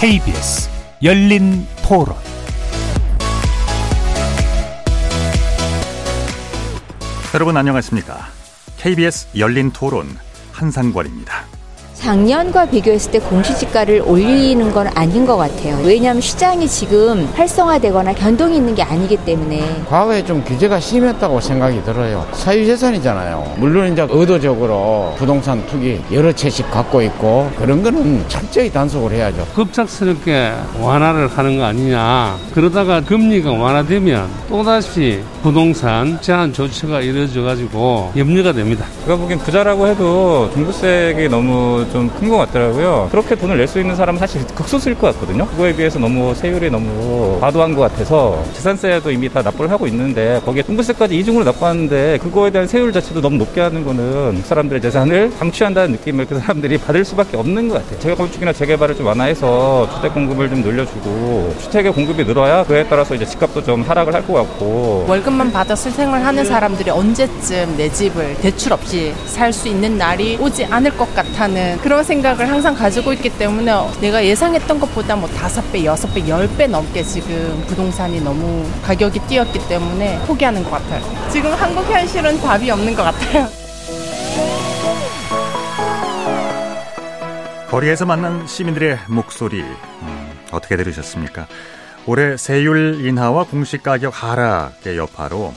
KBS 0.00 0.70
열린 1.02 1.66
토론 1.82 2.14
여러분 7.34 7.56
안녕하십니까? 7.56 8.28
KBS 8.76 9.26
열린 9.36 9.72
토론 9.72 10.06
한상권입니다. 10.52 11.47
작년과 11.98 12.66
비교했을 12.66 13.10
때 13.10 13.18
공시지가를 13.18 14.02
올리는 14.06 14.72
건 14.72 14.86
아닌 14.94 15.26
것 15.26 15.36
같아요. 15.36 15.78
왜냐하면 15.84 16.20
시장이 16.20 16.68
지금 16.68 17.28
활성화되거나 17.34 18.12
변동이 18.12 18.56
있는 18.56 18.74
게 18.74 18.82
아니기 18.82 19.16
때문에. 19.16 19.82
과거에 19.88 20.24
좀 20.24 20.42
규제가 20.44 20.78
심했다고 20.78 21.40
생각이 21.40 21.82
들어요. 21.82 22.24
사유재산이잖아요. 22.34 23.54
물론 23.58 23.92
이제 23.92 24.06
의도적으로 24.08 25.12
부동산 25.18 25.66
투기 25.66 26.00
여러 26.12 26.30
채씩 26.32 26.70
갖고 26.70 27.02
있고 27.02 27.50
그런 27.58 27.82
거는 27.82 28.24
철저히 28.28 28.70
단속을 28.70 29.12
해야죠. 29.12 29.44
급작스럽게 29.56 30.52
완화를 30.80 31.26
하는 31.26 31.58
거 31.58 31.64
아니냐. 31.64 32.36
그러다가 32.54 33.00
금리가 33.00 33.50
완화되면 33.50 34.28
또다시 34.48 35.20
부동산 35.42 36.20
제한 36.20 36.52
조치가 36.52 37.00
이루어져 37.00 37.42
가지고 37.42 38.12
염려가 38.16 38.52
됩니다. 38.52 38.86
제가 39.04 39.16
보기엔 39.16 39.40
부자라고 39.40 39.88
해도 39.88 40.48
종부세액이 40.54 41.28
너무 41.28 41.84
좀 41.92 42.08
큰 42.18 42.28
것 42.28 42.36
같더라고요. 42.38 43.08
그렇게 43.10 43.34
돈을 43.34 43.56
낼 43.58 43.68
수 43.68 43.78
있는 43.80 43.94
사람은 43.96 44.18
사실 44.18 44.44
극소수일 44.54 44.96
것 44.98 45.12
같거든요. 45.14 45.46
그거에 45.46 45.74
비해서 45.74 45.98
너무 45.98 46.34
세율이 46.34 46.70
너무 46.70 47.38
과도한 47.40 47.74
것 47.74 47.82
같아서 47.82 48.42
재산세도 48.54 49.10
이미 49.10 49.28
다 49.28 49.42
납부를 49.42 49.70
하고 49.70 49.86
있는데 49.86 50.40
거기에 50.44 50.62
종부세까지 50.62 51.16
이중으로 51.18 51.44
납부하는데 51.44 52.18
그거에 52.22 52.50
대한 52.50 52.66
세율 52.66 52.92
자체도 52.92 53.20
너무 53.20 53.36
높게 53.36 53.60
하는 53.60 53.84
거는 53.84 54.40
그 54.42 54.48
사람들의 54.48 54.80
재산을 54.80 55.30
방치한다는 55.38 55.92
느낌을 55.92 56.26
그 56.26 56.38
사람들이 56.38 56.78
받을 56.88 57.04
수밖에 57.04 57.36
없는 57.36 57.68
것 57.68 57.74
같아요. 57.82 57.98
재건축이나 58.00 58.52
재개발을 58.52 58.96
좀 58.96 59.06
완화해서 59.06 59.88
주택 59.94 60.14
공급을 60.14 60.48
좀 60.48 60.62
늘려주고 60.62 61.54
주택의 61.60 61.92
공급이 61.92 62.24
늘어야 62.24 62.64
그에 62.64 62.84
따라서 62.88 63.14
이제 63.14 63.24
집값도 63.26 63.62
좀 63.64 63.82
하락을 63.82 64.14
할 64.14 64.18
것 64.28 64.32
같고 64.34 65.06
월급만 65.08 65.52
받아 65.52 65.74
실생을 65.74 66.24
하는 66.26 66.44
사람들이 66.44 66.90
언제쯤 66.90 67.76
내 67.76 67.88
집을 67.90 68.34
대출 68.42 68.72
없이 68.72 69.14
살 69.26 69.52
수 69.52 69.68
있는 69.68 69.96
날이 69.96 70.36
오지 70.38 70.66
않을 70.66 70.96
것 70.98 71.12
같다는 71.14 71.77
그런 71.82 72.02
생각을 72.04 72.48
항상 72.48 72.74
가지고 72.74 73.12
있기 73.12 73.30
때문에 73.38 73.72
내가 74.00 74.24
예상했던 74.24 74.80
것보다 74.80 75.16
뭐 75.16 75.28
다섯 75.28 75.62
배, 75.72 75.84
여섯 75.84 76.12
배, 76.12 76.26
열 76.28 76.48
배 76.56 76.66
넘게 76.66 77.02
지금 77.04 77.62
부동산이 77.68 78.20
너무 78.20 78.68
가격이 78.82 79.20
뛰었기 79.28 79.68
때문에 79.68 80.18
포기하는 80.26 80.64
것 80.64 80.70
같아요. 80.70 81.02
지금 81.30 81.52
한국 81.52 81.84
현실은 81.84 82.40
답이 82.40 82.70
없는 82.70 82.94
것 82.94 83.02
같아요. 83.04 83.48
거리에서 87.70 88.06
만난 88.06 88.46
시민들의 88.46 88.98
목소리 89.08 89.60
음, 89.60 90.32
어떻게 90.50 90.76
들으셨습니까? 90.76 91.46
올해 92.06 92.36
세율 92.38 93.04
인하와 93.04 93.44
공시가격 93.44 94.12
하락의 94.22 94.96
여파로 94.96 95.52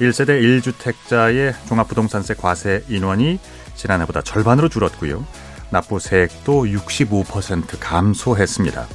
1세대 0.00 0.40
1주택자의 0.42 1.54
종합부동산세 1.68 2.34
과세 2.34 2.82
인원이 2.88 3.38
지난해보다 3.76 4.22
절반으로 4.22 4.68
줄었고요. 4.70 5.24
납부세액도 5.72 6.64
65% 6.64 7.78
감소했습니다. 7.80 8.86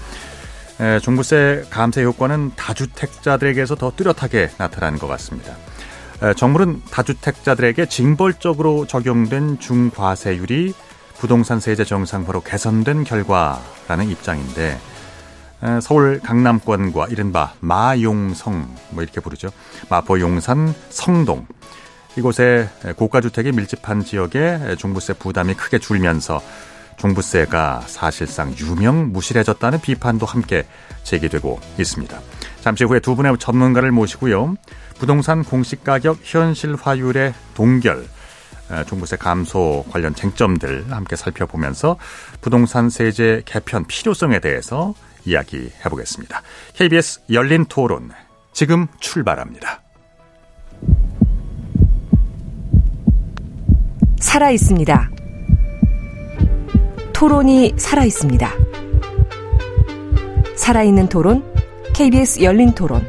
에, 0.79 0.99
종부세 0.99 1.65
감세 1.69 2.03
효과는 2.03 2.51
다주택자들에게서 2.55 3.75
더 3.75 3.91
뚜렷하게 3.95 4.51
나타나는 4.57 4.99
것 4.99 5.07
같습니다. 5.07 5.55
에, 6.21 6.33
정부는 6.35 6.83
다주택자들에게 6.91 7.87
징벌적으로 7.87 8.85
적용된 8.85 9.59
중과세율이 9.59 10.73
부동산 11.17 11.59
세제 11.59 11.83
정상화로 11.83 12.41
개선된 12.41 13.03
결과라는 13.03 14.09
입장인데 14.09 14.79
에, 15.63 15.81
서울 15.81 16.19
강남권과 16.19 17.07
이른바 17.07 17.53
마용성 17.59 18.75
뭐 18.91 19.03
이렇게 19.03 19.19
부르죠. 19.19 19.49
마포 19.89 20.19
용산 20.19 20.73
성동 20.89 21.47
이곳에 22.15 22.69
고가 22.95 23.21
주택이 23.21 23.51
밀집한 23.51 24.03
지역에 24.03 24.75
종부세 24.77 25.13
부담이 25.13 25.53
크게 25.53 25.79
줄면서 25.79 26.41
종부세가 26.97 27.81
사실상 27.85 28.55
유명무실해졌다는 28.57 29.81
비판도 29.81 30.25
함께 30.25 30.65
제기되고 31.03 31.59
있습니다. 31.77 32.19
잠시 32.61 32.83
후에 32.85 32.99
두 32.99 33.15
분의 33.15 33.37
전문가를 33.37 33.91
모시고요. 33.91 34.55
부동산 34.97 35.43
공시가격 35.43 36.19
현실화율의 36.23 37.35
동결, 37.53 38.07
종부세 38.87 39.15
감소 39.17 39.85
관련 39.91 40.15
쟁점들 40.15 40.91
함께 40.91 41.15
살펴보면서 41.15 41.97
부동산 42.41 42.89
세제 42.89 43.43
개편 43.45 43.85
필요성에 43.85 44.39
대해서 44.39 44.95
이야기해 45.23 45.83
보겠습니다. 45.89 46.41
KBS 46.73 47.21
열린 47.31 47.65
토론 47.65 48.11
지금 48.53 48.87
출발합니다. 48.99 49.83
살아 54.19 54.49
있습니다. 54.51 55.11
토론이 57.13 57.73
살아 57.77 58.03
있습니다. 58.03 58.51
살아있는 60.55 61.07
토론, 61.09 61.43
KBS 61.93 62.41
열린 62.43 62.73
토론. 62.73 63.07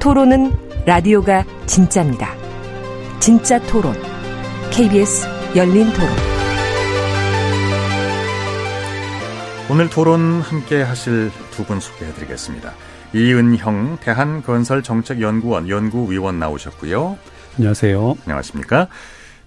토론은 0.00 0.52
라디오가 0.86 1.44
진짜입니다. 1.66 2.34
진짜 3.20 3.58
토론, 3.60 3.94
KBS 4.70 5.26
열린 5.56 5.90
토론. 5.92 6.08
오늘 9.70 9.88
토론 9.88 10.40
함께 10.42 10.82
하실 10.82 11.30
두 11.52 11.64
분 11.64 11.80
소개해 11.80 12.12
드리겠습니다. 12.14 12.74
이은형 13.14 13.98
대한건설정책연구원 14.00 15.68
연구위원 15.68 16.38
나오셨고요. 16.38 17.16
안녕하세요. 17.56 18.16
안녕하십니까. 18.24 18.88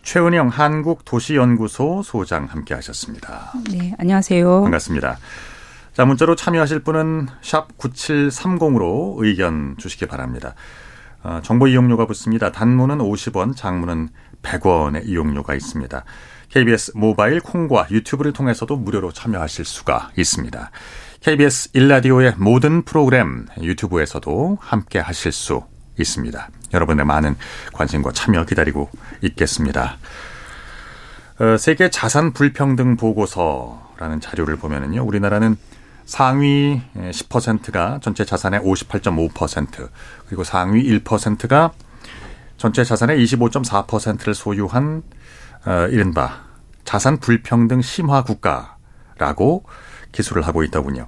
최은영 0.02 0.48
한국도시연구소 0.48 2.04
소장 2.04 2.46
함께 2.46 2.74
하셨습니다. 2.74 3.52
네, 3.70 3.94
안녕하세요. 4.00 4.62
반갑습니다. 4.62 5.18
자, 5.92 6.06
문자로 6.06 6.36
참여하실 6.36 6.80
분은 6.84 7.28
샵 7.42 7.78
9730으로 7.78 9.16
의견 9.18 9.76
주시기 9.78 10.06
바랍니다. 10.06 10.56
어, 11.22 11.42
정보 11.44 11.68
이용료가 11.68 12.06
붙습니다. 12.06 12.54
단문은 12.54 13.00
50원, 13.00 13.58
장문은 13.58 14.08
100원의 14.42 15.06
이용료가 15.06 15.54
있습니다. 15.56 16.06
KBS 16.48 16.94
모바일 16.96 17.42
콩과 17.42 17.88
유튜브를 17.92 18.32
통해서도 18.32 18.78
무료로 18.78 19.12
참여하실 19.12 19.66
수가 19.66 20.12
있습니다. 20.18 20.72
KBS 21.20 21.72
일라디오의 21.74 22.36
모든 22.38 22.84
프로그램 22.84 23.48
유튜브에서도 23.62 24.60
함께 24.62 25.00
하실 25.00 25.34
수 25.34 25.64
있습니다. 25.98 26.50
여러분의 26.74 27.06
많은 27.06 27.36
관심과 27.74 28.12
참여 28.12 28.46
기다리고 28.46 28.90
있겠습니다. 29.22 29.98
어, 31.40 31.58
세계 31.58 31.90
자산 31.90 32.34
불평등 32.34 32.98
보고서라는 32.98 34.20
자료를 34.22 34.58
보면은요, 34.58 35.04
우리나라는 35.04 35.58
상위 36.06 36.82
10%가 36.96 38.00
전체 38.02 38.26
자산의 38.26 38.62
58.5%, 38.62 39.90
그리고 40.26 40.44
상위 40.44 40.84
1%가 40.84 41.72
전체 42.56 42.84
자산의 42.84 43.24
25.4%를 43.24 44.34
소유한 44.34 45.04
어, 45.66 45.88
이른바 45.92 46.46
자산 46.86 47.18
불평등 47.18 47.82
심화 47.82 48.24
국가라고 48.24 49.66
기술을 50.12 50.48
하고 50.48 50.64
있더군요. 50.64 51.08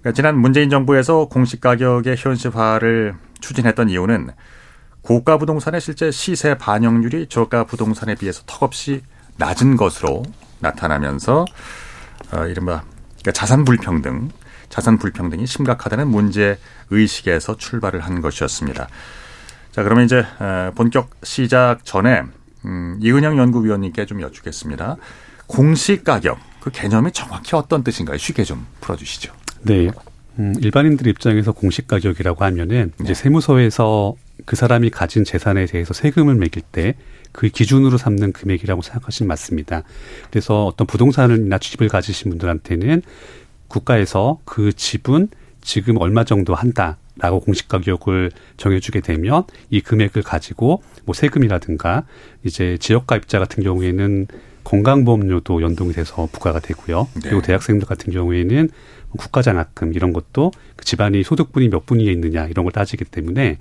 그러니까 0.00 0.12
지난 0.14 0.38
문재인 0.38 0.70
정부에서 0.70 1.26
공시 1.26 1.60
가격의 1.60 2.16
현실화를 2.18 3.14
추진했던 3.40 3.88
이유는 3.90 4.30
고가 5.02 5.38
부동산의 5.38 5.80
실제 5.80 6.10
시세 6.10 6.56
반영률이 6.56 7.28
저가 7.28 7.64
부동산에 7.64 8.14
비해서 8.14 8.42
턱없이 8.46 9.02
낮은 9.36 9.76
것으로 9.76 10.22
나타나면서 10.60 11.44
어, 12.32 12.46
이른바 12.46 12.82
그러니까 13.20 13.32
자산 13.32 13.64
불평등, 13.64 14.30
자산 14.68 14.98
불평등이 14.98 15.46
심각하다는 15.46 16.08
문제 16.08 16.58
의식에서 16.90 17.56
출발을 17.56 18.00
한 18.00 18.20
것이었습니다. 18.20 18.88
자, 19.72 19.82
그러면 19.82 20.04
이제 20.04 20.24
본격 20.74 21.10
시작 21.22 21.84
전에 21.84 22.22
음, 22.64 22.98
이은영 23.00 23.38
연구위원님께 23.38 24.06
좀 24.06 24.20
여쭙겠습니다. 24.20 24.96
공시 25.46 26.02
가격 26.02 26.38
그 26.60 26.70
개념이 26.70 27.12
정확히 27.12 27.56
어떤 27.56 27.82
뜻인가요? 27.82 28.18
쉽게 28.18 28.44
좀 28.44 28.66
풀어주시죠. 28.80 29.32
네. 29.62 29.90
음, 30.38 30.54
일반인들 30.60 31.06
입장에서 31.06 31.52
공시 31.52 31.86
가격이라고 31.86 32.44
하면은 32.44 32.92
이제 33.00 33.08
네. 33.08 33.14
세무서에서 33.14 34.14
그 34.46 34.56
사람이 34.56 34.90
가진 34.90 35.24
재산에 35.24 35.66
대해서 35.66 35.92
세금을 35.92 36.34
매길 36.34 36.62
때 36.62 36.94
그 37.32 37.48
기준으로 37.48 37.96
삼는 37.96 38.32
금액이라고 38.32 38.82
생각하시면 38.82 39.28
맞습니다. 39.28 39.82
그래서 40.30 40.66
어떤 40.66 40.86
부동산이나 40.86 41.58
집을 41.58 41.88
가지신 41.88 42.30
분들한테는 42.30 43.02
국가에서 43.68 44.40
그 44.44 44.72
집은 44.72 45.28
지금 45.60 45.98
얼마 45.98 46.24
정도 46.24 46.54
한다 46.54 46.96
라고 47.18 47.40
공시 47.40 47.68
가격을 47.68 48.30
정해주게 48.56 49.00
되면 49.00 49.44
이 49.68 49.80
금액을 49.80 50.22
가지고 50.22 50.82
뭐 51.04 51.14
세금이라든가 51.14 52.04
이제 52.44 52.78
지역가입자 52.80 53.38
같은 53.38 53.62
경우에는 53.62 54.26
건강보험료도 54.64 55.62
연동이 55.62 55.92
돼서 55.92 56.28
부과가 56.32 56.60
되고요. 56.60 57.08
네. 57.14 57.20
그리고 57.24 57.42
대학생들 57.42 57.86
같은 57.86 58.12
경우에는 58.12 58.70
국가장학금 59.18 59.94
이런 59.94 60.12
것도 60.12 60.52
그 60.76 60.84
집안이 60.84 61.22
소득분이 61.22 61.68
몇 61.68 61.86
분이 61.86 62.04
있느냐 62.04 62.46
이런 62.46 62.64
걸 62.64 62.72
따지기 62.72 63.04
때문에 63.04 63.58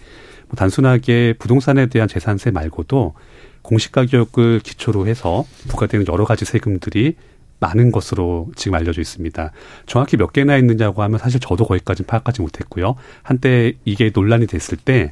뭐 0.48 0.56
단순하게 0.56 1.36
부동산에 1.40 1.88
대한 1.88 2.08
재산세 2.08 2.52
말고도 2.52 3.14
공시가격을 3.62 4.62
기초로 4.62 5.08
해서 5.08 5.46
부과되는 5.68 6.08
여러 6.08 6.26
가지 6.26 6.46
세금들이 6.46 7.16
많은 7.60 7.92
것으로 7.92 8.50
지금 8.56 8.76
알려져 8.76 9.02
있습니다. 9.02 9.52
정확히 9.86 10.16
몇 10.16 10.32
개나 10.32 10.56
있느냐고 10.58 11.04
하면 11.04 11.20
사실 11.20 11.42
저도 11.42 11.66
거기까지 11.66 12.04
파악하지 12.04 12.42
못했고요. 12.42 12.96
한때 13.22 13.74
이게 13.84 14.12
논란이 14.14 14.48
됐을 14.48 14.78
때 14.78 15.12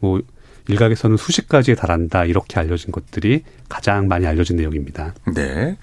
뭐 0.00 0.20
일각에서는 0.68 1.16
수십 1.16 1.48
가지에 1.48 1.74
달한다 1.74 2.24
이렇게 2.24 2.60
알려진 2.60 2.92
것들이 2.92 3.42
가장 3.68 4.06
많이 4.06 4.26
알려진 4.26 4.56
내용입니다. 4.56 5.14
네. 5.34 5.76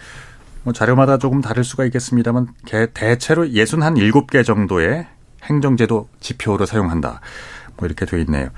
뭐 0.66 0.74
자료마다 0.74 1.18
조금 1.18 1.42
다를 1.42 1.64
수가 1.64 1.86
있겠습니다만 1.86 2.48
개- 2.66 2.88
대체로 2.92 3.46
67개 3.46 4.44
정도의 4.44 5.08
행정제도 5.44 6.10
지표로 6.20 6.66
사용한다. 6.66 7.22
뭐 7.78 7.86
이렇게 7.86 8.06
되어 8.06 8.20
있네요. 8.20 8.50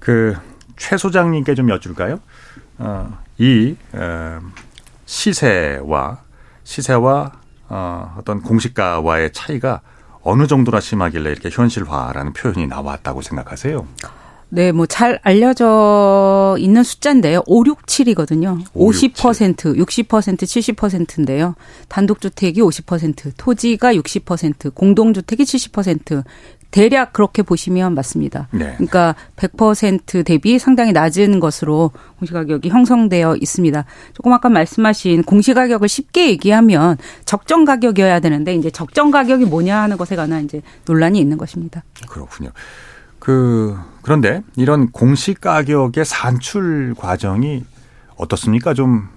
그 0.00 0.34
최 0.78 0.96
소장님께 0.96 1.54
좀 1.54 1.68
여쭐까요? 1.68 2.18
어, 2.78 3.18
이 3.38 3.76
어, 3.92 4.40
시세와 5.06 6.18
시세와 6.64 7.32
어, 7.68 8.14
어떤 8.18 8.40
공시가와의 8.42 9.32
차이가 9.32 9.80
어느 10.22 10.46
정도나 10.48 10.80
심하길래 10.80 11.30
이렇게 11.30 11.50
현실화라는 11.52 12.32
표현이 12.32 12.66
나왔다고 12.66 13.22
생각하세요? 13.22 13.86
네, 14.54 14.70
뭐 14.70 14.84
잘 14.84 15.18
알려져 15.22 16.56
있는 16.58 16.82
숫자인데요. 16.82 17.42
5, 17.46 17.64
6, 17.64 17.86
7이거든요. 17.86 18.62
5, 18.74 18.92
6, 18.92 19.14
50%, 19.14 19.78
60%, 19.78 20.04
70%인데요. 20.04 21.54
단독주택이 21.88 22.60
50%, 22.60 23.32
토지가 23.38 23.94
60%, 23.94 24.74
공동주택이 24.74 25.44
70%. 25.44 26.22
대략 26.70 27.14
그렇게 27.14 27.42
보시면 27.42 27.94
맞습니다. 27.94 28.48
네. 28.50 28.74
그러니까 28.74 29.14
100% 29.36 30.24
대비 30.24 30.58
상당히 30.58 30.92
낮은 30.92 31.40
것으로 31.40 31.90
공시가격이 32.18 32.68
형성되어 32.68 33.36
있습니다. 33.36 33.84
조금 34.12 34.32
아까 34.34 34.50
말씀하신 34.50 35.22
공시가격을 35.22 35.88
쉽게 35.88 36.28
얘기하면 36.28 36.98
적정 37.24 37.64
가격이어야 37.64 38.20
되는데 38.20 38.54
이제 38.54 38.70
적정 38.70 39.10
가격이 39.10 39.46
뭐냐 39.46 39.80
하는 39.82 39.96
것에 39.96 40.16
관한 40.16 40.44
이제 40.44 40.60
논란이 40.86 41.18
있는 41.18 41.38
것입니다. 41.38 41.84
그렇군요. 42.08 42.50
그 43.18 43.76
그런데 44.02 44.42
이런 44.56 44.90
공시 44.90 45.34
가격의 45.34 46.04
산출 46.04 46.94
과정이 46.96 47.64
어떻습니까? 48.16 48.74
좀 48.74 49.08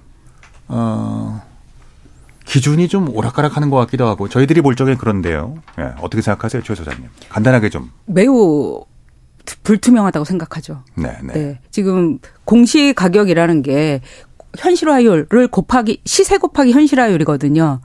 어, 0.67 1.41
기준이 2.45 2.87
좀 2.87 3.09
오락가락하는 3.09 3.69
것 3.69 3.77
같기도 3.77 4.07
하고 4.07 4.29
저희들이 4.29 4.61
볼 4.61 4.75
적엔 4.75 4.97
그런데요. 4.97 5.55
예, 5.79 5.93
어떻게 6.01 6.21
생각하세요, 6.21 6.61
최 6.63 6.75
소장님? 6.75 7.09
간단하게 7.29 7.69
좀. 7.69 7.91
매우 8.05 8.85
불투명하다고 9.63 10.25
생각하죠. 10.25 10.83
네, 10.95 11.17
네. 11.23 11.33
네. 11.33 11.59
지금 11.71 12.19
공시 12.45 12.93
가격이라는 12.93 13.61
게 13.61 14.01
현실화율을 14.57 15.47
곱하기 15.47 16.01
시세 16.05 16.37
곱하기 16.37 16.71
현실화율이거든요. 16.71 17.81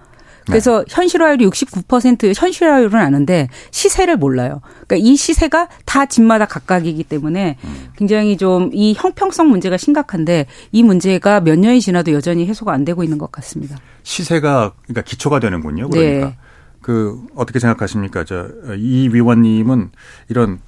그래서 0.50 0.84
현실화율이 0.88 1.46
69% 1.46 2.32
현실화율은 2.36 2.94
아는데 2.98 3.48
시세를 3.70 4.16
몰라요. 4.16 4.60
그러니까 4.86 4.96
이 4.96 5.16
시세가 5.16 5.68
다 5.84 6.06
집마다 6.06 6.46
각각이기 6.46 7.04
때문에 7.04 7.56
굉장히 7.96 8.36
좀 8.36 8.70
이 8.72 8.94
형평성 8.96 9.48
문제가 9.48 9.76
심각한데 9.76 10.46
이 10.72 10.82
문제가 10.82 11.40
몇 11.40 11.58
년이 11.58 11.80
지나도 11.80 12.12
여전히 12.12 12.46
해소가 12.46 12.72
안 12.72 12.84
되고 12.84 13.02
있는 13.02 13.18
것 13.18 13.30
같습니다. 13.32 13.76
시세가 14.02 14.72
그러니까 14.82 15.02
기초가 15.02 15.40
되는군요. 15.40 15.88
그러니까 15.90 16.26
네. 16.28 16.36
그 16.82 17.20
어떻게 17.34 17.58
생각하십니까? 17.58 18.24
저 18.24 18.48
이 18.78 19.08
위원님은 19.12 19.90
이런 20.28 20.60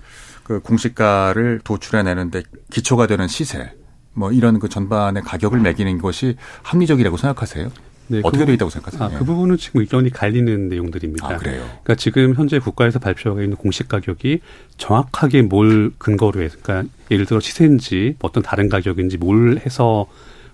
그 0.43 0.61
공시가를 0.61 1.61
도출해내는데 1.65 2.43
기초가 2.71 3.07
되는 3.07 3.29
시세 3.29 3.73
뭐 4.15 4.33
이런 4.33 4.59
그 4.59 4.69
전반의 4.69 5.23
가격을 5.23 5.61
매기는 5.61 5.99
것이 5.99 6.37
합리적이라고 6.63 7.17
생각하세요? 7.17 7.71
네, 8.09 8.21
어떻게 8.23 8.41
그 8.41 8.47
되어 8.47 8.55
있다고 8.55 8.71
생각하세요? 8.71 9.05
아, 9.05 9.19
그 9.19 9.25
부분은 9.25 9.57
지금 9.57 9.81
의견이 9.81 10.11
갈리는 10.11 10.69
내용들입니다. 10.69 11.27
아, 11.27 11.37
그래요? 11.39 11.63
그러니까 11.63 11.95
지금 11.95 12.35
현재 12.35 12.59
국가에서 12.59 12.99
발표하고 12.99 13.43
있는 13.43 13.57
공시 13.57 13.87
가격이 13.89 14.41
정확하게 14.77 15.43
뭘 15.43 15.93
근거로 15.99 16.43
해서, 16.43 16.59
그러니까 16.63 16.93
예를 17.11 17.27
들어 17.27 17.41
시세인지 17.41 18.17
뭐 18.19 18.29
어떤 18.29 18.43
다른 18.43 18.69
가격인지 18.69 19.19
뭘 19.19 19.61
해서 19.65 20.07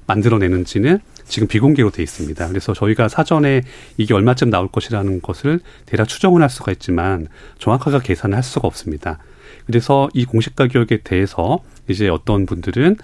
만들어내는지는 0.07 1.01
지금 1.27 1.49
비공개로 1.49 1.91
돼 1.91 2.03
있습니다. 2.03 2.49
그래서 2.49 2.73
저희가 2.73 3.09
사전에 3.09 3.63
이게 3.99 4.15
얼마쯤 4.15 4.51
나올 4.51 4.69
것이라는 4.69 5.21
것을 5.21 5.61
대략 5.85 6.09
추정은 6.09 6.41
할 6.41 6.49
수가 6.49 6.73
있지만 6.73 7.29
정확하게 7.59 7.99
계산을 8.03 8.37
할 8.37 8.43
수가 8.43 8.67
없습니다. 8.67 9.19
그래서 9.67 10.09
이 10.15 10.25
공시 10.25 10.55
가격에 10.55 10.99
대해서 11.03 11.59
이제 11.89 12.09
어떤 12.09 12.47
분들은 12.47 12.97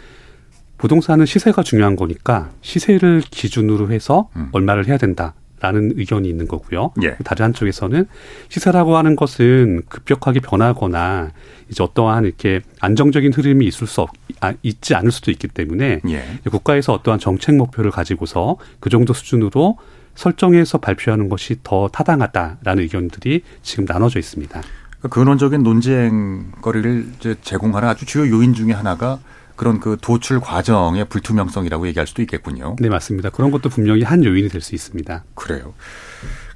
부동산은 0.78 1.26
시세가 1.26 1.62
중요한 1.62 1.96
거니까 1.96 2.50
시세를 2.62 3.22
기준으로 3.30 3.90
해서 3.90 4.28
음. 4.36 4.48
얼마를 4.52 4.86
해야 4.86 4.98
된다 4.98 5.34
라는 5.60 5.92
의견이 5.96 6.28
있는 6.28 6.46
거고요. 6.46 6.92
예. 7.02 7.16
다른 7.24 7.46
한쪽에서는 7.46 8.06
시세라고 8.50 8.98
하는 8.98 9.16
것은 9.16 9.82
급격하게 9.88 10.40
변하거나 10.40 11.30
이제 11.70 11.82
어떠한 11.82 12.26
이렇게 12.26 12.60
안정적인 12.80 13.32
흐름이 13.32 13.64
있을 13.66 13.86
수 13.86 14.02
없, 14.02 14.10
아, 14.40 14.52
있지 14.62 14.94
않을 14.94 15.10
수도 15.10 15.30
있기 15.30 15.48
때문에 15.48 16.00
예. 16.06 16.24
국가에서 16.50 16.92
어떠한 16.92 17.18
정책 17.18 17.54
목표를 17.54 17.90
가지고서 17.90 18.56
그 18.78 18.90
정도 18.90 19.14
수준으로 19.14 19.78
설정해서 20.14 20.78
발표하는 20.78 21.30
것이 21.30 21.56
더 21.62 21.88
타당하다라는 21.88 22.82
의견들이 22.82 23.42
지금 23.62 23.86
나눠져 23.86 24.18
있습니다. 24.18 24.60
그 25.00 25.08
근원적인 25.08 25.62
논쟁거리를 25.62 27.06
이제 27.16 27.36
제공하는 27.42 27.88
아주 27.88 28.04
주요 28.04 28.28
요인 28.28 28.52
중에 28.52 28.72
하나가 28.72 29.18
그런 29.56 29.80
그 29.80 29.96
도출 30.00 30.40
과정의 30.40 31.08
불투명성이라고 31.08 31.86
얘기할 31.88 32.06
수도 32.06 32.22
있겠군요. 32.22 32.76
네, 32.80 32.88
맞습니다. 32.88 33.30
그런 33.30 33.50
것도 33.50 33.68
분명히 33.68 34.02
한 34.02 34.24
요인이 34.24 34.48
될 34.48 34.60
수 34.60 34.74
있습니다. 34.74 35.24
그래요. 35.34 35.74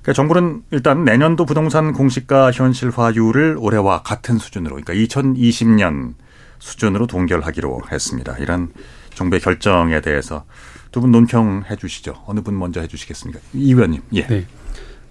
그러니까 0.03 0.13
정부는 0.15 0.63
일단 0.71 1.05
내년도 1.05 1.45
부동산 1.45 1.93
공시가 1.93 2.51
현실화율을 2.51 3.57
올해와 3.59 4.03
같은 4.03 4.39
수준으로, 4.39 4.77
그러니까 4.77 4.95
2020년 4.95 6.15
수준으로 6.59 7.07
동결하기로 7.07 7.83
했습니다. 7.93 8.37
이런 8.39 8.73
정부의 9.15 9.41
결정에 9.41 10.01
대해서 10.01 10.45
두 10.91 11.01
분 11.01 11.11
논평해 11.13 11.77
주시죠. 11.77 12.23
어느 12.27 12.41
분 12.41 12.59
먼저 12.59 12.81
해 12.81 12.87
주시겠습니까? 12.89 13.41
이 13.53 13.73
의원님. 13.73 14.01
예. 14.15 14.27
네. 14.27 14.47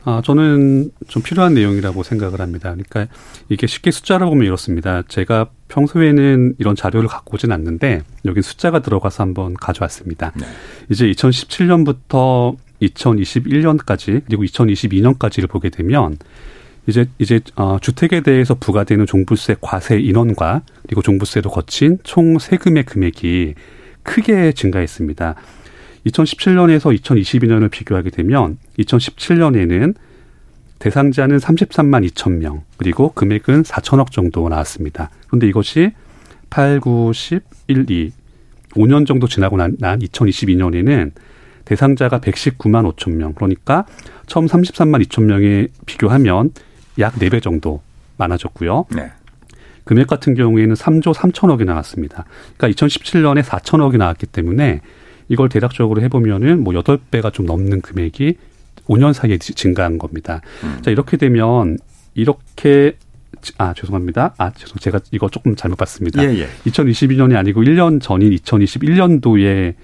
아, 0.04 0.22
저는 0.26 0.92
좀 1.08 1.22
필요한 1.22 1.54
내용이라고 1.54 2.02
생각을 2.02 2.40
합니다. 2.42 2.72
그러니까 2.74 3.14
이게 3.50 3.68
쉽게 3.68 3.92
숫자로 3.92 4.30
보면 4.30 4.46
이렇습니다. 4.46 5.04
제가 5.08 5.50
평소에는 5.68 6.56
이런 6.60 6.76
자료를 6.76 7.10
갖고 7.10 7.36
오진 7.36 7.52
않는데 7.52 8.02
여기 8.26 8.42
숫자가 8.42 8.80
들어가서 8.82 9.24
한번 9.24 9.54
가져왔습니다. 9.54 10.32
네. 10.36 10.46
이제 10.90 11.10
2017년부터 11.12 12.56
2021년까지 12.82 14.22
그리고 14.26 14.44
2022년까지를 14.44 15.50
보게 15.50 15.70
되면 15.70 16.18
이제 16.88 17.06
이제 17.20 17.42
어, 17.56 17.78
주택에 17.82 18.22
대해서 18.22 18.56
부과되는 18.56 19.06
종부세 19.06 19.58
과세 19.60 20.00
인원과 20.00 20.62
그리고 20.84 21.02
종부세로 21.02 21.50
거친 21.50 21.98
총 22.04 22.40
세금의 22.40 22.84
금액이 22.84 23.56
크게 24.04 24.54
증가했습니다. 24.54 25.36
2017년에서 26.06 26.98
2022년을 26.98 27.70
비교하게 27.70 28.10
되면 28.10 28.58
2017년에는 28.80 29.96
대상자는 30.80 31.38
33만 31.38 32.08
2천 32.10 32.34
명 32.38 32.64
그리고 32.78 33.12
금액은 33.14 33.64
4천억 33.64 34.12
정도 34.12 34.48
나왔습니다. 34.50 35.10
그런데 35.28 35.48
이것이 35.48 35.92
8, 36.50 36.80
9, 36.80 37.12
10, 37.14 37.44
1, 37.68 37.90
2 37.90 38.12
5년 38.76 39.08
정도 39.08 39.28
지나고 39.28 39.58
난, 39.58 39.76
난 39.80 40.00
2022년에는 40.00 41.12
대상자가 41.66 42.20
119만 42.20 42.94
5천 42.94 43.14
명 43.14 43.34
그러니까 43.34 43.86
처음 44.26 44.46
33만 44.46 45.04
2천 45.06 45.24
명에 45.24 45.68
비교하면 45.86 46.52
약 47.00 47.16
4배 47.16 47.42
정도 47.42 47.82
많아졌고요. 48.18 48.86
네. 48.96 49.12
금액 49.84 50.08
같은 50.08 50.34
경우에는 50.34 50.76
3조 50.76 51.14
3천억이 51.14 51.66
나왔습니다. 51.66 52.26
그러니까 52.58 52.88
2017년에 52.88 53.42
4천억이 53.42 53.98
나왔기 53.98 54.28
때문에 54.28 54.82
이걸 55.30 55.50
대략적으로 55.50 56.02
해보면은 56.02 56.64
뭐 56.64 56.74
8배가 56.74 57.34
좀 57.34 57.46
넘는 57.46 57.82
금액이 57.82 58.38
5년 58.88 59.14
사이에 59.14 59.38
증가한 59.38 59.98
겁니다. 59.98 60.42
음. 60.64 60.80
자, 60.82 60.92
이렇게 60.92 61.18
되면 61.18 61.78
이렇게 62.14 62.98
아, 63.58 63.74
죄송합니다. 63.74 64.34
아, 64.38 64.52
죄송 64.52 64.78
제가 64.78 65.00
이거 65.12 65.30
조금 65.30 65.56
잘못 65.56 65.78
봤습니다. 65.78 66.24
예, 66.24 66.40
예. 66.40 66.48
2022년이 66.66 67.36
아니고 67.36 67.64
1년 67.64 68.02
전인 68.02 68.32
2021년도에 68.32 69.76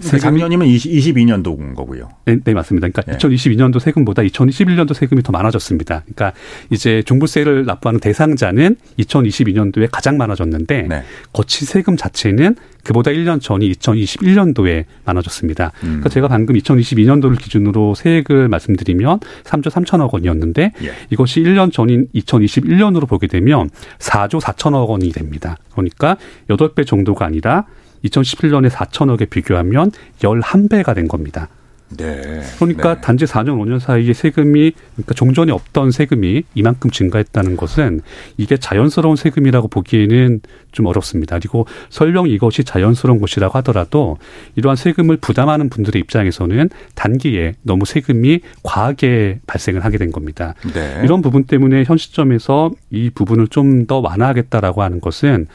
작년이면 0.00 0.66
20, 0.66 0.92
22년도인 0.92 1.74
거고요. 1.74 2.08
네, 2.24 2.38
네 2.42 2.54
맞습니다. 2.54 2.88
그러니까 2.88 3.02
네. 3.12 3.18
2022년도 3.18 3.80
세금보다 3.80 4.22
2021년도 4.22 4.94
세금이 4.94 5.22
더 5.22 5.32
많아졌습니다. 5.32 6.02
그러니까 6.04 6.32
이제 6.70 7.02
종부세를 7.02 7.64
납부하는 7.64 8.00
대상자는 8.00 8.76
2022년도에 8.98 9.88
가장 9.90 10.16
많아졌는데 10.16 10.82
네. 10.82 11.02
거치 11.32 11.64
세금 11.64 11.96
자체는 11.96 12.56
그보다 12.84 13.10
1년 13.10 13.40
전이 13.40 13.70
2021년도에 13.72 14.84
많아졌습니다. 15.04 15.72
음. 15.82 15.86
그러니까 15.86 16.08
제가 16.08 16.28
방금 16.28 16.56
2022년도를 16.56 17.38
기준으로 17.38 17.94
세액을 17.94 18.48
말씀드리면 18.48 19.20
3조 19.44 19.70
3천억 19.70 20.12
원이었는데 20.12 20.72
예. 20.82 20.92
이것이 21.10 21.42
1년 21.42 21.72
전인 21.72 22.08
2021년으로 22.14 23.08
보게 23.08 23.26
되면 23.26 23.70
4조 23.98 24.40
4천억 24.40 24.88
원이 24.88 25.12
됩니다. 25.12 25.56
그러니까 25.72 26.16
8배 26.48 26.86
정도가 26.86 27.24
아니라 27.24 27.66
2017년에 28.04 28.70
4천억에 28.70 29.28
비교하면 29.30 29.92
11배가 30.20 30.94
된 30.94 31.08
겁니다. 31.08 31.48
네. 31.96 32.40
그러니까 32.56 32.94
네. 32.94 33.00
단지 33.00 33.24
4년 33.24 33.58
5년 33.60 33.78
사이에 33.78 34.12
세금이 34.12 34.72
그러니까 34.94 35.14
종전에 35.14 35.52
없던 35.52 35.90
세금이 35.90 36.42
이만큼 36.54 36.90
증가했다는 36.90 37.56
것은 37.56 38.00
이게 38.36 38.56
자연스러운 38.56 39.16
세금이라고 39.16 39.68
보기에는 39.68 40.40
좀 40.72 40.86
어렵습니다. 40.86 41.38
그리고 41.38 41.66
설령 41.90 42.28
이것이 42.28 42.64
자연스러운 42.64 43.20
것이라고 43.20 43.58
하더라도 43.58 44.18
이러한 44.56 44.76
세금을 44.76 45.18
부담하는 45.18 45.68
분들의 45.68 46.00
입장에서는 46.00 46.70
단기에 46.94 47.54
너무 47.62 47.84
세금이 47.84 48.40
과하게 48.62 49.40
발생을 49.46 49.84
하게 49.84 49.98
된 49.98 50.12
겁니다. 50.12 50.54
네. 50.72 51.02
이런 51.04 51.20
부분 51.20 51.44
때문에 51.44 51.84
현 51.84 51.98
시점에서 51.98 52.70
이 52.90 53.10
부분을 53.10 53.48
좀 53.48 53.82
더 53.86 53.98
완화하겠다라고 53.98 54.82
하는 54.82 55.00
것은 55.00 55.48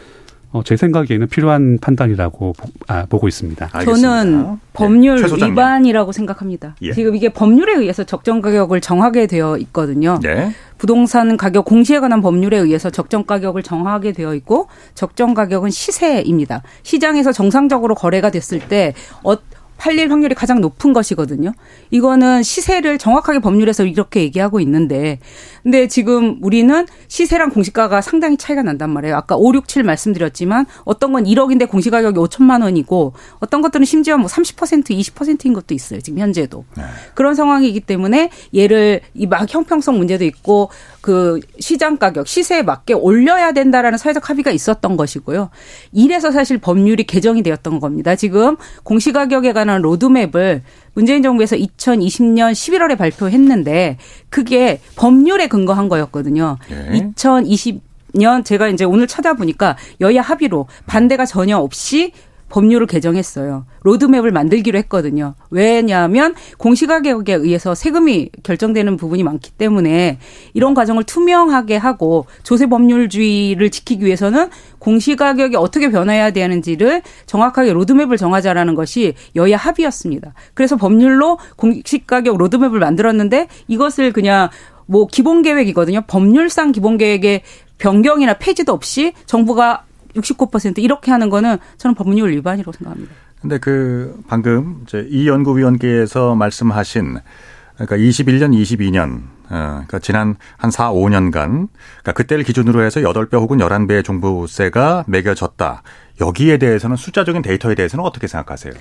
어, 0.52 0.64
제 0.64 0.78
생각에는 0.78 1.28
필요한 1.28 1.78
판단이라고 1.80 2.54
보, 2.54 2.68
아, 2.88 3.06
보고 3.06 3.28
있습니다. 3.28 3.70
알겠습니다. 3.72 4.24
저는 4.24 4.60
법률 4.74 5.22
네. 5.22 5.46
위반이라고 5.48 6.12
생각합니다. 6.14 6.76
예. 6.82 6.94
지금 6.94 7.16
이게 7.16 7.30
법률에 7.30 7.74
의해서 7.74 8.06
적정 8.06 8.42
가격을 8.42 8.80
정하게 8.80 9.28
되어 9.28 9.58
있거든요. 9.58 10.20
네. 10.22 10.52
부동산 10.78 11.36
가격 11.36 11.66
공시에 11.66 12.00
관한 12.00 12.22
법률에 12.22 12.58
의해서 12.58 12.90
적정 12.90 13.26
가격을 13.26 13.64
정하게 13.64 14.14
되어 14.14 14.36
있고 14.36 14.68
적정 14.96 15.34
가격은 15.34 15.70
시세입니다. 15.70 16.62
시장에서 16.84 17.32
정상적으로 17.34 17.96
거래가 17.96 18.30
됐을 18.30 18.60
때 18.60 18.94
어, 19.24 19.36
팔릴 19.78 20.12
확률이 20.12 20.36
가장 20.36 20.60
높은 20.60 20.92
것이거든요. 20.92 21.52
이거는 21.92 22.44
시세를 22.44 22.98
정확하게 22.98 23.40
법률에서 23.40 23.86
이렇게 23.86 24.22
얘기하고 24.22 24.60
있는데 24.60 25.20
근데 25.68 25.90
지금 25.90 26.38
우리는 26.42 26.86
시세랑 27.10 27.50
공시가가 27.50 28.00
상당히 28.00 28.38
차이가 28.38 28.64
난단 28.64 28.90
말이에요. 28.90 29.18
아까 29.18 29.36
5, 29.36 29.54
6, 29.54 29.68
7 29.68 29.84
말씀드렸지만 29.84 30.66
어떤 30.86 31.12
건 31.12 31.26
1억인데 31.26 31.68
공시가격이 31.68 32.18
5천만 32.18 32.64
원이고 32.64 33.12
어떤 33.40 33.62
것들은 33.62 33.86
심지어 33.86 34.18
뭐 34.18 34.28
30% 34.28 34.86
20%인 34.86 35.52
것도 35.52 35.74
있어요. 35.74 36.00
지금 36.00 36.20
현재도. 36.20 36.64
네. 36.78 36.84
그런 37.16 37.36
상황이기 37.36 37.82
때문에 37.82 38.30
얘를 38.56 39.02
이 39.14 39.28
막 39.28 39.54
형평성 39.54 39.98
문제도 39.98 40.24
있고 40.24 40.70
그 41.02 41.42
시장 41.60 41.98
가격 41.98 42.30
시세에 42.30 42.62
맞게 42.62 42.94
올려야 42.94 43.52
된다라는 43.52 43.98
사회적 43.98 44.30
합의가 44.30 44.52
있었던 44.52 44.96
것이고요. 44.96 45.50
이래서 45.92 46.32
사실 46.32 46.60
법률이 46.60 47.04
개정이 47.04 47.44
되었던 47.44 47.82
겁니다. 47.82 48.16
지금 48.16 48.56
공시가격에 48.84 49.52
관한 49.52 49.82
로드맵을 49.82 50.64
문재인 50.98 51.22
정부에서 51.22 51.56
2020년 51.56 52.54
11월에 52.54 52.98
발표했는데 52.98 54.00
그게 54.32 54.82
법률에 54.96 55.46
근거한 55.46 55.90
거였거든요. 55.90 56.58
네. 56.68 57.12
2020년 57.16 58.44
제가 58.44 58.68
이제 58.70 58.84
오늘 58.84 59.06
찾아보니까 59.06 59.78
여야 60.02 60.24
합의로 60.24 60.66
반대가 60.88 61.28
전혀 61.28 61.56
없이 61.56 62.14
법률을 62.50 62.88
개정했어요. 62.88 63.66
로드맵을 63.84 64.32
만들기로 64.32 64.78
했거든요. 64.80 65.36
왜냐하면 65.50 66.36
공시가격에 66.58 67.34
의해서 67.34 67.76
세금이 67.76 68.30
결정되는 68.44 68.98
부분이 68.98 69.24
많기 69.24 69.52
때문에 69.52 70.20
이런 70.54 70.74
과정을 70.74 71.04
투명하게 71.04 71.78
하고 71.78 72.26
조세 72.44 72.68
법률주의를 72.68 73.70
지키기 73.70 74.06
위해서는 74.06 74.50
공시가격이 74.80 75.56
어떻게 75.56 75.90
변화해야 75.90 76.32
되는지를 76.32 77.02
정확하게 77.26 77.74
로드맵을 77.74 78.18
정하자라는 78.18 78.76
것이 78.76 79.14
여야 79.36 79.58
합의였습니다. 79.58 80.34
그래서 80.54 80.76
법률로 80.76 81.40
공시가격 81.58 82.38
로드맵을 82.38 82.80
만들었는데 82.80 83.48
이것을 83.68 84.14
그냥 84.14 84.50
뭐 84.86 85.06
기본 85.06 85.42
계획이거든요. 85.42 86.02
법률상 86.08 86.72
기본 86.72 86.98
계획의 86.98 87.42
변경이나 87.78 88.36
폐지도 88.36 88.74
없이 88.74 89.14
정부가 89.26 89.84
69% 90.22 90.80
이렇게 90.80 91.12
하는 91.12 91.30
거는 91.30 91.58
저는 91.78 91.96
법률 91.96 92.32
위반이라고 92.32 92.72
생각합니다. 92.72 93.14
근데 93.42 93.58
그 93.60 94.20
방금 94.28 94.82
이제 94.84 95.08
이 95.10 95.28
연구위원께서 95.28 96.36
말씀하신 96.36 97.20
그러니까 97.76 97.98
21년, 97.98 98.54
22년 98.54 99.22
어, 99.50 99.84
그러니까 99.86 100.00
지난 100.00 100.36
한 100.58 100.72
4, 100.72 100.92
5년간 100.92 101.32
그러니까 101.32 102.12
그때를 102.14 102.44
기준으로 102.44 102.84
해서 102.84 103.00
8배 103.02 103.34
혹은 103.34 103.60
11배의 103.60 104.04
종부세가 104.04 105.06
매겨졌다. 105.08 105.84
여기에 106.20 106.58
대해서는 106.58 106.96
숫자적인 106.96 107.44
데이터에 107.44 107.76
대해서는 107.76 108.04
어떻게 108.04 108.28
생각하세요? 108.28 108.74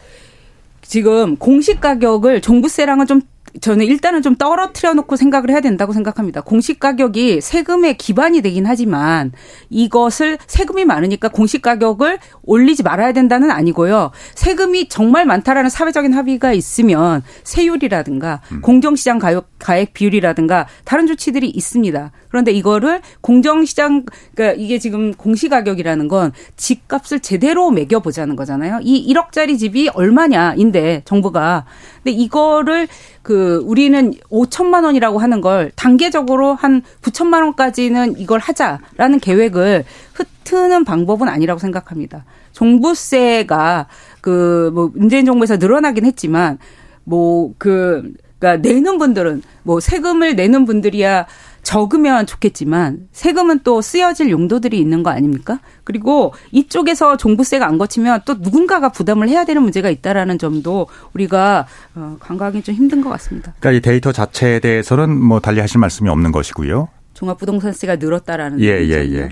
지금 0.83 1.37
공시 1.37 1.78
가격을 1.78 2.40
종부세랑은 2.40 3.07
좀 3.07 3.21
저는 3.61 3.87
일단은 3.87 4.23
좀 4.23 4.37
떨어뜨려 4.37 4.95
놓고 4.95 5.17
생각을 5.17 5.51
해야 5.51 5.61
된다고 5.61 5.93
생각합니다. 5.93 6.41
공시 6.41 6.79
가격이 6.79 7.41
세금의 7.41 7.97
기반이 7.99 8.43
되긴 8.43 8.67
하지만 8.67 9.33
이것을 9.71 10.39
세금이 10.47 10.85
많으니까 10.85 11.29
공시 11.29 11.61
가격을 11.61 12.19
올리지 12.43 12.83
말아야 12.83 13.13
된다는 13.13 13.51
아니고요. 13.51 14.11
세금이 14.35 14.89
정말 14.89 15.25
많다라는 15.27 15.71
사회적인 15.71 16.13
합의가 16.13 16.53
있으면 16.53 17.23
세율이라든가 17.45 18.41
음. 18.53 18.61
공정시장 18.61 19.19
가격 19.19 19.49
가액 19.59 19.95
비율이라든가 19.95 20.67
다른 20.85 21.07
조치들이 21.07 21.49
있습니다. 21.49 22.13
그런데 22.29 22.53
이거를 22.53 23.01
공정시장 23.21 24.05
그러니까 24.35 24.61
이게 24.63 24.79
지금 24.79 25.15
공시 25.15 25.49
가격이라는 25.49 26.09
건 26.09 26.33
집값을 26.57 27.21
제대로 27.21 27.71
매겨 27.71 28.01
보자는 28.01 28.37
거잖아요. 28.37 28.81
이 28.83 29.13
1억짜리 29.13 29.59
집이 29.59 29.91
얼마냐인데 29.95 31.03
정부가 31.05 31.65
근데 32.03 32.13
이거를 32.13 32.89
그 33.23 33.46
우리는 33.65 34.12
5천만 34.31 34.85
원이라고 34.85 35.19
하는 35.19 35.41
걸 35.41 35.71
단계적으로 35.76 36.55
한 36.55 36.83
9천만 37.03 37.43
원까지는 37.43 38.19
이걸 38.19 38.41
하자라는 38.41 39.21
계획을 39.21 39.85
흩트는 40.15 40.85
방법은 40.85 41.29
아니라고 41.29 41.59
생각합니다. 41.59 42.25
종부세가 42.53 43.87
그 44.21 44.71
뭐 44.73 44.91
문재인 44.95 45.25
정부에서 45.25 45.57
늘어나긴 45.57 46.05
했지만 46.05 46.59
뭐그 47.05 48.12
그러니까 48.38 48.69
내는 48.69 48.99
분들은 48.99 49.43
뭐 49.62 49.81
세금을 49.81 50.37
내는 50.37 50.65
분들이야 50.65 51.26
적으면 51.66 52.26
좋겠지만 52.26 53.08
세금은 53.11 53.58
또 53.64 53.82
쓰여질 53.82 54.30
용도들이 54.30 54.78
있는 54.78 55.02
거 55.02 55.11
아닙니까? 55.11 55.58
그리고 55.82 56.32
이쪽에서 56.52 57.16
종부세가 57.16 57.66
안 57.66 57.76
거치면 57.76 58.20
또 58.25 58.35
누군가가 58.35 58.90
부담을 58.90 59.28
해야 59.28 59.44
되는 59.44 59.61
문제가 59.62 59.90
있다라는 59.90 60.38
점도 60.38 60.87
우리가 61.12 61.66
어, 61.96 62.18
간과하기 62.20 62.62
좀 62.62 62.76
힘든 62.76 63.00
것 63.00 63.11
같습니다. 63.11 63.52
그러니까 63.58 63.78
이 63.78 63.80
데이터 63.80 64.12
자체에 64.12 64.61
대해서는 64.61 65.20
뭐 65.20 65.40
달리 65.40 65.58
하실 65.58 65.80
말씀이 65.80 66.08
없는 66.08 66.30
것이고요. 66.30 66.87
종합부동산세가 67.14 67.96
늘었다라는 67.96 68.61
예, 68.61 68.66
예, 68.66 69.04
예. 69.12 69.28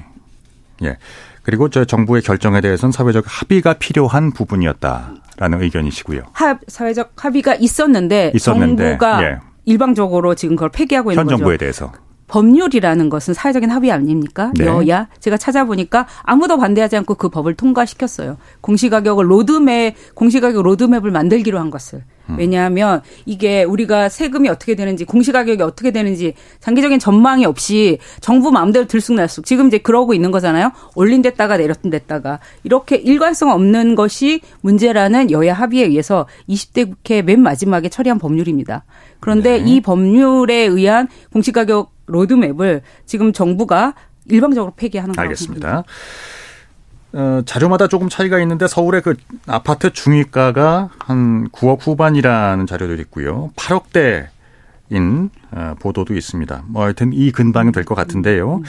예. 0.83 0.97
그리고 1.45 1.69
저 1.71 1.85
정부의 1.85 2.23
결정에 2.23 2.61
대해서는 2.61 2.91
사회적 2.91 3.23
합의가 3.29 3.75
필요한 3.75 4.33
부분이었다라는 4.33 5.63
의견이시고요. 5.63 6.23
합, 6.33 6.59
사회적 6.67 7.13
합의가 7.15 7.55
있었는데, 7.55 8.33
있었는데 8.35 8.99
정부가 8.99 9.23
예. 9.23 9.39
일방적으로 9.67 10.35
지금 10.35 10.57
그걸 10.57 10.71
폐기하고 10.71 11.13
있는 11.13 11.21
현 11.21 11.27
거죠. 11.27 11.35
현 11.35 11.39
정부에 11.39 11.57
대해서. 11.59 11.93
법률이라는 12.35 13.11
것은 13.11 13.33
사회적인 13.33 13.71
합의 13.71 13.93
아닙니까? 13.93 14.53
네. 14.59 14.67
여야 14.67 15.07
제가 15.21 15.37
찾아보니까 15.37 16.09
아무도 16.25 16.59
반대하지 16.59 16.97
않고 16.97 17.15
그 17.15 17.29
법을 17.29 17.55
통과시켰어요. 17.55 18.39
공시가격을 18.61 19.31
로드맵 19.31 19.95
공시가격 20.15 20.65
로드맵을 20.65 21.13
만들기로 21.13 21.61
한 21.61 21.71
것을. 21.71 22.03
음. 22.31 22.37
왜냐하면 22.37 23.03
이게 23.25 23.63
우리가 23.63 24.09
세금이 24.09 24.49
어떻게 24.49 24.75
되는지 24.75 25.05
공시가격이 25.05 25.63
어떻게 25.63 25.93
되는지 25.93 26.35
장기적인 26.59 26.99
전망이 26.99 27.45
없이 27.45 27.99
정부 28.21 28.51
마음대로 28.51 28.87
들쑥날쑥 28.89 29.45
지금 29.45 29.69
이제 29.69 29.79
그러고 29.79 30.13
있는 30.13 30.33
거잖아요. 30.33 30.73
올린 30.97 31.23
데다가 31.23 31.57
내렸던 31.57 31.93
데다가 31.93 32.41
이렇게 32.65 32.97
일관성 32.97 33.53
없는 33.53 33.95
것이 33.95 34.41
문제라는 34.63 35.31
여야 35.31 35.55
합의에 35.55 35.85
의해서 35.85 36.27
20대 36.49 36.89
국회 36.91 37.23
맨 37.23 37.41
마지막에 37.41 37.89
처리한 37.89 38.19
법률입니다. 38.19 38.85
그런데 39.21 39.61
네. 39.61 39.71
이 39.71 39.81
법률에 39.81 40.55
의한 40.55 41.07
공시가격 41.33 41.94
로드맵을 42.07 42.83
지금 43.07 43.33
정부가 43.33 43.95
일방적으로 44.27 44.73
폐기하는 44.77 45.13
거라고 45.15 45.23
알겠습니다. 45.31 45.85
어, 47.17 47.43
자료마다 47.47 47.87
조금 47.87 48.09
차이가 48.09 48.41
있는데 48.41 48.67
서울의 48.67 49.03
그 49.03 49.15
아파트 49.47 49.93
중위가가 49.93 50.91
한 50.99 51.49
9억 51.51 51.79
후반이라는 51.87 52.67
자료도 52.67 52.95
있고요. 53.03 53.51
8억대인 53.57 55.31
어, 55.53 55.75
보도도 55.79 56.15
있습니다. 56.15 56.65
뭐 56.67 56.85
하여튼 56.85 57.13
이 57.13 57.31
근방이 57.31 57.71
될 57.73 57.85
것 57.85 57.95
같은데요. 57.95 58.55
어, 58.55 58.63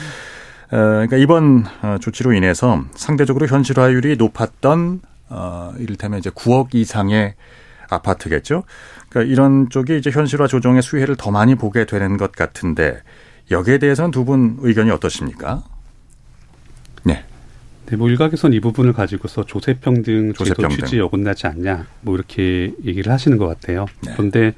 그러니까 0.70 1.16
이번 1.16 1.64
어, 1.82 1.96
조치로 2.00 2.32
인해서 2.34 2.84
상대적으로 2.94 3.46
현실화율이 3.46 4.16
높았던 4.16 5.00
어, 5.28 5.72
이를테면 5.78 6.18
이제 6.20 6.30
9억 6.30 6.74
이상의 6.74 7.34
아파트겠죠. 7.88 8.62
그러니까 9.08 9.32
이런 9.32 9.68
쪽이 9.70 9.96
이제 9.98 10.10
현실화 10.10 10.46
조정의 10.46 10.82
수혜를 10.82 11.16
더 11.16 11.30
많이 11.30 11.54
보게 11.56 11.84
되는 11.84 12.16
것 12.16 12.32
같은데 12.32 13.00
여기에 13.50 13.78
대해서는 13.78 14.10
두 14.10 14.24
분 14.24 14.56
의견이 14.60 14.90
어떠십니까? 14.90 15.62
네. 17.04 17.24
네, 17.86 17.96
뭐 17.96 18.08
일각에선 18.10 18.52
이 18.52 18.60
부분을 18.60 18.92
가지고서 18.92 19.44
조세평등 19.46 20.32
제도. 20.32 20.68
취지에 20.68 21.00
어긋나지 21.00 21.46
않냐, 21.46 21.86
뭐 22.00 22.16
이렇게 22.16 22.72
얘기를 22.84 23.12
하시는 23.12 23.36
것 23.38 23.46
같아요. 23.46 23.86
네. 24.04 24.12
그런데 24.16 24.54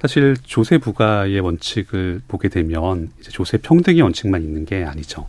사실 0.00 0.36
조세 0.42 0.78
부과의 0.78 1.38
원칙을 1.40 2.22
보게 2.26 2.48
되면 2.48 3.10
이제 3.20 3.30
조세 3.30 3.58
평등의 3.58 4.02
원칙만 4.02 4.42
있는 4.42 4.64
게 4.66 4.84
아니죠. 4.84 5.26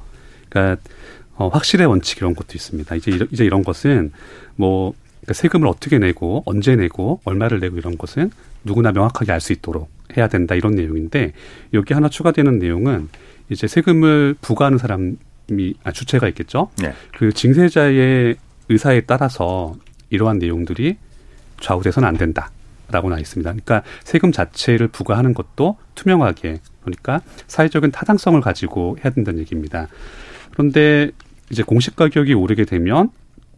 그러니까 0.50 0.82
어, 1.36 1.48
확실의 1.50 1.86
원칙 1.86 2.18
이런 2.18 2.34
것도 2.34 2.50
있습니다. 2.56 2.96
이제 2.96 3.12
이런, 3.12 3.28
이제 3.32 3.46
이런 3.46 3.64
것은 3.64 4.12
뭐 4.56 4.94
그러니까 5.22 5.34
세금을 5.34 5.68
어떻게 5.68 6.00
내고 6.00 6.42
언제 6.46 6.76
내고 6.76 7.22
얼마를 7.26 7.60
내고 7.60 7.78
이런 7.78 7.98
것은 7.98 8.32
누구나 8.64 8.92
명확하게 8.92 9.32
알 9.32 9.40
수 9.40 9.54
있도록 9.54 9.90
해야 10.18 10.28
된다 10.28 10.56
이런 10.56 10.76
내용인데 10.76 11.34
여기 11.74 11.94
하나 11.94 12.10
추가되는 12.10 12.60
내용은 12.60 13.10
이제 13.50 13.68
세금을 13.68 14.36
부과하는 14.42 14.78
사람이 14.78 15.76
아, 15.84 15.92
주체가 15.92 16.28
있겠죠. 16.30 16.70
네. 16.82 16.94
그 17.18 17.32
징세자의 17.32 18.36
의사에 18.70 19.02
따라서 19.02 19.76
이러한 20.10 20.40
내용들이 20.40 20.98
좌우돼서는 21.60 22.08
안 22.08 22.18
된다라고 22.18 23.10
나와 23.10 23.20
있습니다. 23.20 23.50
그러니까 23.52 23.84
세금 24.04 24.32
자체를 24.32 24.88
부과하는 24.88 25.34
것도 25.34 25.78
투명하게 25.96 26.60
그러니까 26.82 27.22
사회적인 27.48 27.92
타당성을 27.92 28.40
가지고 28.42 28.98
해야 29.04 29.12
된다는 29.12 29.40
얘기입니다. 29.40 29.88
그런데 30.52 31.12
이제 31.50 31.64
공시 31.64 31.96
가격이 31.96 32.34
오르게 32.34 32.66
되면 32.66 33.10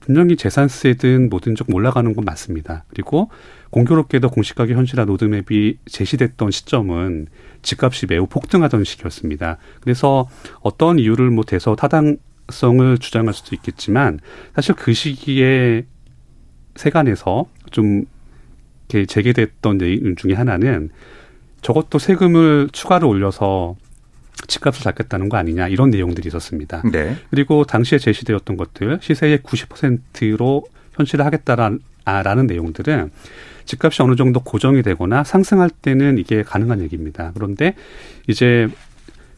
분명히 0.08 0.38
재산세든 0.38 1.30
뭐든 1.30 1.56
조금 1.56 1.74
올라가는 1.76 2.14
건 2.14 2.24
맞습니다. 2.24 2.86
그리고 2.88 3.30
공교롭게도 3.72 4.30
공시가격 4.30 4.78
현실화 4.78 5.04
로드맵이 5.04 5.80
제시됐던 5.86 6.50
시점은 6.50 7.28
집값이 7.62 8.06
매우 8.06 8.26
폭등하던 8.26 8.86
시기였습니다. 8.86 9.58
그래서 9.82 10.30
어떤 10.62 10.98
이유를 10.98 11.30
뭐 11.30 11.44
대서 11.44 11.76
타당성을 11.76 12.98
주장할 13.00 13.34
수도 13.34 13.54
있겠지만 13.58 14.22
사실 14.56 14.76
그 14.76 14.94
시기에 14.94 15.86
세간에서 16.78 17.46
좀 17.72 18.06
이렇게 18.88 19.06
제기됐던 19.06 19.78
내용 19.78 20.16
중에 20.16 20.36
하나는 20.36 20.90
저것도 21.62 22.00
세금을 22.00 22.70
추가로 22.72 23.10
올려서 23.10 23.76
집값을 24.46 24.84
잡겠다는 24.84 25.29
거 25.29 25.38
아니냐 25.38 25.67
이런 25.67 25.89
내용들이 25.89 26.27
있었습니다. 26.27 26.84
네. 26.91 27.17
그리고 27.29 27.63
당시에 27.63 27.98
제시되었던 27.98 28.58
것들 28.58 29.00
시세의 29.01 29.39
90%로 29.39 30.63
현실화하겠다라는 30.94 31.79
라는 32.06 32.48
내용들은 32.48 33.12
집값이 33.65 34.01
어느 34.01 34.15
정도 34.15 34.39
고정이 34.39 34.82
되거나 34.82 35.25
상승할 35.25 35.70
때는 35.70 36.17
이게 36.17 36.41
가능한 36.41 36.82
얘기입니다. 36.82 37.32
그런데 37.34 37.75
이제 38.27 38.70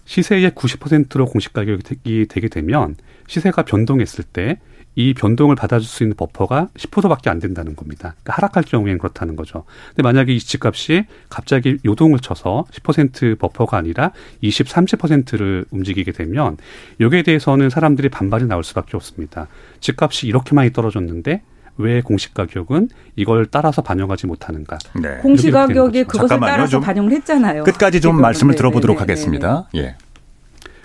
시세의 0.05 0.51
90%로 0.51 1.25
공시 1.25 1.51
가격이 1.51 2.27
되게 2.29 2.47
되면 2.47 2.95
시세가 3.27 3.63
변동했을 3.63 4.23
때 4.23 4.59
이 4.99 5.13
변동을 5.13 5.55
받아줄 5.55 5.87
수 5.87 6.03
있는 6.03 6.17
버퍼가 6.17 6.67
10%밖에 6.75 7.29
안 7.29 7.39
된다는 7.39 7.73
겁니다. 7.73 8.15
그러니까 8.21 8.33
하락할 8.33 8.63
경우에는 8.63 8.97
그렇다는 8.97 9.37
거죠. 9.37 9.63
근데 9.91 10.03
만약에 10.03 10.33
이 10.33 10.39
집값이 10.39 11.05
갑자기 11.29 11.77
요동을 11.85 12.19
쳐서 12.19 12.65
10% 12.73 13.39
버퍼가 13.39 13.77
아니라 13.77 14.11
20, 14.41 14.67
30%를 14.67 15.63
움직이게 15.71 16.11
되면 16.11 16.57
여기에 16.99 17.23
대해서는 17.23 17.69
사람들이 17.69 18.09
반발이 18.09 18.43
나올 18.47 18.65
수밖에 18.65 18.97
없습니다. 18.97 19.47
집값이 19.79 20.27
이렇게 20.27 20.53
많이 20.53 20.73
떨어졌는데 20.73 21.43
왜 21.77 22.01
공시 22.01 22.33
가격은 22.33 22.89
이걸 23.15 23.45
따라서 23.45 23.81
반영하지 23.81 24.27
못하는가? 24.27 24.77
네. 25.01 25.15
공시 25.21 25.49
가격이 25.49 26.03
그것을 26.03 26.27
잠깐만요. 26.27 26.51
따라서 26.51 26.71
좀 26.71 26.81
반영을 26.81 27.13
했잖아요. 27.13 27.63
끝까지 27.63 28.01
좀 28.01 28.15
지금. 28.15 28.21
말씀을 28.21 28.51
네, 28.51 28.57
들어보도록 28.57 28.97
네, 28.97 28.97
네, 28.97 29.01
하겠습니다. 29.03 29.69
예. 29.75 29.95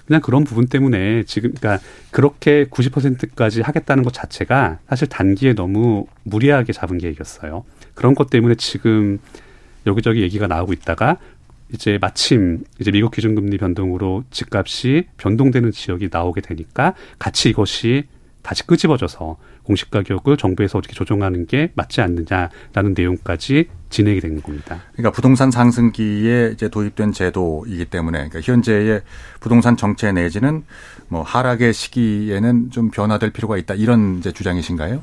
그냥 0.07 0.21
그런 0.21 0.45
부분 0.45 0.67
때문에 0.67 1.25
지금 1.25 1.53
그러니까 1.55 1.85
그렇게 2.11 2.67
90%까지 2.67 3.63
하겠다는 3.63 4.03
것 4.03 4.13
자체가 4.13 4.79
사실 4.89 5.09
단기에 5.09 5.55
너무 5.55 6.07
무리하게 6.25 6.73
잡은 6.73 6.99
계획이었어요. 6.99 7.65
그런 7.95 8.15
것 8.15 8.29
때문에 8.31 8.55
지금 8.57 9.19
여기저기 9.87 10.23
얘기가 10.23 10.47
나오고 10.47 10.73
있다가 10.73 11.19
이제 11.73 11.99
마침 12.01 12.65
이제 12.79 12.91
미국 12.91 13.13
기준금리 13.13 13.59
변동으로 13.59 14.25
집값이 14.31 15.09
변동되는 15.17 15.73
지역이 15.73 16.09
나오게 16.13 16.41
되니까 16.41 16.95
같이 17.19 17.51
이것이 17.51 18.05
다시 18.43 18.67
끄집어져서 18.67 19.39
공시 19.65 19.91
가격을 19.91 20.37
정부에서 20.37 20.79
어떻게 20.79 20.95
조정하는 20.95 21.47
게 21.47 21.71
맞지 21.75 22.01
않느냐라는 22.01 22.95
내용까지 22.97 23.69
진행이 23.91 24.21
되는 24.21 24.43
겁니다. 24.43 24.83
그러니까 24.93 25.11
부동산 25.11 25.51
상승기에 25.51 26.51
이제 26.53 26.69
도입된 26.69 27.13
제도이기 27.13 27.87
때문에 27.87 28.29
그러니까 28.29 28.41
현재의 28.41 29.03
부동산 29.41 29.77
정체 29.77 30.13
내지는 30.13 30.65
뭐 31.09 31.23
하락의 31.23 31.73
시기에는 31.73 32.71
좀 32.71 32.91
변화될 32.91 33.31
필요가 33.31 33.57
있다 33.57 33.75
이런 33.75 34.19
이제 34.19 34.33
주장이신가요? 34.33 35.03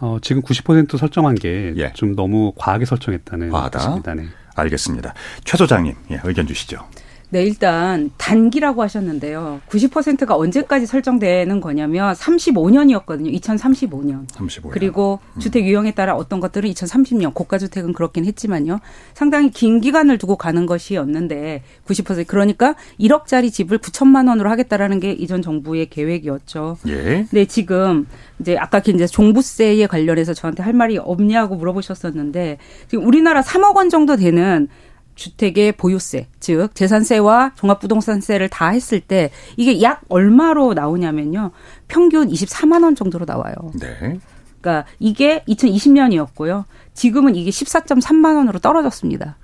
어, 0.00 0.18
지금 0.22 0.42
90% 0.42 0.96
설정한 0.96 1.34
게좀 1.34 1.76
예. 1.78 2.14
너무 2.16 2.52
과하게 2.56 2.86
설정했다는 2.86 3.50
과하다. 3.50 3.78
뜻입니다. 3.78 4.14
네. 4.14 4.24
알겠습니다. 4.56 5.14
최 5.44 5.56
소장님 5.56 5.94
예, 6.10 6.20
의견 6.24 6.46
주시죠. 6.46 6.84
네, 7.32 7.44
일단 7.44 8.10
단기라고 8.16 8.82
하셨는데요. 8.82 9.60
90%가 9.68 10.36
언제까지 10.36 10.86
설정되는 10.86 11.60
거냐면 11.60 12.12
35년이었거든요. 12.14 13.32
2035년. 13.40 14.26
35년. 14.28 14.70
그리고 14.70 15.20
주택 15.38 15.64
유형에 15.64 15.92
따라 15.92 16.16
어떤 16.16 16.40
것들은 16.40 16.68
2030년 16.70 17.32
고가 17.32 17.58
주택은 17.58 17.92
그렇긴 17.92 18.24
했지만요. 18.24 18.80
상당히 19.14 19.50
긴 19.50 19.80
기간을 19.80 20.18
두고 20.18 20.36
가는 20.36 20.66
것이었는데 20.66 21.62
90% 21.86 22.26
그러니까 22.26 22.74
1억짜리 22.98 23.52
집을 23.52 23.78
9천만 23.78 24.28
원으로 24.28 24.50
하겠다라는 24.50 24.98
게 24.98 25.12
이전 25.12 25.40
정부의 25.40 25.88
계획이었죠. 25.88 26.78
예. 26.88 27.26
네, 27.30 27.44
지금 27.44 28.06
이제 28.40 28.56
아까 28.58 28.78
이제 28.84 29.06
종부세에 29.06 29.86
관련해서 29.86 30.34
저한테 30.34 30.64
할 30.64 30.72
말이 30.72 30.98
없냐고 30.98 31.54
물어보셨었는데 31.54 32.58
지금 32.88 33.06
우리나라 33.06 33.40
3억 33.40 33.76
원 33.76 33.88
정도 33.88 34.16
되는 34.16 34.68
주택의 35.20 35.72
보유세, 35.72 36.28
즉 36.40 36.74
재산세와 36.74 37.52
종합부동산세를 37.54 38.48
다 38.48 38.68
했을 38.68 39.00
때 39.00 39.30
이게 39.58 39.82
약 39.82 40.00
얼마로 40.08 40.72
나오냐면요. 40.72 41.50
평균 41.88 42.28
24만 42.28 42.82
원 42.82 42.94
정도로 42.94 43.26
나와요. 43.26 43.54
네. 43.78 44.18
그러니까 44.60 44.88
이게 44.98 45.44
2020년이었고요. 45.46 46.64
지금은 46.94 47.34
이게 47.36 47.50
14.3만 47.50 48.36
원으로 48.36 48.58
떨어졌습니다. 48.60 49.36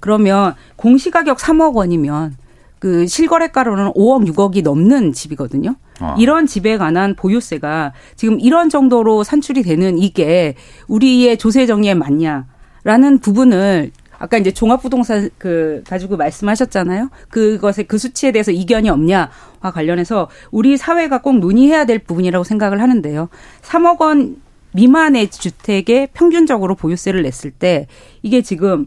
그러면 0.00 0.54
공시가격 0.76 1.38
3억 1.38 1.74
원이면 1.74 2.36
그 2.78 3.06
실거래가로는 3.06 3.92
5억 3.92 4.28
6억이 4.30 4.62
넘는 4.62 5.14
집이거든요. 5.14 5.76
아. 6.00 6.14
이런 6.18 6.46
집에 6.46 6.76
관한 6.76 7.14
보유세가 7.16 7.94
지금 8.16 8.38
이런 8.38 8.68
정도로 8.68 9.24
산출이 9.24 9.62
되는 9.62 9.98
이게 9.98 10.56
우리의 10.88 11.38
조세 11.38 11.64
정리에 11.64 11.94
맞냐 11.94 12.46
라는 12.84 13.18
부분을 13.18 13.92
아까 14.22 14.38
이제 14.38 14.52
종합부동산 14.52 15.30
그 15.36 15.82
가지고 15.84 16.16
말씀하셨잖아요. 16.16 17.10
그것에 17.28 17.82
그 17.82 17.98
수치에 17.98 18.30
대해서 18.30 18.52
이견이 18.52 18.88
없냐와 18.88 19.28
관련해서 19.74 20.28
우리 20.52 20.76
사회가 20.76 21.22
꼭 21.22 21.40
논의해야 21.40 21.86
될 21.86 21.98
부분이라고 21.98 22.44
생각을 22.44 22.80
하는데요. 22.80 23.28
3억 23.62 24.00
원 24.00 24.36
미만의 24.74 25.28
주택에 25.28 26.06
평균적으로 26.14 26.76
보유세를 26.76 27.22
냈을 27.22 27.50
때 27.50 27.88
이게 28.22 28.42
지금 28.42 28.86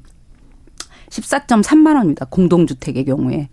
14.3만 1.10 1.96
원입니다. 1.98 2.28
공동주택의 2.30 3.04
경우에. 3.04 3.50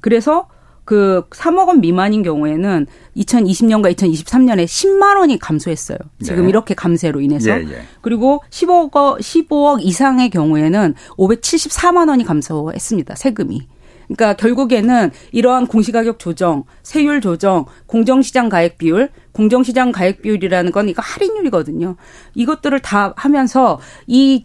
그래서 0.00 0.48
그 0.90 1.22
3억 1.30 1.68
원 1.68 1.80
미만인 1.80 2.24
경우에는 2.24 2.84
2020년과 3.16 3.94
2023년에 3.94 4.64
10만 4.64 5.18
원이 5.18 5.38
감소했어요. 5.38 5.98
지금 6.20 6.42
네. 6.42 6.48
이렇게 6.48 6.74
감세로 6.74 7.20
인해서. 7.20 7.50
예, 7.50 7.62
예. 7.62 7.82
그리고 8.00 8.42
15억 8.50 9.20
15억 9.20 9.84
이상의 9.84 10.30
경우에는 10.30 10.96
574만 11.16 12.08
원이 12.08 12.24
감소했습니다. 12.24 13.14
세금이. 13.14 13.68
그러니까 14.08 14.34
결국에는 14.34 15.12
이러한 15.30 15.68
공시가격 15.68 16.18
조정, 16.18 16.64
세율 16.82 17.20
조정, 17.20 17.66
공정시장 17.86 18.48
가액 18.48 18.76
비율, 18.76 19.10
공정시장 19.30 19.92
가액 19.92 20.22
비율이라는 20.22 20.72
건 20.72 20.88
이거 20.88 21.02
할인율이거든요. 21.02 21.94
이것들을 22.34 22.80
다 22.80 23.14
하면서 23.16 23.78
이 24.08 24.44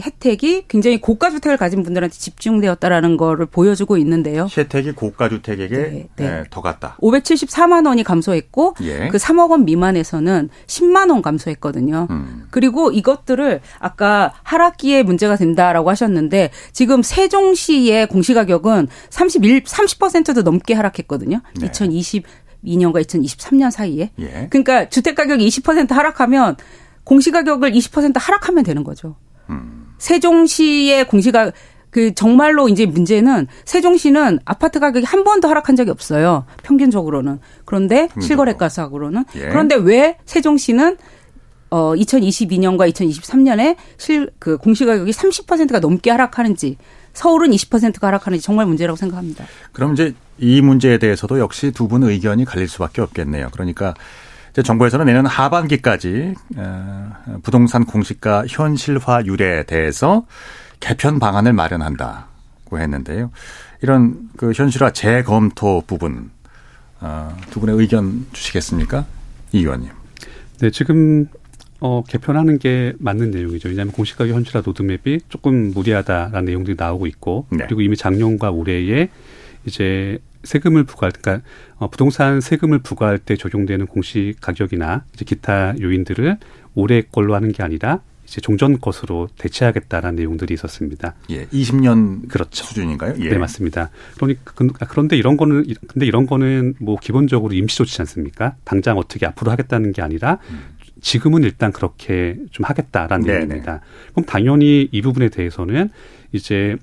혜택이 0.00 0.64
굉장히 0.68 1.00
고가 1.00 1.30
주택을 1.30 1.56
가진 1.56 1.82
분들한테 1.82 2.16
집중되었다라는 2.16 3.16
거를 3.16 3.46
보여주고 3.46 3.96
있는데요. 3.98 4.48
혜택이 4.56 4.92
고가 4.92 5.28
주택에게 5.28 5.76
네, 5.76 6.08
네. 6.16 6.24
예, 6.24 6.44
더 6.50 6.60
갔다. 6.60 6.96
574만 7.00 7.86
원이 7.86 8.04
감소했고 8.04 8.74
예. 8.82 9.08
그 9.08 9.18
3억 9.18 9.50
원 9.50 9.64
미만에서는 9.64 10.48
10만 10.66 11.10
원 11.10 11.22
감소했거든요. 11.22 12.06
음. 12.10 12.46
그리고 12.50 12.90
이것들을 12.90 13.60
아까 13.78 14.34
하락기에 14.42 15.02
문제가 15.02 15.36
된다라고 15.36 15.90
하셨는데 15.90 16.50
지금 16.72 17.02
세종시의 17.02 18.08
공시가격은 18.08 18.88
31 19.10 19.64
30%도 19.64 20.42
넘게 20.42 20.74
하락했거든요. 20.74 21.40
네. 21.58 21.70
2022년과 21.70 23.04
2023년 23.04 23.70
사이에. 23.70 24.10
예. 24.18 24.46
그러니까 24.50 24.88
주택 24.88 25.14
가격이 25.14 25.46
20% 25.46 25.90
하락하면 25.90 26.56
공시가격을 27.04 27.72
20% 27.72 28.18
하락하면 28.18 28.64
되는 28.64 28.82
거죠. 28.84 29.16
세종시의 29.98 31.06
공시가 31.08 31.50
그 31.90 32.14
정말로 32.14 32.68
이제 32.68 32.84
문제는 32.84 33.46
세종시는 33.64 34.40
아파트 34.44 34.80
가격이 34.80 35.06
한 35.06 35.24
번도 35.24 35.48
하락한 35.48 35.76
적이 35.76 35.90
없어요. 35.92 36.44
평균적으로는. 36.62 37.38
그런데 37.64 38.08
실거래가상으로는 38.20 39.24
예. 39.36 39.48
그런데 39.48 39.76
왜 39.76 40.18
세종시는 40.26 40.98
어 41.70 41.94
2022년과 41.94 42.92
2023년에 42.92 43.76
실 43.96 44.30
그 44.38 44.56
공시 44.58 44.84
가격이 44.84 45.10
30%가 45.10 45.80
넘게 45.80 46.10
하락하는지 46.10 46.76
서울은 47.14 47.50
20%가 47.50 48.06
하락하는지 48.08 48.44
정말 48.44 48.66
문제라고 48.66 48.96
생각합니다. 48.96 49.46
그럼 49.72 49.94
이제 49.94 50.14
이 50.38 50.60
문제에 50.60 50.98
대해서도 50.98 51.38
역시 51.40 51.70
두 51.72 51.88
분 51.88 52.02
의견이 52.04 52.44
갈릴 52.44 52.68
수밖에 52.68 53.00
없겠네요. 53.00 53.48
그러니까 53.52 53.94
정부에서는 54.62 55.06
내년 55.06 55.26
하반기까지 55.26 56.34
어, 56.56 57.12
부동산 57.42 57.84
공시가 57.84 58.44
현실화율에 58.48 59.64
대해서 59.64 60.26
개편 60.80 61.18
방안을 61.18 61.52
마련한다고 61.52 62.78
했는데요. 62.78 63.30
이런 63.82 64.28
그 64.36 64.52
현실화 64.52 64.92
재검토 64.92 65.82
부분 65.86 66.30
어, 67.00 67.36
두 67.50 67.60
분의 67.60 67.76
의견 67.76 68.26
주시겠습니까, 68.32 69.04
이 69.52 69.58
의원님? 69.58 69.90
네, 70.60 70.70
지금 70.70 71.28
어, 71.80 72.02
개편하는 72.08 72.58
게 72.58 72.94
맞는 72.98 73.30
내용이죠. 73.30 73.68
왜냐하면 73.68 73.92
공시가격 73.92 74.34
현실화 74.34 74.62
로드맵이 74.64 75.20
조금 75.28 75.72
무리하다라는 75.72 76.46
내용들이 76.46 76.76
나오고 76.78 77.06
있고 77.06 77.46
네. 77.50 77.64
그리고 77.66 77.82
이미 77.82 77.96
작년과 77.96 78.50
올해에 78.50 79.08
이제 79.66 80.18
세금을 80.46 80.84
부과할 80.84 81.12
그러니까 81.12 81.46
어, 81.76 81.90
부동산 81.90 82.40
세금을 82.40 82.78
부과할 82.78 83.18
때 83.18 83.36
적용되는 83.36 83.86
공시 83.86 84.34
가격이나 84.40 85.04
이제 85.14 85.24
기타 85.26 85.74
요인들을 85.80 86.38
올해 86.74 87.02
걸로 87.02 87.34
하는 87.34 87.52
게 87.52 87.62
아니라 87.62 88.00
이제 88.24 88.40
종전 88.40 88.80
것으로 88.80 89.28
대체하겠다라는 89.38 90.16
내용들이 90.16 90.52
있었습니다. 90.54 91.14
예, 91.30 91.46
20년 91.46 92.28
그렇죠. 92.28 92.64
수준인가요? 92.64 93.14
예. 93.20 93.28
네, 93.30 93.38
맞습니다. 93.38 93.90
그러니까 94.16 94.52
그- 94.54 94.66
그런데 94.88 95.16
이런 95.16 95.36
거는 95.36 95.64
근데 95.86 96.06
이런 96.06 96.26
거는 96.26 96.74
뭐 96.80 96.98
기본적으로 96.98 97.54
임시 97.54 97.76
조치지 97.78 98.02
않습니까? 98.02 98.56
당장 98.64 98.98
어떻게 98.98 99.26
앞으로 99.26 99.52
하겠다는 99.52 99.92
게 99.92 100.02
아니라 100.02 100.38
지금은 101.00 101.44
일단 101.44 101.70
그렇게 101.72 102.36
좀 102.50 102.64
하겠다라는 102.64 103.26
네네. 103.26 103.38
내용입니다. 103.46 103.80
그럼 104.12 104.24
당연히 104.24 104.88
이 104.90 105.02
부분에 105.02 105.28
대해서는 105.28 105.90
이제 106.32 106.76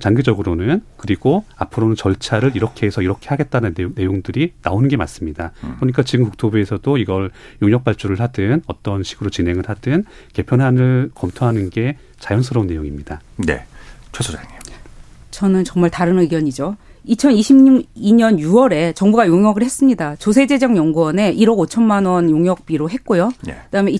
장기적으로는 0.00 0.82
그리고 0.96 1.44
앞으로는 1.56 1.96
절차를 1.96 2.52
이렇게 2.54 2.86
해서 2.86 3.02
이렇게 3.02 3.28
하겠다는 3.28 3.74
내용- 3.74 3.92
내용들이 3.94 4.52
나오는 4.62 4.88
게 4.88 4.96
맞습니다. 4.96 5.52
그러니까 5.78 6.02
지금 6.02 6.24
국토부에서도 6.26 6.98
이걸 6.98 7.30
용역 7.62 7.84
발주를 7.84 8.20
하든 8.20 8.62
어떤 8.66 9.02
식으로 9.02 9.30
진행을 9.30 9.68
하든 9.68 10.04
개편안을 10.32 11.10
검토하는 11.14 11.70
게 11.70 11.96
자연스러운 12.18 12.66
내용입니다. 12.66 13.20
네, 13.36 13.64
최 14.12 14.22
소장님. 14.22 14.48
저는 15.30 15.64
정말 15.64 15.90
다른 15.90 16.18
의견이죠. 16.20 16.76
2022년 17.08 18.38
6월에 18.38 18.94
정부가 18.94 19.26
용역을 19.26 19.62
했습니다. 19.62 20.16
조세재정연구원에 20.16 21.34
1억 21.34 21.58
5천만 21.68 22.06
원 22.06 22.30
용역비로 22.30 22.88
했고요. 22.90 23.30
예. 23.48 23.52
그다음에 23.66 23.92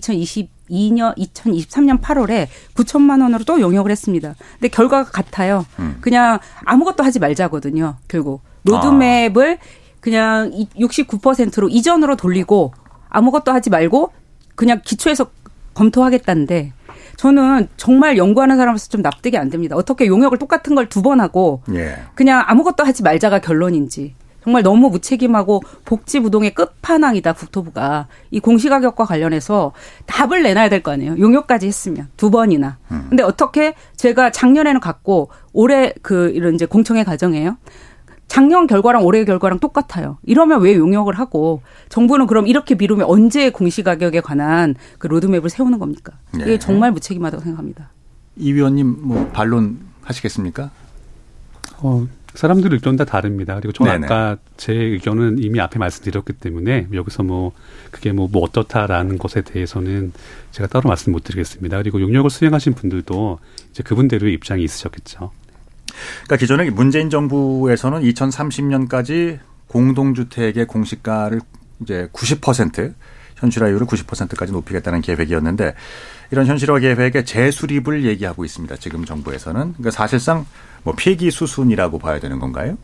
2022년 0.71 1.17
2023년 1.17 2.01
8월에 2.01 2.49
9천만 2.75 3.23
원으로 3.23 3.45
또 3.45 3.61
용역을 3.61 3.91
했습니다. 3.91 4.35
근데 4.55 4.69
결과가 4.69 5.11
같아요. 5.11 5.65
음. 5.79 5.99
그냥 6.01 6.39
아무것도 6.65 7.03
하지 7.05 7.19
말자거든요. 7.19 7.97
결국 8.09 8.43
로드맵을 8.65 9.59
그냥 10.01 10.51
69%로 10.79 11.69
이전으로 11.69 12.17
돌리고 12.17 12.73
아무것도 13.09 13.53
하지 13.53 13.71
말고 13.71 14.13
그냥 14.55 14.81
기초에서 14.85 15.27
검토하겠다는데 15.75 16.73
저는 17.17 17.69
정말 17.77 18.17
연구하는 18.17 18.57
사람으로서 18.57 18.89
좀 18.89 19.03
납득이 19.03 19.37
안 19.39 19.49
됩니다. 19.51 19.77
어떻게 19.77 20.07
용역을 20.07 20.39
똑같은 20.39 20.75
걸 20.75 20.89
두 20.89 21.03
번 21.03 21.21
하고 21.21 21.63
예. 21.73 21.97
그냥 22.15 22.43
아무것도 22.47 22.85
하지 22.85 23.03
말자가 23.03 23.41
결론인지 23.41 24.15
정말 24.45 24.63
너무 24.63 24.91
무책임하고 24.91 25.63
복지부동의 25.87 26.55
끝판왕이다 26.55 27.33
국토부가 27.33 28.07
이 28.31 28.41
공시가격과 28.41 29.05
관련해서 29.07 29.73
답을 30.07 30.43
내놔야 30.43 30.69
될 30.69 30.83
거 30.83 30.93
아니에요 30.93 31.19
용역까지 31.19 31.67
했으면 31.67 32.09
두 32.19 32.31
번이나 32.31 32.77
근데 33.09 33.23
어떻게 33.23 33.75
제가 33.97 34.31
작년에는 34.31 34.81
갔고 34.81 35.31
올해 35.55 35.95
그 36.03 36.31
이런 36.35 36.55
이제 36.55 36.67
공청회 36.67 37.05
과정이에요 37.05 37.57
작년 38.29 38.67
결과랑 38.67 39.05
올해 39.05 39.25
결과랑 39.25 39.61
똑같아요. 39.61 40.19
이러면 40.25 40.61
왜 40.63 40.75
용역을 40.77 41.15
하고 41.19 41.63
정부는 41.89 42.27
그럼 42.27 42.47
이렇게 42.49 42.75
미루면 42.75 43.07
언제 43.07 43.51
공시가격에 43.51 44.21
관한 44.23 44.75
그 44.99 45.07
로드맵을 45.07 45.49
세우는 45.51 45.79
겁니까? 45.79 46.15
네. 46.33 46.43
이게 46.43 46.59
정말 46.59 46.91
무책임하다고 46.93 47.43
생각합니다. 47.43 47.91
이 48.37 48.53
위원님 48.53 48.97
뭐 49.03 49.29
반론 49.33 49.79
하시겠습니까? 50.03 50.71
어, 51.79 52.07
사람들 52.35 52.73
의견 52.73 52.97
다 52.97 53.05
다릅니다. 53.05 53.55
그리고 53.57 53.73
저는 53.73 53.93
네네. 53.93 54.07
아까 54.07 54.37
제 54.57 54.73
의견은 54.73 55.39
이미 55.39 55.61
앞에 55.61 55.79
말씀드렸기 55.79 56.35
때문에 56.35 56.89
여기서 56.93 57.23
뭐 57.23 57.53
그게 57.91 58.13
뭐, 58.13 58.29
뭐 58.31 58.43
어떻다라는 58.43 59.19
것에 59.19 59.43
대해서는 59.43 60.13
제가 60.51 60.69
따로 60.69 60.89
말씀 60.89 61.13
못 61.13 61.23
드리겠습니다. 61.23 61.79
그리고 61.79 62.01
용역을 62.01 62.31
수행하신 62.31 62.75
분들도 62.75 63.39
이제 63.71 63.83
그분대로의 63.85 64.35
입장이 64.35 64.65
있으셨겠죠. 64.65 65.31
그러니까 66.25 66.37
기존에 66.37 66.71
문재인 66.71 67.09
정부에서는 67.09 68.03
2030년까지 68.03 69.39
공동주택의 69.69 70.67
공시가를 70.67 71.41
이제 71.83 72.09
90% 72.13 72.95
현실화율을 73.37 73.87
90%까지 73.87 74.53
높이겠다는 74.53 75.01
계획이었는데 75.03 75.75
이런 76.31 76.47
현실화 76.47 76.79
계획의 76.79 77.25
재수립을 77.25 78.05
얘기하고 78.05 78.45
있습니다. 78.45 78.77
지금 78.77 79.05
정부에서는 79.05 79.61
그러니까 79.75 79.91
사실상 79.91 80.47
뭐 80.85 80.95
폐기 80.97 81.31
수순이라고 81.31 81.99
봐야 81.99 82.21
되는 82.21 82.39
건가요? 82.39 82.77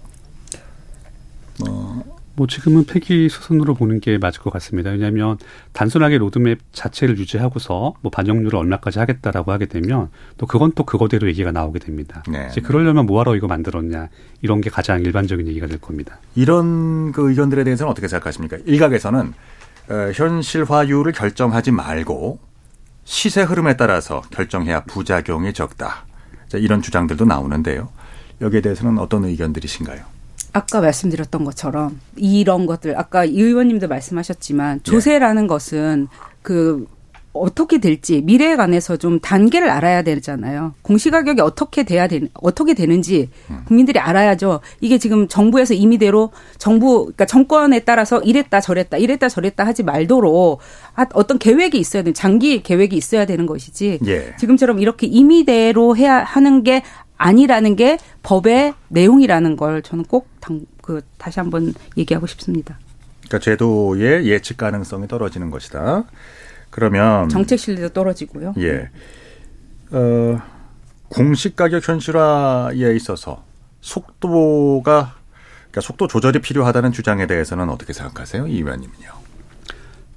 뭐 2.41 2.47
지금은 2.47 2.87
폐기 2.87 3.29
수순으로 3.29 3.75
보는 3.75 4.01
게 4.01 4.17
맞을 4.17 4.41
것 4.41 4.51
같습니다. 4.55 4.89
왜냐하면 4.89 5.37
단순하게 5.75 6.17
로드맵 6.17 6.59
자체를 6.73 7.19
유지하고서 7.19 7.97
뭐 8.01 8.11
반영률을 8.11 8.57
얼마까지 8.57 8.99
하겠다라고 8.99 9.53
하게 9.53 9.67
되면 9.67 10.09
또 10.39 10.47
그건 10.47 10.73
또 10.75 10.85
그거대로 10.85 11.29
얘기가 11.29 11.53
나오게 11.53 11.81
됩니다. 11.81 12.23
네. 12.27 12.49
이제 12.51 12.63
그러려면 12.63 13.05
뭐하러 13.05 13.37
이거 13.37 13.47
만들었냐 13.47 14.09
이런 14.41 14.63
게 14.63 14.71
가장 14.71 15.01
일반적인 15.03 15.49
얘기가 15.49 15.67
될 15.67 15.79
겁니다. 15.79 16.19
이런 16.35 17.13
그 17.13 17.29
의견들에 17.29 17.63
대해서는 17.65 17.91
어떻게 17.91 18.09
생각하십니까? 18.09 18.57
일각에서는 18.65 19.35
어, 19.91 19.95
현실화율을 20.15 21.13
결정하지 21.13 21.73
말고 21.73 22.39
시세 23.05 23.43
흐름에 23.43 23.77
따라서 23.77 24.23
결정해야 24.31 24.85
부작용이 24.85 25.53
적다. 25.53 26.07
자, 26.51 26.59
이런 26.59 26.83
주장들도 26.83 27.25
나오는데요. 27.25 27.89
여기에 28.41 28.61
대해서는 28.61 28.99
어떤 28.99 29.25
의견들이신가요? 29.25 30.03
아까 30.53 30.81
말씀드렸던 30.81 31.45
것처럼 31.45 32.01
이런 32.17 32.67
것들 32.67 32.99
아까 32.99 33.25
이 33.25 33.41
의원님도 33.41 33.87
말씀하셨지만 33.87 34.83
조세라는 34.83 35.47
것은 35.47 36.09
그 36.43 36.89
어떻게 37.33 37.79
될지 37.79 38.23
미래에 38.23 38.57
관해서 38.57 38.97
좀 38.97 39.21
단계를 39.21 39.71
알아야 39.71 40.03
되잖아요. 40.03 40.75
공시가격이 40.83 41.41
어떻게 41.41 41.85
돼야 41.85 42.09
되는 42.09 42.29
어떻게 42.35 42.75
되는지 42.75 43.31
국민들이 43.67 43.99
알아야죠. 44.01 44.61
이게 44.81 44.99
지금 44.99 45.29
정부에서 45.29 45.75
임의대로 45.75 46.33
정부 46.59 47.05
그러니까 47.05 47.27
정권에 47.27 47.81
따라서 47.81 48.21
이랬다 48.21 48.61
저랬다 48.61 48.97
이랬다 48.97 49.29
저랬다 49.29 49.65
하지 49.65 49.83
말도록 49.85 50.61
아, 50.97 51.07
어떤 51.15 51.39
계획이 51.39 51.79
있어야 51.79 52.03
되는 52.03 52.15
장기 52.15 52.63
계획이 52.63 52.97
있어야 52.97 53.27
되는 53.27 53.47
것이지. 53.47 54.01
예. 54.07 54.35
지금처럼 54.37 54.81
이렇게 54.81 55.07
임의대로 55.07 55.97
해야 55.97 56.25
하는 56.25 56.65
게 56.65 56.83
아니라는 57.17 57.77
게 57.77 57.99
법의 58.23 58.75
내용이라는 58.89 59.57
걸 59.57 59.83
저는 59.83 60.05
꼭 60.05 60.27
당, 60.41 60.63
그 60.83 61.03
다시 61.19 61.39
한번 61.39 61.75
얘기하고 61.97 62.27
싶습니다. 62.27 62.79
그러니까 63.21 63.39
제도의 63.45 64.27
예측 64.27 64.57
가능성이 64.57 65.07
떨어지는 65.07 65.51
것이다. 65.51 66.05
그러면 66.71 67.29
정책 67.29 67.59
신뢰도 67.59 67.91
떨어지고요. 67.91 68.55
예. 68.59 68.89
어, 69.91 70.41
공시 71.09 71.55
가격 71.55 71.87
현실화에 71.87 72.95
있어서 72.95 73.45
속도가 73.81 75.15
그러니까 75.71 75.81
속도 75.81 76.07
조절이 76.07 76.41
필요하다는 76.41 76.93
주장에 76.93 77.27
대해서는 77.27 77.69
어떻게 77.71 77.93
생각하세요, 77.93 78.47
이 78.47 78.57
의원님은요? 78.57 79.21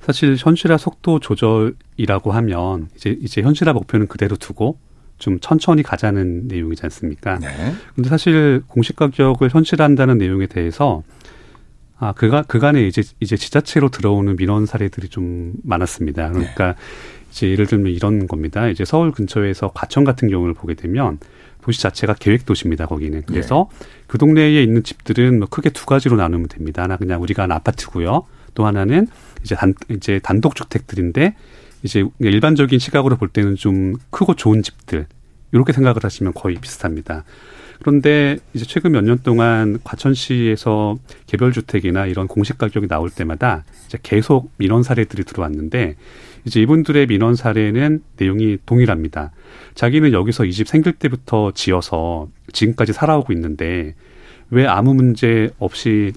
사실 0.01 0.35
현실화 0.37 0.77
속도 0.77 1.19
조절이라고 1.19 2.31
하면 2.33 2.89
이제 2.95 3.17
이제 3.21 3.41
현실화 3.41 3.73
목표는 3.73 4.07
그대로 4.07 4.35
두고 4.35 4.77
좀 5.17 5.39
천천히 5.39 5.81
가자는 5.83 6.47
내용이지 6.47 6.81
않습니까? 6.83 7.39
네. 7.39 7.73
근데 7.95 8.09
사실 8.09 8.61
공시 8.67 8.93
가격을 8.93 9.49
현실화한다는 9.49 10.17
내용에 10.17 10.47
대해서 10.47 11.03
아 12.03 12.11
그가 12.11 12.41
그간에 12.41 12.85
이제 12.85 13.01
이제 13.21 13.37
지자체로 13.37 13.87
들어오는 13.87 14.35
민원 14.35 14.65
사례들이 14.65 15.07
좀 15.07 15.53
많았습니다. 15.63 16.31
그러니까 16.31 16.75
이제 17.31 17.49
예를 17.49 17.65
들면 17.65 17.93
이런 17.93 18.27
겁니다. 18.27 18.67
이제 18.67 18.83
서울 18.83 19.11
근처에서 19.11 19.71
과천 19.73 20.03
같은 20.03 20.27
경우를 20.27 20.53
보게 20.53 20.73
되면 20.73 21.17
도시 21.61 21.81
자체가 21.81 22.15
계획 22.15 22.45
도시입니다. 22.45 22.87
거기는 22.87 23.23
그래서 23.25 23.69
그 24.07 24.17
동네에 24.17 24.61
있는 24.61 24.83
집들은 24.83 25.39
뭐 25.39 25.47
크게 25.47 25.69
두 25.69 25.85
가지로 25.85 26.17
나누면 26.17 26.49
됩니다. 26.49 26.83
하나 26.83 26.97
그냥 26.97 27.21
우리가 27.21 27.43
하는 27.43 27.55
아파트고요. 27.55 28.25
또 28.53 28.65
하나는 28.65 29.07
이제 29.41 29.55
단 29.55 29.73
이제 29.89 30.19
단독 30.21 30.55
주택들인데 30.55 31.35
이제 31.83 32.03
일반적인 32.19 32.79
시각으로 32.79 33.15
볼 33.15 33.29
때는 33.29 33.55
좀 33.55 33.93
크고 34.09 34.35
좋은 34.35 34.61
집들 34.61 35.07
이렇게 35.53 35.71
생각을 35.71 36.03
하시면 36.03 36.33
거의 36.33 36.57
비슷합니다. 36.59 37.23
그런데 37.83 38.37
이제 38.53 38.65
최근 38.65 38.91
몇 38.93 39.03
년 39.03 39.19
동안 39.21 39.77
과천시에서 39.83 40.95
개별 41.27 41.51
주택이나 41.51 42.05
이런 42.05 42.27
공시 42.27 42.57
가격이 42.57 42.87
나올 42.87 43.09
때마다 43.09 43.63
이제 43.87 43.97
계속 44.01 44.51
민원 44.57 44.83
사례들이 44.83 45.23
들어왔는데 45.25 45.95
이제 46.45 46.61
이분들의 46.61 47.07
민원 47.07 47.35
사례는 47.35 48.01
내용이 48.17 48.57
동일합니다. 48.65 49.31
자기는 49.75 50.13
여기서 50.13 50.45
이 50.45 50.51
집 50.53 50.67
생길 50.67 50.93
때부터 50.93 51.51
지어서 51.53 52.27
지금까지 52.53 52.93
살아오고 52.93 53.33
있는데 53.33 53.95
왜 54.49 54.65
아무 54.65 54.93
문제 54.93 55.49
없이 55.59 56.13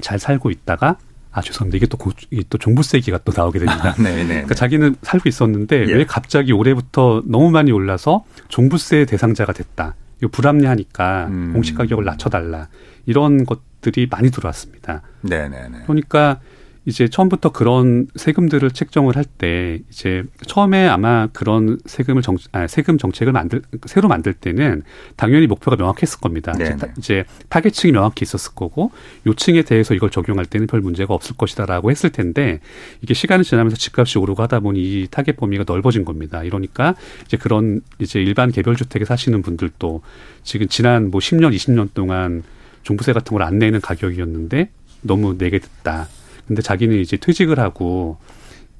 잘 0.00 0.18
살고 0.18 0.50
있다가 0.50 0.96
아 1.32 1.40
죄송합니다. 1.40 1.76
이게 1.76 1.86
또, 1.86 1.96
고, 1.96 2.10
이게 2.30 2.42
또 2.50 2.58
종부세 2.58 2.98
얘기가 2.98 3.18
또 3.24 3.32
나오게 3.34 3.58
됩니다. 3.58 3.90
아, 3.90 4.02
네, 4.02 4.16
네. 4.16 4.26
그러니까 4.26 4.54
자기는 4.54 4.96
살고 5.02 5.28
있었는데 5.28 5.86
예. 5.88 5.92
왜 5.94 6.04
갑자기 6.04 6.52
올해부터 6.52 7.22
너무 7.26 7.50
많이 7.50 7.72
올라서 7.72 8.24
종부세 8.48 9.06
대상자가 9.06 9.52
됐다. 9.54 9.94
이거 10.22 10.30
불합리하니까 10.30 11.26
음. 11.26 11.52
공시 11.52 11.74
가격을 11.74 12.04
낮춰달라. 12.04 12.68
이런 13.06 13.44
것들이 13.44 14.06
많이 14.08 14.30
들어왔습니다. 14.30 15.02
네, 15.22 15.48
네, 15.48 15.68
네. 15.68 15.80
그러니까 15.82 16.40
이제 16.84 17.06
처음부터 17.08 17.50
그런 17.52 18.08
세금들을 18.16 18.70
책정을 18.72 19.16
할 19.16 19.24
때 19.38 19.78
이제 19.88 20.24
처음에 20.46 20.88
아마 20.88 21.28
그런 21.32 21.78
세금을 21.86 22.22
정 22.22 22.36
아, 22.50 22.66
세금 22.66 22.98
정책을 22.98 23.32
만들 23.32 23.62
새로 23.86 24.08
만들 24.08 24.32
때는 24.34 24.82
당연히 25.16 25.46
목표가 25.46 25.76
명확했을 25.76 26.20
겁니다. 26.20 26.52
이제, 26.56 26.64
네네. 26.64 26.76
타, 26.76 26.86
이제 26.98 27.24
타겟층이 27.48 27.92
명확히 27.92 28.24
있었을 28.24 28.54
거고 28.54 28.90
요층에 29.26 29.62
대해서 29.62 29.94
이걸 29.94 30.10
적용할 30.10 30.44
때는 30.44 30.66
별 30.66 30.80
문제가 30.80 31.14
없을 31.14 31.36
것이다라고 31.36 31.90
했을 31.90 32.10
텐데 32.10 32.60
이게 33.00 33.14
시간이 33.14 33.44
지나면서 33.44 33.76
집값이 33.76 34.18
오르고 34.18 34.42
하다 34.42 34.60
보니 34.60 34.80
이 34.80 35.08
타겟 35.10 35.32
범위가 35.32 35.64
넓어진 35.66 36.04
겁니다. 36.04 36.42
이러니까 36.42 36.94
이제 37.24 37.36
그런 37.36 37.80
이제 38.00 38.20
일반 38.20 38.50
개별 38.50 38.74
주택에 38.76 39.04
사시는 39.04 39.42
분들도 39.42 40.02
지금 40.42 40.66
지난 40.68 41.10
뭐 41.10 41.20
10년, 41.20 41.54
20년 41.54 41.90
동안 41.94 42.42
종부세 42.82 43.12
같은 43.12 43.36
걸 43.36 43.42
안 43.46 43.58
내는 43.58 43.80
가격이었는데 43.80 44.70
너무 45.02 45.38
내게 45.38 45.58
됐다. 45.60 46.08
근데 46.46 46.62
자기는 46.62 46.96
이제 46.98 47.16
퇴직을 47.16 47.58
하고 47.58 48.18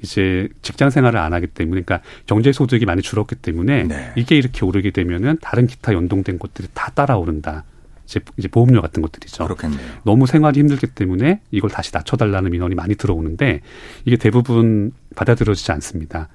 이제 0.02 0.48
직장 0.62 0.90
생활을 0.90 1.18
안 1.18 1.32
하기 1.32 1.46
때문에 1.48 1.82
그러니까 1.82 2.06
경제 2.26 2.52
소득이 2.52 2.84
많이 2.84 3.02
줄었기 3.02 3.36
때문에 3.36 3.84
네. 3.84 4.12
이게 4.16 4.36
이렇게 4.36 4.64
오르게 4.64 4.90
되면은 4.90 5.38
다른 5.40 5.66
기타 5.66 5.92
연동된 5.92 6.38
것들이 6.38 6.68
다 6.74 6.90
따라오른다. 6.94 7.64
이제 8.04 8.20
이제 8.36 8.48
보험료 8.48 8.82
같은 8.82 9.00
것들이죠. 9.00 9.44
그렇겠네요. 9.44 9.80
너무 10.04 10.26
생활이 10.26 10.58
힘들기 10.60 10.88
때문에 10.88 11.40
이걸 11.50 11.70
다시 11.70 11.92
낮춰달라는 11.94 12.50
민원이 12.50 12.74
많이 12.74 12.94
들어오는데 12.96 13.60
이게 14.04 14.16
대부분 14.16 14.92
받아들여지지 15.14 15.70
않습니다. 15.72 16.28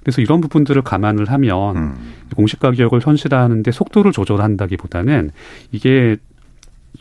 그래서 0.00 0.20
이런 0.20 0.40
부분들을 0.40 0.82
감안을 0.82 1.30
하면 1.30 1.76
음. 1.76 2.14
공시 2.34 2.58
가격을 2.58 3.00
현실화하는데 3.02 3.70
속도를 3.70 4.10
조절한다기보다는 4.10 5.30
이게 5.70 6.16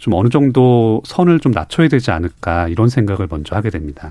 좀 0.02 0.16
어느 0.16 0.30
정도 0.30 1.04
선을 1.06 1.40
좀 1.40 1.52
낮춰야 1.52 1.88
되지 1.88 2.10
않을까 2.10 2.68
이런 2.68 2.90
생각을 2.90 3.28
먼저 3.30 3.56
하게 3.56 3.70
됩니다. 3.70 4.10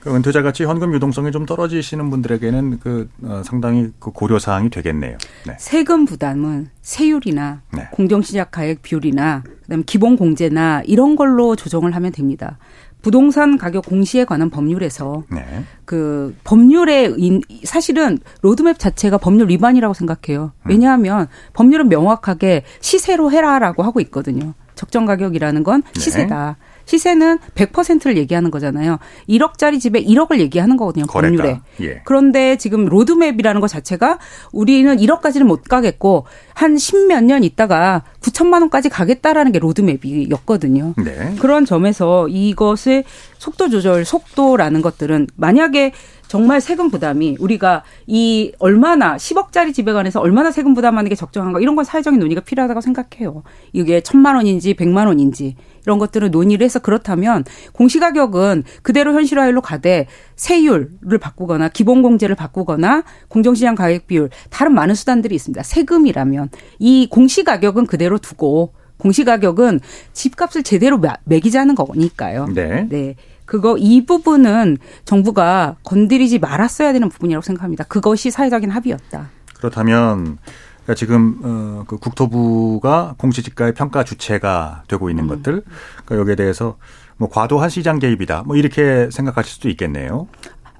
그 0.00 0.14
은퇴자 0.14 0.40
같이 0.40 0.64
현금 0.64 0.94
유동성이 0.94 1.30
좀 1.30 1.44
떨어지시는 1.44 2.08
분들에게는 2.08 2.80
그 2.80 3.10
어, 3.22 3.42
상당히 3.44 3.90
그 3.98 4.12
고려 4.12 4.38
사항이 4.38 4.70
되겠네요. 4.70 5.18
네. 5.46 5.56
세금 5.58 6.06
부담은 6.06 6.70
세율이나 6.80 7.60
네. 7.76 7.88
공정시작 7.92 8.50
가액 8.50 8.80
비율이나 8.80 9.42
그다음에 9.64 9.82
기본 9.84 10.16
공제나 10.16 10.84
이런 10.86 11.16
걸로 11.16 11.54
조정을 11.54 11.94
하면 11.94 12.12
됩니다. 12.12 12.56
부동산 13.02 13.58
가격 13.58 13.86
공시에 13.86 14.24
관한 14.24 14.50
법률에서 14.50 15.24
네. 15.30 15.44
그 15.84 16.36
법률의 16.44 17.14
인, 17.18 17.40
사실은 17.64 18.18
로드맵 18.42 18.78
자체가 18.78 19.18
법률 19.18 19.48
위반이라고 19.48 19.94
생각해요. 19.94 20.52
음. 20.62 20.70
왜냐하면 20.70 21.28
법률은 21.54 21.88
명확하게 21.88 22.64
시세로 22.80 23.30
해라라고 23.30 23.82
하고 23.82 24.00
있거든요. 24.00 24.54
적정 24.74 25.04
가격이라는 25.04 25.62
건 25.62 25.82
네. 25.94 26.00
시세다. 26.00 26.56
시세는 26.90 27.38
100%를 27.54 28.16
얘기하는 28.16 28.50
거잖아요. 28.50 28.98
1억짜리 29.28 29.78
집에 29.78 30.02
1억을 30.02 30.40
얘기하는 30.40 30.76
거거든요. 30.76 31.04
법률에. 31.06 31.60
예. 31.82 32.02
그런데 32.04 32.56
지금 32.56 32.86
로드맵이라는 32.86 33.60
것 33.60 33.68
자체가 33.68 34.18
우리는 34.50 34.96
1억까지는 34.96 35.44
못 35.44 35.62
가겠고 35.62 36.26
한 36.52 36.74
10몇 36.74 37.24
년 37.24 37.44
있다가 37.44 38.02
9천만 38.20 38.62
원까지 38.62 38.88
가겠다라는 38.88 39.52
게 39.52 39.60
로드맵이었거든요. 39.60 40.94
네. 41.04 41.36
그런 41.38 41.64
점에서 41.64 42.26
이것의 42.28 43.04
속도 43.38 43.68
조절, 43.68 44.04
속도라는 44.04 44.82
것들은 44.82 45.28
만약에 45.36 45.92
정말 46.26 46.60
세금 46.60 46.90
부담이 46.90 47.38
우리가 47.40 47.82
이 48.06 48.52
얼마나 48.60 49.16
10억짜리 49.16 49.74
집에 49.74 49.92
관해서 49.92 50.20
얼마나 50.20 50.52
세금 50.52 50.74
부담하는 50.74 51.08
게 51.08 51.16
적정한가 51.16 51.58
이런 51.60 51.74
건 51.74 51.84
사회적인 51.84 52.20
논의가 52.20 52.42
필요하다고 52.42 52.80
생각해요. 52.80 53.42
이게 53.72 54.00
천만 54.00 54.36
원인지 54.36 54.74
백만 54.74 55.08
원인지 55.08 55.56
이런 55.84 55.98
것들을 55.98 56.30
논의를 56.30 56.64
해서 56.64 56.78
그렇다면 56.78 57.44
공시가격은 57.72 58.64
그대로 58.82 59.14
현실화율로 59.14 59.60
가되 59.62 60.06
세율을 60.36 61.18
바꾸거나 61.20 61.68
기본공제를 61.68 62.34
바꾸거나 62.36 63.02
공정시장 63.28 63.74
가격 63.74 64.06
비율 64.06 64.30
다른 64.50 64.74
많은 64.74 64.94
수단들이 64.94 65.34
있습니다. 65.34 65.62
세금이라면 65.62 66.50
이 66.78 67.08
공시가격은 67.10 67.86
그대로 67.86 68.18
두고 68.18 68.74
공시가격은 68.98 69.80
집값을 70.12 70.62
제대로 70.62 70.98
매- 70.98 71.08
매기자는 71.24 71.74
거니까요. 71.74 72.46
네. 72.54 72.86
네. 72.88 73.16
그거 73.46 73.76
이 73.78 74.04
부분은 74.06 74.76
정부가 75.04 75.76
건드리지 75.82 76.38
말았어야 76.38 76.92
되는 76.92 77.08
부분이라고 77.08 77.42
생각합니다. 77.42 77.84
그것이 77.84 78.30
사회적인 78.30 78.70
합의였다. 78.70 79.28
그렇다면 79.56 80.38
그러니까 80.82 80.94
지금 80.94 81.38
어, 81.42 81.84
그 81.86 81.98
국토부가 81.98 83.14
공시지가의 83.18 83.74
평가 83.74 84.04
주체가 84.04 84.84
되고 84.88 85.06
음. 85.06 85.10
있는 85.10 85.26
것들 85.26 85.62
그러니까 86.04 86.16
여기에 86.16 86.36
대해서 86.36 86.76
뭐 87.16 87.28
과도한 87.28 87.68
시장 87.68 87.98
개입이다 87.98 88.44
뭐 88.46 88.56
이렇게 88.56 89.08
생각하실 89.10 89.52
수도 89.52 89.68
있겠네요. 89.68 90.26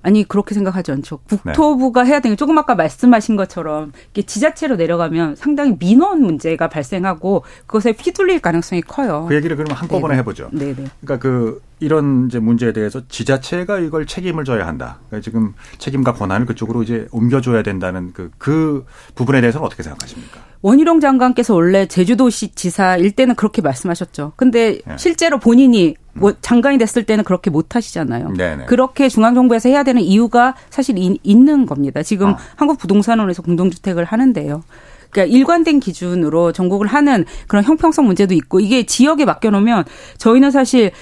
아니 0.02 0.26
그렇게 0.26 0.54
생각하지 0.54 0.92
않죠. 0.92 1.18
국토부가 1.28 2.04
해야 2.04 2.20
되는 2.20 2.34
게 2.34 2.38
조금 2.38 2.56
아까 2.58 2.74
말씀하신 2.74 3.36
것처럼 3.36 3.92
이게 4.12 4.22
지자체로 4.22 4.76
내려가면 4.76 5.36
상당히 5.36 5.76
민원 5.78 6.22
문제가 6.22 6.68
발생하고 6.68 7.44
그것에 7.66 7.94
휘둘릴 7.98 8.40
가능성이 8.40 8.82
커요. 8.82 9.26
그 9.28 9.34
얘기를 9.34 9.56
그러면 9.56 9.76
한꺼번에 9.76 10.12
네네. 10.12 10.20
해보죠. 10.20 10.48
네네. 10.52 10.74
그러니까 10.74 11.18
그 11.18 11.60
이런 11.80 12.26
이제 12.26 12.38
문제에 12.38 12.72
대해서 12.72 13.02
지자체가 13.08 13.78
이걸 13.78 14.06
책임을 14.06 14.44
져야 14.44 14.66
한다. 14.66 14.98
그러니까 15.08 15.24
지금 15.24 15.54
책임과 15.78 16.12
권한을 16.12 16.46
그쪽으로 16.46 16.82
이제 16.82 17.06
옮겨줘야 17.10 17.62
된다는 17.62 18.12
그, 18.12 18.30
그 18.38 18.84
부분에 19.14 19.40
대해서는 19.40 19.66
어떻게 19.66 19.82
생각하십니까? 19.82 20.40
원희룡 20.62 21.00
장관께서 21.00 21.54
원래 21.54 21.86
제주도시 21.86 22.54
지사 22.54 22.96
일 22.98 23.12
때는 23.12 23.34
그렇게 23.34 23.62
말씀하셨죠. 23.62 24.32
근데 24.36 24.80
네. 24.86 24.96
실제로 24.98 25.38
본인이 25.38 25.94
뭐 25.94 25.99
장관이 26.40 26.78
됐을 26.78 27.04
때는 27.04 27.24
그렇게 27.24 27.50
못 27.50 27.76
하시잖아요. 27.76 28.34
네네. 28.34 28.64
그렇게 28.66 29.08
중앙정부에서 29.08 29.68
해야 29.68 29.82
되는 29.82 30.02
이유가 30.02 30.54
사실 30.70 30.98
이- 30.98 31.18
있는 31.22 31.66
겁니다. 31.66 32.02
지금 32.02 32.30
어. 32.30 32.36
한국 32.56 32.78
부동산원에서 32.78 33.42
공동주택을 33.42 34.04
하는데요. 34.04 34.62
그러니까 35.10 35.34
일관된 35.36 35.80
기준으로 35.80 36.52
전국을 36.52 36.86
하는 36.86 37.24
그런 37.48 37.64
형평성 37.64 38.06
문제도 38.06 38.32
있고 38.34 38.60
이게 38.60 38.84
지역에 38.84 39.24
맡겨놓으면 39.24 39.84
저희는 40.18 40.50
사실 40.50 40.92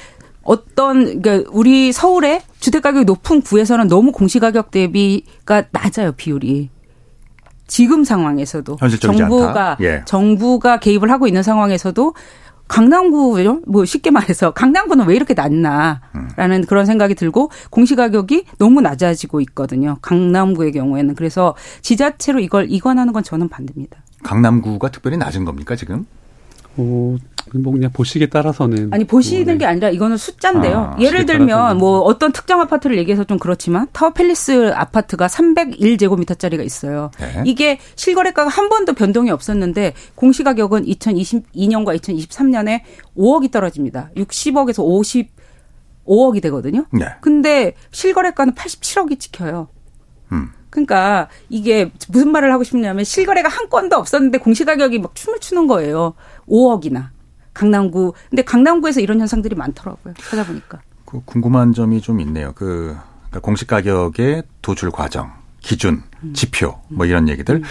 어떤 0.42 1.20
그러니까 1.20 1.50
우리 1.52 1.92
서울의 1.92 2.40
주택 2.58 2.82
가격이 2.82 3.04
높은 3.04 3.42
구에서는 3.42 3.86
너무 3.88 4.12
공시 4.12 4.38
가격 4.38 4.70
대비가 4.70 5.64
낮아요 5.72 6.12
비율이. 6.12 6.70
지금 7.66 8.02
상황에서도 8.02 8.78
정부가. 9.02 9.76
예. 9.82 10.02
정부가 10.06 10.78
개입을 10.78 11.10
하고 11.10 11.26
있는 11.26 11.42
상황에서도 11.42 12.14
강남구요? 12.68 13.62
뭐 13.66 13.84
쉽게 13.84 14.10
말해서 14.10 14.52
강남구는 14.54 15.06
왜 15.06 15.16
이렇게 15.16 15.34
낮나라는 15.34 16.66
그런 16.68 16.86
생각이 16.86 17.14
들고 17.14 17.50
공시 17.70 17.96
가격이 17.96 18.44
너무 18.58 18.80
낮아지고 18.80 19.40
있거든요. 19.42 19.96
강남구의 20.02 20.72
경우에는 20.72 21.14
그래서 21.14 21.54
지자체로 21.82 22.40
이걸 22.40 22.70
이관하는 22.70 23.12
건 23.12 23.22
저는 23.22 23.48
반대입니다. 23.48 23.98
강남구가 24.22 24.90
특별히 24.90 25.16
낮은 25.16 25.44
겁니까 25.44 25.76
지금? 25.76 26.06
어, 26.78 27.16
뭐 27.54 27.72
그냥 27.72 27.90
보시기에 27.92 28.28
따라서는 28.28 28.92
아니 28.92 29.04
보시는 29.04 29.44
뭐, 29.44 29.52
네. 29.54 29.58
게 29.58 29.66
아니라 29.66 29.90
이거는 29.90 30.16
숫자인데요. 30.16 30.94
아, 30.94 30.96
예를 31.00 31.26
들면 31.26 31.48
따라서는. 31.48 31.78
뭐 31.78 32.00
어떤 32.00 32.32
특정 32.32 32.60
아파트를 32.60 32.98
얘기해서 32.98 33.24
좀 33.24 33.38
그렇지만 33.38 33.88
타워 33.92 34.12
팰리스 34.12 34.72
아파트가 34.74 35.26
301제곱미터짜리가 35.26 36.64
있어요. 36.64 37.10
네. 37.18 37.42
이게 37.46 37.78
실거래가가 37.96 38.48
한 38.48 38.68
번도 38.68 38.94
변동이 38.94 39.30
없었는데 39.30 39.94
공시가격은 40.14 40.84
2022년과 40.84 41.98
2023년에 41.98 42.82
5억이 43.16 43.50
떨어집니다. 43.50 44.10
60억에서 44.16 45.28
55억이 46.06 46.42
되거든요. 46.42 46.84
네. 46.92 47.06
근데 47.20 47.74
실거래가는 47.90 48.54
87억이 48.54 49.18
찍혀요. 49.18 49.68
음. 50.32 50.50
그러니까 50.70 51.28
이게 51.48 51.90
무슨 52.08 52.30
말을 52.30 52.52
하고 52.52 52.64
싶냐면 52.64 53.04
실거래가 53.04 53.48
한 53.48 53.68
건도 53.68 53.96
없었는데 53.96 54.38
공시가격이 54.38 54.98
막 54.98 55.14
춤을 55.14 55.40
추는 55.40 55.66
거예요. 55.66 56.14
5억이나. 56.48 57.08
강남구. 57.54 58.12
근데 58.30 58.42
강남구에서 58.42 59.00
이런 59.00 59.20
현상들이 59.20 59.56
많더라고요. 59.56 60.14
찾아보니까. 60.18 60.80
그 61.04 61.20
궁금한 61.24 61.72
점이 61.72 62.00
좀 62.00 62.20
있네요. 62.20 62.52
그 62.54 62.96
그러니까 63.28 63.40
공시 63.40 63.66
가격의 63.66 64.44
도출 64.62 64.90
과정, 64.90 65.32
기준, 65.60 66.02
지표 66.34 66.78
뭐 66.88 67.06
이런 67.06 67.28
얘기들. 67.28 67.62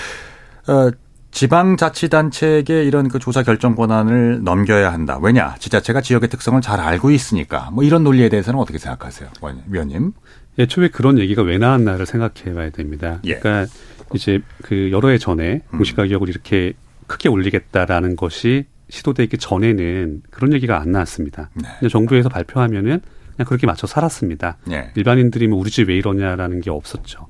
어, 0.67 0.91
지방자치단체에게 1.31 2.83
이런 2.83 3.07
그 3.09 3.19
조사 3.19 3.43
결정 3.43 3.75
권한을 3.75 4.43
넘겨야 4.43 4.91
한다. 4.91 5.19
왜냐? 5.21 5.55
지자체가 5.59 6.01
지역의 6.01 6.29
특성을 6.29 6.59
잘 6.61 6.79
알고 6.79 7.11
있으니까. 7.11 7.69
뭐 7.71 7.83
이런 7.83 8.03
논리에 8.03 8.29
대해서는 8.29 8.59
어떻게 8.59 8.77
생각하세요, 8.77 9.29
위원님? 9.67 10.13
애초에 10.59 10.87
그런 10.87 11.19
얘기가 11.19 11.43
왜 11.43 11.57
나왔나를 11.57 12.05
생각해 12.05 12.53
봐야 12.55 12.69
됩니다. 12.71 13.19
예. 13.25 13.35
그러니까 13.35 13.71
이제 14.15 14.39
그 14.63 14.89
여러 14.91 15.09
해 15.09 15.17
전에 15.17 15.61
음. 15.71 15.77
공시가격을 15.77 16.29
이렇게 16.29 16.73
크게 17.05 17.29
올리겠다라는 17.29 18.15
것이 18.15 18.65
시도되기 18.89 19.37
전에는 19.37 20.23
그런 20.31 20.53
얘기가 20.53 20.79
안 20.81 20.91
나왔습니다. 20.91 21.49
네. 21.53 21.87
정부에서 21.89 22.29
발표하면은 22.29 23.01
그냥 23.35 23.45
그렇게 23.47 23.67
맞춰 23.67 23.85
살았습니다. 23.85 24.57
예. 24.71 24.91
일반인들이 24.95 25.47
뭐 25.47 25.59
우리 25.59 25.69
집 25.69 25.89
왜 25.89 25.95
이러냐라는 25.97 26.61
게 26.61 26.71
없었죠. 26.71 27.27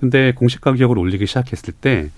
근데 0.00 0.32
공시 0.32 0.60
가격을 0.60 0.98
올리기 0.98 1.26
시작했을 1.26 1.72
때 1.74 2.10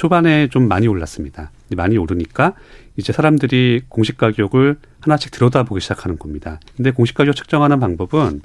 초반에 0.00 0.48
좀 0.48 0.66
많이 0.66 0.88
올랐습니다. 0.88 1.50
많이 1.76 1.98
오르니까 1.98 2.54
이제 2.96 3.12
사람들이 3.12 3.82
공시 3.90 4.16
가격을 4.16 4.76
하나씩 5.00 5.30
들여다보기 5.30 5.82
시작하는 5.82 6.18
겁니다. 6.18 6.58
근데 6.74 6.90
공시 6.90 7.12
가격 7.12 7.36
측정하는 7.36 7.78
방법은 7.80 8.40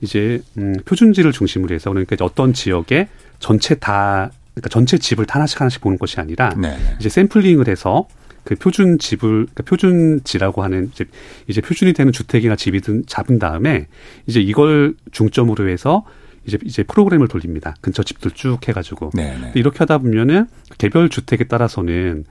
이제 0.00 0.42
음, 0.58 0.74
표준지를 0.84 1.30
중심으로 1.30 1.72
해서 1.72 1.90
그러니까 1.90 2.16
어떤 2.24 2.52
지역에 2.52 3.06
전체 3.38 3.76
다 3.76 4.32
그러니까 4.54 4.70
전체 4.70 4.98
집을 4.98 5.24
다 5.24 5.36
하나씩 5.36 5.60
하나씩 5.60 5.80
보는 5.82 5.98
것이 5.98 6.18
아니라 6.18 6.48
네. 6.60 6.76
이제 6.98 7.08
샘플링을 7.08 7.68
해서 7.68 8.08
그 8.42 8.56
표준 8.56 8.98
집을 8.98 9.46
그러니까 9.54 9.62
표준지라고 9.62 10.64
하는 10.64 10.90
이제, 10.92 11.04
이제 11.46 11.60
표준이 11.60 11.92
되는 11.92 12.10
주택이나 12.10 12.56
집이든 12.56 13.04
잡은 13.06 13.38
다음에 13.38 13.86
이제 14.26 14.40
이걸 14.40 14.96
중점으로 15.12 15.68
해서 15.68 16.04
이제 16.46 16.58
이제 16.64 16.82
프로그램을 16.82 17.28
돌립니다. 17.28 17.74
근처 17.80 18.02
집들 18.02 18.32
쭉 18.32 18.58
해가지고 18.66 19.10
네. 19.14 19.36
네. 19.40 19.52
이렇게 19.54 19.78
하다 19.78 19.98
보면은 19.98 20.46
개별 20.78 21.08
주택에 21.08 21.44
따라서는 21.44 22.24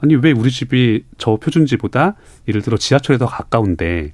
아니 0.00 0.16
왜 0.16 0.32
우리 0.32 0.50
집이 0.50 1.04
저 1.18 1.36
표준지보다 1.36 2.16
예를 2.48 2.62
들어 2.62 2.76
지하철에 2.76 3.18
더 3.18 3.26
가까운데 3.26 4.12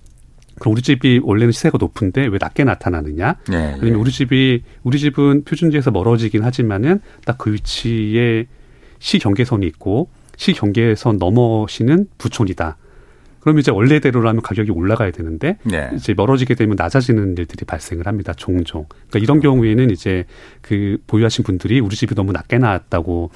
그럼 0.58 0.74
우리 0.74 0.82
집이 0.82 1.20
원래는 1.22 1.52
시세가 1.52 1.78
높은데 1.78 2.26
왜 2.26 2.36
낮게 2.40 2.64
나타나느냐? 2.64 3.36
예, 3.52 3.54
예. 3.54 3.58
아니면 3.80 3.94
우리 3.94 4.10
집이 4.10 4.64
우리 4.82 4.98
집은 4.98 5.44
표준지에서 5.44 5.90
멀어지긴 5.92 6.42
하지만은 6.44 7.00
딱 7.24 7.38
그 7.38 7.52
위치에 7.52 8.46
시 8.98 9.18
경계선이 9.18 9.66
있고 9.66 10.10
시 10.36 10.52
경계선 10.52 11.18
넘어시는 11.18 12.08
부촌이다. 12.18 12.76
그럼 13.48 13.60
이제 13.60 13.70
원래대로라면 13.70 14.42
가격이 14.42 14.70
올라가야 14.70 15.10
되는데 15.10 15.56
네. 15.62 15.88
이제 15.94 16.12
멀어지게 16.12 16.54
되면 16.54 16.76
낮아지는 16.78 17.34
일들이 17.38 17.64
발생을 17.64 18.06
합니다. 18.06 18.34
종종. 18.34 18.84
그러니까 18.90 19.20
이런 19.20 19.40
경우에는 19.40 19.88
이제 19.88 20.26
그 20.60 20.98
보유하신 21.06 21.44
분들이 21.44 21.80
우리 21.80 21.96
집이 21.96 22.14
너무 22.14 22.32
낮게 22.32 22.58
나왔다고 22.58 23.30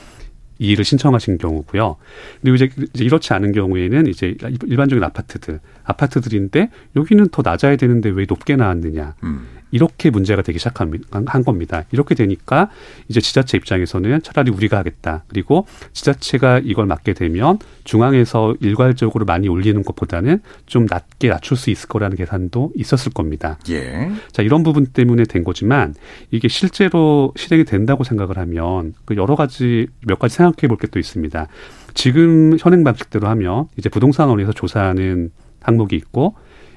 이의를 0.58 0.84
신청하신 0.84 1.38
경우고요. 1.38 1.96
그리고 2.42 2.56
이제, 2.56 2.68
이제 2.92 3.04
이렇지 3.06 3.32
않은 3.32 3.52
경우에는 3.52 4.06
이제 4.06 4.36
일반적인 4.66 5.02
아파트들, 5.02 5.60
아파트들인데 5.82 6.68
여기는 6.94 7.28
더 7.28 7.40
낮아야 7.42 7.76
되는데 7.76 8.10
왜 8.10 8.26
높게 8.28 8.54
나왔느냐. 8.54 9.14
음. 9.24 9.46
이렇게 9.72 10.10
문제가 10.10 10.42
되기 10.42 10.58
시작한 10.60 10.92
한 11.26 11.44
겁니다. 11.44 11.84
이렇게 11.90 12.14
되니까 12.14 12.70
이제 13.08 13.20
지자체 13.20 13.56
입장에서는 13.56 14.22
차라리 14.22 14.50
우리가 14.52 14.78
하겠다. 14.78 15.24
그리고 15.26 15.66
지자체가 15.92 16.60
이걸 16.62 16.86
맡게 16.86 17.14
되면 17.14 17.58
중앙에서 17.82 18.54
일괄적으로 18.60 19.24
많이 19.24 19.48
올리는 19.48 19.82
것보다는 19.82 20.40
좀 20.66 20.86
낮게 20.88 21.28
낮출 21.28 21.56
수 21.56 21.70
있을 21.70 21.88
거라는 21.88 22.16
계산도 22.16 22.72
있었을 22.76 23.12
겁니다. 23.12 23.58
예. 23.70 24.10
자, 24.30 24.42
이런 24.42 24.62
부분 24.62 24.86
때문에 24.86 25.24
된 25.24 25.42
거지만 25.42 25.94
이게 26.30 26.46
실제로 26.48 27.32
실행이 27.36 27.64
된다고 27.64 28.04
생각을 28.04 28.38
하면 28.38 28.92
그 29.04 29.16
여러 29.16 29.34
가지 29.34 29.88
몇 30.06 30.18
가지 30.18 30.36
생각해 30.36 30.68
볼 30.68 30.76
게 30.76 30.86
또 30.92 30.98
있습니다. 30.98 31.48
지금 31.94 32.56
현행 32.60 32.84
방식대로 32.84 33.26
하면 33.28 33.66
이제 33.78 33.88
부동산 33.88 34.28
원에서 34.28 34.52
조사하는 34.52 35.30
항목이 35.62 35.96
있고 35.96 36.34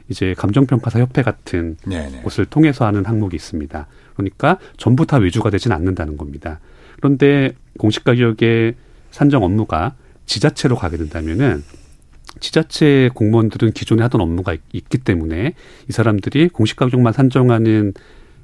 이제 0.09 0.33
감정평가사 0.37 0.99
협회 0.99 1.21
같은 1.21 1.77
네네. 1.87 2.21
곳을 2.21 2.45
통해서 2.45 2.85
하는 2.85 3.05
항목이 3.05 3.35
있습니다. 3.35 3.87
그러니까 4.15 4.59
전부 4.77 5.05
다 5.05 5.17
외주가 5.17 5.49
되진 5.49 5.71
않는다는 5.71 6.17
겁니다. 6.17 6.59
그런데 6.97 7.53
공시가격의 7.79 8.75
산정 9.11 9.43
업무가 9.43 9.95
지자체로 10.25 10.75
가게 10.75 10.97
된다면은 10.97 11.63
지자체 12.39 13.09
공무원들은 13.13 13.71
기존에 13.71 14.01
하던 14.03 14.21
업무가 14.21 14.53
있, 14.53 14.61
있기 14.73 14.99
때문에 14.99 15.53
이 15.87 15.91
사람들이 15.91 16.49
공시가격만 16.49 17.13
산정하는 17.13 17.93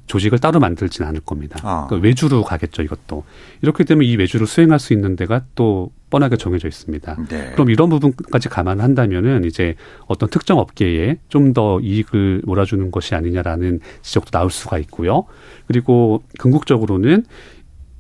조직을 0.08 0.40
따로 0.40 0.60
만들지는 0.60 1.08
않을 1.08 1.22
겁니다. 1.22 1.60
아. 1.64 1.86
그러니까 1.88 2.06
외주로 2.06 2.44
가겠죠, 2.44 2.82
이것도. 2.82 3.24
이렇게 3.62 3.84
되면 3.84 4.04
이 4.04 4.16
외주를 4.18 4.48
수행할 4.48 4.80
수 4.80 4.94
있는 4.94 5.16
데가 5.16 5.46
또 5.56 5.92
뻔하게 6.10 6.36
정해져 6.36 6.68
있습니다. 6.68 7.18
네. 7.30 7.52
그럼 7.54 7.70
이런 7.70 7.90
부분까지 7.90 8.50
감안한다면은 8.50 9.46
이제 9.46 9.76
어떤 10.08 10.30
특정 10.30 10.58
업계에 10.60 11.18
좀 11.30 11.52
더 11.54 11.80
이익을 11.82 12.44
몰아주는 12.46 12.92
것이 12.92 13.14
아니냐라는 13.16 13.82
지적도 14.02 14.32
나올 14.32 14.50
수가 14.50 14.78
있고요. 14.78 15.26
그리고 15.68 16.24
궁극적으로는 16.40 17.26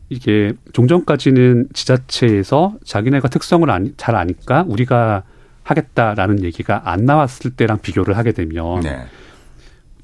이게 0.09 0.53
종전까지는 0.73 1.69
지자체에서 1.73 2.75
자기네가 2.85 3.27
특성을 3.29 3.69
아니, 3.69 3.93
잘 3.97 4.15
아니까 4.15 4.65
우리가 4.67 5.23
하겠다라는 5.63 6.43
얘기가 6.43 6.89
안 6.89 7.05
나왔을 7.05 7.51
때랑 7.51 7.79
비교를 7.79 8.17
하게 8.17 8.31
되면 8.31 8.81
네. 8.81 9.05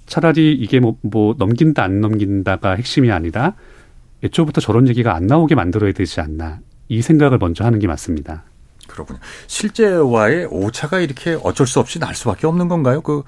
차라리 0.08 0.54
이게 0.54 0.80
뭐, 0.80 0.98
뭐 1.02 1.36
넘긴다 1.38 1.84
안 1.84 2.02
넘긴다가 2.02 2.76
핵심이 2.76 3.12
아니라 3.12 3.54
애초부터 4.24 4.62
저런 4.62 4.88
얘기가 4.88 5.14
안 5.14 5.28
나오게 5.28 5.54
만들어야 5.54 5.92
되지 5.92 6.22
않나 6.22 6.60
이 6.90 7.02
생각을 7.02 7.38
먼저 7.38 7.64
하는 7.64 7.78
게 7.80 7.88
맞습니다. 7.88 8.44
그렇군요. 8.88 9.20
실제와의 9.48 10.48
오차가 10.50 11.00
이렇게 11.00 11.38
어쩔 11.44 11.68
수 11.68 11.80
없이 11.80 12.00
날 12.00 12.16
수밖에 12.16 12.48
없는 12.48 12.68
건가요? 12.68 13.02
그 13.02 13.24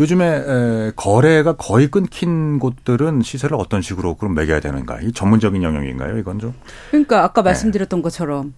요즘에 0.00 0.26
에, 0.26 0.92
거래가 0.94 1.56
거의 1.56 1.88
끊긴 1.88 2.58
곳들은 2.58 3.22
시세를 3.22 3.56
어떤 3.56 3.80
식으로 3.80 4.16
그럼 4.16 4.34
매겨야 4.34 4.60
되는가? 4.60 5.00
이 5.00 5.12
전문적인 5.12 5.62
영역인가요? 5.62 6.18
이건 6.18 6.38
좀. 6.38 6.54
그러니까 6.90 7.24
아까 7.24 7.42
말씀드렸던 7.42 8.02
것처럼 8.02 8.54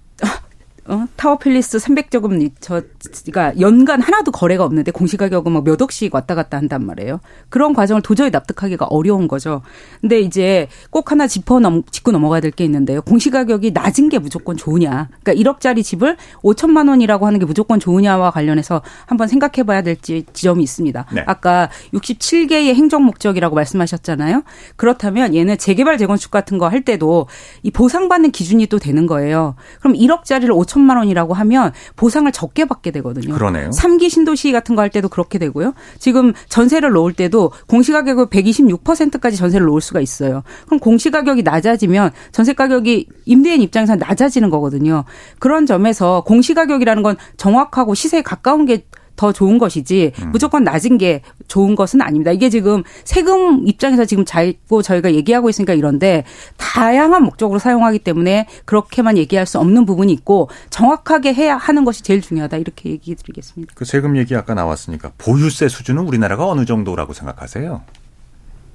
어? 0.86 1.06
타워필리스 1.16 1.78
300조금 1.78 2.50
저가 2.60 3.58
연간 3.60 4.00
하나도 4.00 4.30
거래가 4.32 4.64
없는데 4.64 4.90
공시가격은 4.92 5.52
뭐몇 5.52 5.80
억씩 5.82 6.14
왔다 6.14 6.34
갔다 6.34 6.56
한단 6.56 6.84
말이에요. 6.86 7.20
그런 7.48 7.74
과정을 7.74 8.02
도저히 8.02 8.30
납득하기가 8.30 8.86
어려운 8.86 9.28
거죠. 9.28 9.62
근데 10.00 10.20
이제 10.20 10.68
꼭 10.90 11.10
하나 11.12 11.26
짚어 11.26 11.60
넘 11.60 11.82
짚고 11.84 12.12
넘어가야 12.12 12.40
될 12.40 12.50
게 12.50 12.64
있는데요. 12.64 13.02
공시가격이 13.02 13.70
낮은 13.70 14.08
게 14.08 14.18
무조건 14.18 14.56
좋으냐? 14.56 15.08
그러니까 15.22 15.52
1억짜리 15.52 15.84
집을 15.84 16.16
5천만 16.42 16.88
원이라고 16.88 17.26
하는 17.26 17.38
게 17.38 17.46
무조건 17.46 17.78
좋으냐와 17.78 18.30
관련해서 18.32 18.82
한번 19.06 19.28
생각해 19.28 19.62
봐야 19.64 19.82
될 19.82 19.96
지점이 20.00 20.62
있습니다. 20.64 21.06
네. 21.12 21.24
아까 21.26 21.68
67개의 21.94 22.74
행정 22.74 23.04
목적이라고 23.04 23.54
말씀하셨잖아요. 23.54 24.42
그렇다면 24.76 25.34
얘는 25.36 25.58
재개발 25.58 25.98
재건축 25.98 26.30
같은 26.30 26.58
거 26.58 26.70
할 26.70 26.82
때도 26.82 27.26
이 27.64 27.70
보상받는 27.72 28.30
기준이 28.30 28.66
또 28.66 28.78
되는 28.78 29.06
거예요. 29.06 29.54
그럼 29.80 29.94
1억짜리를 29.94 30.50
5 30.54 30.64
천만 30.70 30.96
원이라고 30.98 31.34
하면 31.34 31.72
보상을 31.96 32.30
적게 32.32 32.64
받게 32.64 32.90
되거든요. 32.92 33.34
그러네요. 33.34 33.70
3기 33.70 34.08
신도시 34.10 34.52
같은 34.52 34.74
거 34.76 34.80
할 34.80 34.88
때도 34.88 35.08
그렇게 35.10 35.38
되고요. 35.38 35.74
지금 35.98 36.32
전세를 36.48 36.90
놓을 36.92 37.12
때도 37.12 37.52
공시가격을 37.66 38.26
126%까지 38.28 39.36
전세를 39.36 39.66
놓을 39.66 39.80
수가 39.82 40.00
있어요. 40.00 40.42
그럼 40.66 40.80
공시가격이 40.80 41.42
낮아지면 41.42 42.12
전세 42.32 42.54
가격이 42.54 43.08
임대인 43.26 43.60
입장에서 43.60 43.96
낮아지는 43.96 44.48
거거든요. 44.48 45.04
그런 45.38 45.66
점에서 45.66 46.22
공시가격이라는 46.26 47.02
건 47.02 47.16
정확하고 47.36 47.94
시세에 47.94 48.22
가까운 48.22 48.64
게 48.64 48.84
더 49.20 49.32
좋은 49.32 49.58
것이지 49.58 50.12
무조건 50.32 50.64
낮은 50.64 50.96
게 50.96 51.20
좋은 51.46 51.74
것은 51.74 52.00
아닙니다. 52.00 52.32
이게 52.32 52.48
지금 52.48 52.82
세금 53.04 53.68
입장에서 53.68 54.06
지금 54.06 54.24
자고 54.24 54.80
저희가 54.80 55.12
얘기하고 55.12 55.50
있으니까 55.50 55.74
이런데 55.74 56.24
다양한 56.56 57.24
목적으로 57.24 57.58
사용하기 57.58 57.98
때문에 57.98 58.46
그렇게만 58.64 59.18
얘기할 59.18 59.44
수 59.44 59.58
없는 59.58 59.84
부분이 59.84 60.10
있고 60.14 60.48
정확하게 60.70 61.34
해야 61.34 61.58
하는 61.58 61.84
것이 61.84 62.02
제일 62.02 62.22
중요하다 62.22 62.56
이렇게 62.56 62.88
얘기 62.88 63.14
드리겠습니다. 63.14 63.74
그 63.76 63.84
세금 63.84 64.16
얘기 64.16 64.34
아까 64.34 64.54
나왔으니까 64.54 65.12
보유세 65.18 65.68
수준은 65.68 66.04
우리나라가 66.04 66.48
어느 66.48 66.64
정도라고 66.64 67.12
생각하세요? 67.12 67.82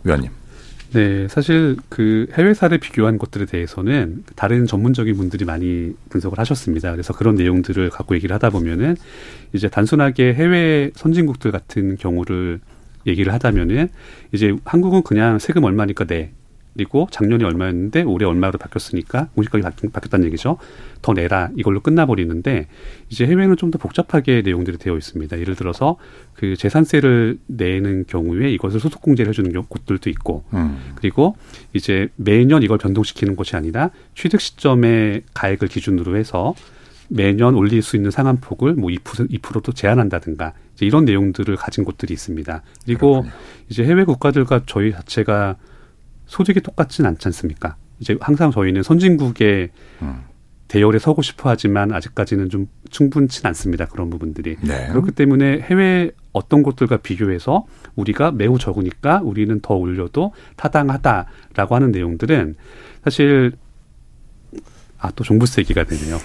위원님. 0.03 0.29
네, 0.93 1.27
사실 1.27 1.75
그 1.89 2.27
해외 2.33 2.53
사례 2.53 2.77
비교한 2.77 3.17
것들에 3.17 3.45
대해서는 3.45 4.23
다른 4.35 4.65
전문적인 4.65 5.17
분들이 5.17 5.43
많이 5.43 5.93
분석을 6.09 6.39
하셨습니다. 6.39 6.91
그래서 6.91 7.13
그런 7.13 7.35
내용들을 7.35 7.89
갖고 7.89 8.15
얘기를 8.15 8.33
하다 8.33 8.51
보면은 8.51 8.95
이제 9.51 9.67
단순하게 9.67 10.33
해외 10.33 10.91
선진국들 10.95 11.51
같은 11.51 11.97
경우를 11.97 12.59
얘기를 13.07 13.33
하다면은 13.33 13.89
이제 14.31 14.55
한국은 14.63 15.03
그냥 15.03 15.37
세금 15.39 15.63
얼마니까 15.63 16.05
내 16.05 16.31
그리고 16.75 17.07
작년에 17.09 17.45
얼마였는데 17.45 18.03
올해 18.03 18.25
얼마로 18.25 18.57
바뀌었으니까 18.57 19.29
공시가격이 19.35 19.89
바뀌었다는 19.89 20.25
얘기죠. 20.27 20.57
더 21.01 21.13
내라 21.13 21.49
이걸로 21.55 21.79
끝나버리는데 21.79 22.67
이제 23.09 23.25
해외는 23.25 23.55
좀 23.57 23.71
더 23.71 23.79
복잡하게 23.79 24.41
내용들이 24.43 24.77
되어 24.77 24.95
있습니다. 24.95 25.39
예를 25.39 25.55
들어서 25.55 25.97
그 26.33 26.55
재산세를 26.55 27.39
내는 27.47 28.05
경우에 28.07 28.51
이것을 28.51 28.79
소득 28.79 29.01
공제를 29.01 29.29
해주는 29.29 29.51
곳들도 29.63 30.09
있고 30.11 30.43
음. 30.53 30.77
그리고 30.95 31.35
이제 31.73 32.09
매년 32.15 32.61
이걸 32.61 32.77
변동시키는 32.77 33.35
것이 33.35 33.55
아니라 33.55 33.89
취득 34.13 34.39
시점의 34.39 35.23
가액을 35.33 35.67
기준으로 35.67 36.15
해서 36.15 36.53
매년 37.07 37.55
올릴 37.55 37.81
수 37.81 37.95
있는 37.95 38.11
상한폭을 38.11 38.73
뭐 38.73 38.89
2%, 38.89 39.29
2%도 39.31 39.71
제한한다든가 39.71 40.53
이제 40.75 40.85
이런 40.85 41.05
내용들을 41.05 41.55
가진 41.55 41.83
곳들이 41.83 42.13
있습니다. 42.13 42.61
그리고 42.85 43.21
그렇군요. 43.21 43.33
이제 43.69 43.83
해외 43.83 44.03
국가들과 44.03 44.61
저희 44.65 44.91
자체가 44.91 45.55
소득이 46.27 46.61
똑같진 46.61 47.05
않지 47.05 47.27
않습니까? 47.27 47.75
이제 47.99 48.17
항상 48.19 48.51
저희는 48.51 48.83
선진국의 48.83 49.69
음. 50.01 50.23
대열에 50.67 50.97
서고 50.99 51.21
싶어 51.21 51.49
하지만 51.49 51.93
아직까지는 51.93 52.49
좀 52.49 52.67
충분치 52.89 53.45
않습니다. 53.45 53.85
그런 53.85 54.09
부분들이. 54.09 54.57
네. 54.61 54.87
그렇기 54.89 55.11
때문에 55.11 55.59
해외 55.61 56.11
어떤 56.33 56.63
곳들과 56.63 56.97
비교해서 56.97 57.65
우리가 57.95 58.31
매우 58.31 58.57
적으니까 58.57 59.21
우리는 59.23 59.59
더 59.61 59.75
올려도 59.75 60.33
타당하다라고 60.55 61.75
하는 61.75 61.91
내용들은 61.91 62.55
사실 63.03 63.53
아, 64.97 65.11
또 65.15 65.23
종부세 65.23 65.61
얘기가 65.61 65.83
되네요. 65.83 66.17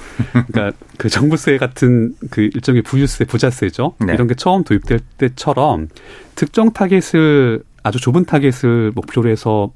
그러니까 0.46 0.72
그 0.96 1.10
종부세 1.10 1.58
같은 1.58 2.14
그 2.30 2.40
일종의 2.40 2.82
부유세, 2.82 3.26
부자세죠. 3.26 3.94
네. 4.06 4.14
이런 4.14 4.26
게 4.26 4.34
처음 4.34 4.64
도입될 4.64 5.00
때처럼 5.18 5.88
특정 6.34 6.72
타겟을 6.72 7.62
아주 7.82 8.00
좁은 8.00 8.24
타겟을 8.24 8.92
목표로 8.94 9.28
해서 9.28 9.72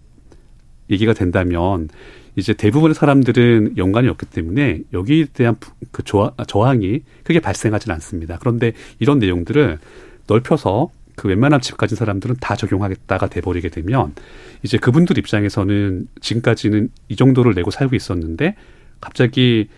얘기가 0.90 1.12
된다면 1.12 1.88
이제 2.36 2.52
대부분의 2.52 2.94
사람들은 2.94 3.76
연관이 3.76 4.08
없기 4.08 4.26
때문에 4.26 4.80
여기에 4.92 5.26
대한 5.32 5.56
그 5.92 6.02
저항이 6.02 7.02
크게 7.22 7.40
발생하지는 7.40 7.94
않습니다. 7.94 8.38
그런데 8.40 8.72
이런 8.98 9.18
내용들을 9.18 9.78
넓혀서 10.26 10.90
그 11.16 11.28
웬만한 11.28 11.60
집 11.60 11.76
가진 11.76 11.96
사람들은 11.96 12.36
다 12.40 12.56
적용하겠다가 12.56 13.28
돼버리게 13.28 13.68
되면 13.68 14.14
이제 14.62 14.78
그분들 14.78 15.16
입장에서는 15.18 16.08
지금까지는 16.20 16.90
이 17.08 17.16
정도를 17.16 17.54
내고 17.54 17.70
살고 17.70 17.94
있었는데 17.94 18.56
갑자기 19.00 19.68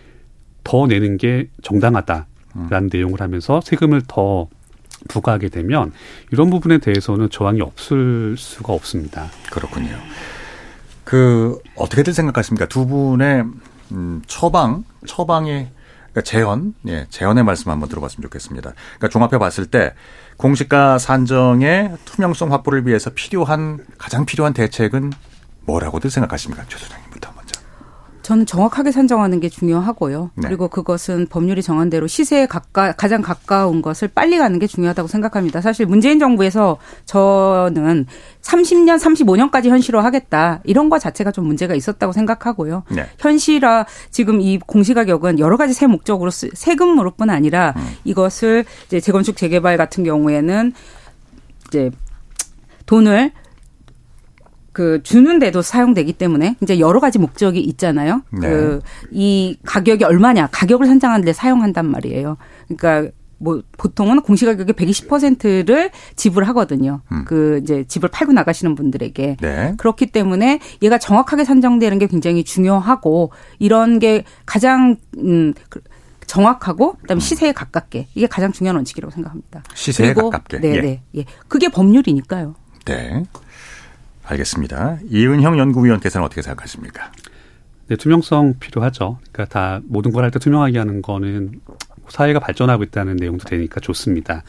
더 0.63 0.87
내는 0.87 1.17
게 1.17 1.49
정당하다라는 1.61 2.25
음. 2.55 2.89
내용을 2.91 3.21
하면서 3.21 3.61
세금을 3.61 4.01
더 4.07 4.47
부과하게 5.07 5.49
되면 5.49 5.91
이런 6.31 6.49
부분에 6.49 6.79
대해서는 6.79 7.29
저항이 7.29 7.61
없을 7.61 8.35
수가 8.37 8.73
없습니다. 8.73 9.29
그렇군요. 9.51 9.95
그 11.07 11.57
어떻게들 11.77 12.13
생각하십니까? 12.13 12.65
두 12.65 12.85
분의 12.85 13.45
음, 13.93 14.21
처방, 14.27 14.83
처방의 15.05 15.69
그러니까 16.11 16.21
재현, 16.21 16.73
예, 16.87 17.07
재현의 17.09 17.45
말씀 17.45 17.71
한번 17.71 17.87
들어봤으면 17.87 18.23
좋겠습니다. 18.23 18.73
그러니까 18.97 19.07
종합해 19.07 19.37
봤을 19.37 19.67
때 19.67 19.93
공시가 20.35 20.97
산정의 20.97 21.95
투명성 22.03 22.51
확보를 22.51 22.85
위해서 22.85 23.09
필요한 23.11 23.85
가장 23.97 24.25
필요한 24.25 24.51
대책은 24.51 25.13
뭐라고들 25.61 26.09
생각하십니까, 26.09 26.65
최 26.67 26.77
소장님부터. 26.77 27.06
저는 28.27 28.45
정확하게 28.45 28.91
산정하는 28.91 29.39
게 29.39 29.47
중요하고요. 29.47 30.31
네. 30.35 30.47
그리고 30.49 30.67
그것은 30.67 31.27
법률이 31.27 31.61
정한 31.61 31.89
대로 31.89 32.07
시세에 32.07 32.45
가까 32.45 32.91
가장 32.91 33.21
가까운 33.21 33.81
것을 33.81 34.09
빨리 34.09 34.37
가는 34.37 34.59
게 34.59 34.67
중요하다고 34.67 35.07
생각합니다. 35.07 35.61
사실 35.61 35.85
문재인 35.85 36.19
정부에서 36.19 36.77
저는 37.05 38.05
30년, 38.41 38.99
35년까지 38.99 39.69
현실화하겠다 39.69 40.59
이런 40.65 40.89
것 40.89 40.99
자체가 40.99 41.31
좀 41.31 41.45
문제가 41.45 41.73
있었다고 41.73 42.11
생각하고요. 42.11 42.83
네. 42.89 43.05
현실화 43.17 43.85
지금 44.11 44.41
이 44.41 44.59
공시가격은 44.59 45.39
여러 45.39 45.55
가지 45.55 45.73
세 45.73 45.87
목적으로 45.87 46.29
세금으로뿐 46.29 47.29
아니라 47.29 47.75
음. 47.77 47.95
이것을 48.03 48.65
이제 48.87 48.99
재건축 48.99 49.37
재개발 49.37 49.77
같은 49.77 50.03
경우에는 50.03 50.73
이제 51.69 51.91
돈을 52.87 53.31
그 54.77 55.01
주는데도 55.01 55.63
사용되기 55.63 56.13
때문에 56.13 56.55
이제 56.61 56.77
여러 56.77 56.99
가지 56.99 57.17
목적이 57.17 57.61
있잖아요. 57.61 58.21
네. 58.29 58.47
그이 59.11 59.57
가격이 59.65 60.03
얼마냐 60.03 60.49
가격을 60.51 60.85
산정하는데 60.85 61.33
사용한단 61.33 61.89
말이에요. 61.89 62.37
그러니까 62.67 63.11
뭐 63.39 63.63
보통은 63.75 64.21
공시가격의 64.21 64.75
120%를 64.75 65.89
지불하거든요. 66.15 67.01
음. 67.11 67.25
그 67.25 67.59
이제 67.63 67.85
집을 67.87 68.09
팔고 68.09 68.33
나가시는 68.33 68.75
분들에게 68.75 69.37
네. 69.41 69.73
그렇기 69.77 70.11
때문에 70.11 70.59
얘가 70.83 70.99
정확하게 70.99 71.43
산정되는 71.43 71.97
게 71.97 72.05
굉장히 72.05 72.43
중요하고 72.43 73.31
이런 73.57 73.97
게 73.97 74.25
가장 74.45 74.97
음 75.17 75.55
정확하고 76.27 76.97
그다음에 76.97 77.17
음. 77.17 77.19
시세에 77.19 77.51
가깝게 77.51 78.09
이게 78.13 78.27
가장 78.27 78.51
중요한 78.51 78.75
원칙이라고 78.75 79.09
생각합니다. 79.11 79.63
시세에 79.73 80.13
가깝게. 80.13 80.59
네, 80.59 80.75
예. 80.75 80.81
네. 80.81 81.01
예. 81.15 81.25
그게 81.47 81.67
법률이니까요. 81.67 82.53
네. 82.85 83.23
알겠습니다. 84.27 84.99
이은형 85.09 85.57
연구위원께서는 85.57 86.25
어떻게 86.25 86.41
생각하십니까? 86.41 87.11
네, 87.87 87.95
투명성 87.95 88.55
필요하죠. 88.59 89.19
그러니까 89.31 89.45
다 89.45 89.81
모든 89.87 90.11
걸 90.11 90.23
할 90.23 90.31
때 90.31 90.39
투명하게 90.39 90.77
하는 90.77 91.01
거는 91.01 91.61
사회가 92.09 92.39
발전하고 92.39 92.83
있다는 92.83 93.15
내용도 93.15 93.45
되니까 93.45 93.79
좋습니다. 93.79 94.43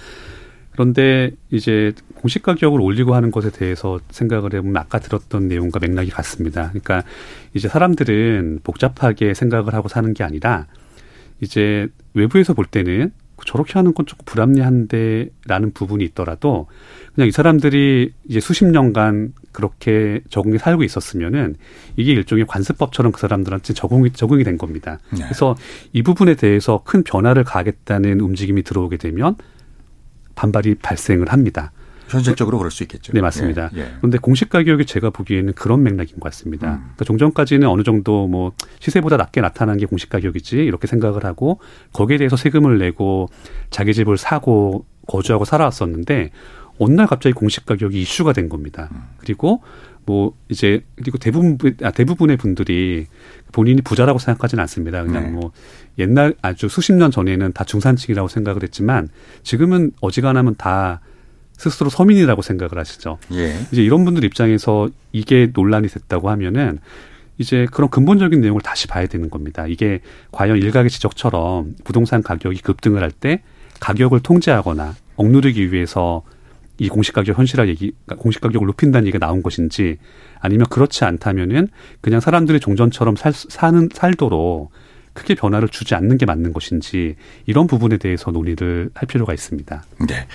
그런데 0.73 1.33
이제 1.51 1.93
공시 2.15 2.41
가격을 2.41 2.81
올리고 2.81 3.15
하는 3.15 3.31
것에 3.33 3.51
대해서 3.51 3.99
생각을 4.11 4.55
해보면 4.55 4.77
아까 4.77 4.99
들었던 5.01 5.49
내용과 5.49 5.81
맥락이 5.81 6.11
같습니다. 6.11 6.69
그러니까 6.69 7.03
이제 7.55 7.69
사람들은 7.69 8.61
복잡하게 8.63 9.35
생각을 9.35 9.75
하고 9.75 9.89
사는 9.89 10.13
게 10.15 10.23
아니라 10.25 10.67
이제 11.41 11.89
외부에서 12.15 12.55
볼 12.55 12.65
때는 12.65 13.13
저렇게 13.47 13.75
하는 13.75 13.95
건 13.95 14.07
조금 14.07 14.25
불합리한데라는 14.25 15.73
부분이 15.75 16.05
있더라도 16.07 16.67
그냥 17.15 17.29
이 17.29 17.31
사람들이 17.33 18.13
이제 18.29 18.41
수십 18.41 18.65
년간 18.65 19.33
그렇게 19.53 20.21
적응해 20.31 20.59
살고 20.59 20.85
있었으면은 20.85 21.57
이게 21.97 22.13
일종의 22.13 22.47
관습법처럼 22.47 23.13
그 23.13 23.21
사람들한테 23.21 23.75
적응이 23.75 24.13
적응이 24.13 24.45
된 24.45 24.59
겁니다. 24.59 24.99
네. 25.11 25.25
그래서 25.25 25.57
이 25.93 26.03
부분에 26.03 26.35
대해서 26.35 26.83
큰 26.85 27.03
변화를 27.03 27.45
가겠다는 27.45 28.21
움직임이 28.21 28.63
들어오게 28.63 28.99
되면 28.99 29.37
반발이 30.35 30.77
발생을 30.77 31.33
합니다. 31.33 31.73
현실적으로 32.09 32.59
그럴 32.59 32.71
수 32.71 32.83
있겠죠. 32.85 33.13
네, 33.13 33.21
맞습니다. 33.21 33.71
예, 33.75 33.81
예. 33.81 33.93
그런데 33.99 34.19
공시 34.19 34.49
가격이 34.49 34.87
제가 34.87 35.11
보기에는 35.11 35.53
그런 35.55 35.83
맥락인 35.83 36.15
것 36.19 36.25
같습니다. 36.25 36.75
음. 36.75 36.79
그러니까 36.79 37.05
종전까지는 37.05 37.69
어느 37.69 37.83
정도 37.83 38.27
뭐 38.27 38.53
시세보다 38.81 39.17
낮게 39.17 39.41
나타난 39.41 39.77
게 39.77 39.87
공시 39.87 40.09
가격이지 40.09 40.57
이렇게 40.57 40.87
생각을 40.87 41.25
하고 41.25 41.61
거기에 41.93 42.19
대해서 42.19 42.37
세금을 42.37 42.79
내고 42.79 43.29
자기 43.71 43.95
집을 43.95 44.17
사고 44.17 44.87
거주하고 45.07 45.45
살아왔었는데 45.45 46.31
어느 46.79 46.95
날 46.95 47.07
갑자기 47.07 47.33
공시 47.33 47.65
가격이 47.65 48.01
이슈가 48.01 48.33
된 48.33 48.49
겁니다. 48.49 48.89
음. 48.93 49.03
그리고 49.19 49.63
뭐 50.09 50.33
이제 50.49 50.85
그리고 50.97 51.19
대부분 51.19 51.59
아, 51.83 51.91
대부분의 51.91 52.39
분들이 52.39 53.07
본인이 53.53 53.83
부자라고 53.83 54.19
생각하지는 54.19 54.63
않습니다. 54.63 55.05
그냥 55.05 55.25
네. 55.25 55.31
뭐 55.31 55.53
옛날 55.99 56.35
아주 56.41 56.69
수십 56.69 56.95
년 56.95 57.11
전에는 57.11 57.53
다 57.53 57.65
중산층이라고 57.65 58.29
생각을 58.29 58.63
했지만 58.63 59.09
지금은 59.43 59.93
어지간하면 60.01 60.55
다 60.57 61.03
스스로 61.59 61.91
서민이라고 61.91 62.41
생각을 62.41 62.79
하시죠. 62.79 63.19
예. 63.33 63.59
이제 63.71 63.83
이런 63.83 64.05
분들 64.07 64.25
입장에서 64.25 64.89
이게 65.13 65.51
논란이 65.53 65.89
됐다고 65.89 66.31
하면은 66.31 66.79
이제 67.37 67.67
그런 67.71 67.91
근본적인 67.91 68.41
내용을 68.41 68.63
다시 68.63 68.87
봐야 68.87 69.07
되는 69.07 69.29
겁니다. 69.29 69.67
이게 69.67 70.01
과연 70.33 70.57
일각의 70.57 70.91
지적처럼 70.91 71.75
부동산 71.85 72.23
가격이 72.23 72.63
급등을 72.63 73.03
할 73.03 73.11
때 73.11 73.43
가격을 73.81 74.21
통제하거나 74.21 74.95
억누르기 75.17 75.73
위해서 75.73 76.23
이 76.79 76.89
공시가격 76.89 77.37
현실화 77.37 77.67
얘기, 77.69 77.93
공시 78.19 78.41
가격을 78.41 78.67
높인다는 78.67 79.07
얘기가 79.09 79.25
나온 79.25 79.43
것인지 79.43 79.99
아니면 80.41 80.67
그렇지 80.71 81.05
않다면은 81.05 81.69
그냥 82.01 82.21
사람들이 82.21 82.61
종전처럼 82.61 83.17
살, 83.17 83.33
사는 83.33 83.89
살도록 83.93 84.71
크게 85.13 85.35
변화를 85.35 85.69
주지 85.69 85.97
않는 85.97 86.19
게 86.19 86.27
맞는 86.27 86.53
것인지 86.53 87.17
이런 87.47 87.67
부분에 87.67 87.97
대해서 87.97 88.31
논의를 88.31 88.91
할 88.95 89.07
필요가 89.09 89.35
있습니다. 89.35 89.83
네. 90.09 90.27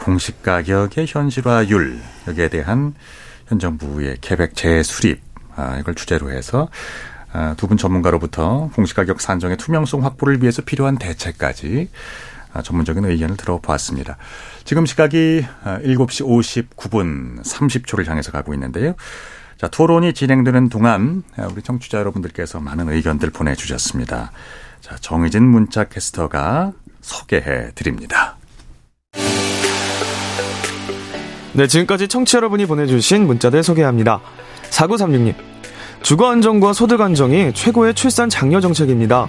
공시 0.00 0.32
가격의 0.42 1.06
현실화율 1.06 2.00
여기에 2.26 2.48
대한 2.48 2.94
현 3.46 3.58
정부의 3.58 4.16
계획 4.20 4.54
재수립 4.56 5.20
아, 5.56 5.76
이걸 5.78 5.94
주제로 5.94 6.30
해서 6.30 6.68
아, 7.32 7.54
두 7.56 7.66
분 7.68 7.76
전문가로부터 7.76 8.70
공시 8.74 8.94
가격 8.94 9.20
산정의 9.20 9.56
투명성 9.58 10.04
확보를 10.04 10.40
위해서 10.42 10.62
필요한 10.62 10.96
대책까지 10.96 11.90
아, 12.52 12.62
전문적인 12.62 13.04
의견을 13.04 13.36
들어보았습니다. 13.36 14.16
지금 14.64 14.86
시각이 14.86 15.44
7시 15.64 16.26
59분 16.26 17.42
30초를 17.42 18.08
향해서 18.08 18.32
가고 18.32 18.54
있는데요. 18.54 18.94
자, 19.58 19.68
토론이 19.68 20.14
진행되는 20.14 20.70
동안 20.70 21.22
우리 21.52 21.62
청취자 21.62 21.98
여러분들께서 21.98 22.58
많은 22.60 22.88
의견들 22.88 23.30
보내주셨습니다. 23.30 24.32
자, 24.80 24.96
정의진 24.96 25.44
문자 25.44 25.84
캐스터가 25.84 26.72
소개해 27.02 27.72
드립니다. 27.74 28.39
네, 31.52 31.66
지금까지 31.66 32.06
청취 32.06 32.36
여러분이 32.36 32.66
보내주신 32.66 33.26
문자들 33.26 33.62
소개합니다. 33.62 34.20
4936님. 34.70 35.34
주거 36.02 36.30
안정과 36.30 36.72
소득 36.72 37.00
안정이 37.00 37.52
최고의 37.52 37.94
출산 37.94 38.28
장려 38.28 38.60
정책입니다. 38.60 39.28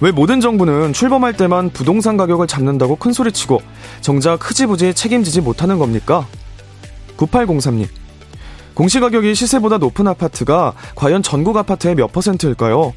왜 0.00 0.10
모든 0.10 0.40
정부는 0.40 0.92
출범할 0.92 1.34
때만 1.34 1.70
부동산 1.70 2.16
가격을 2.16 2.46
잡는다고 2.46 2.96
큰소리치고 2.96 3.62
정작 4.00 4.48
흐지부지 4.48 4.94
책임지지 4.94 5.42
못하는 5.42 5.78
겁니까? 5.78 6.26
9803님. 7.16 7.86
공시가격이 8.74 9.34
시세보다 9.34 9.78
높은 9.78 10.08
아파트가 10.08 10.72
과연 10.94 11.22
전국 11.22 11.56
아파트의 11.56 11.94
몇 11.94 12.10
퍼센트일까요? 12.12 12.92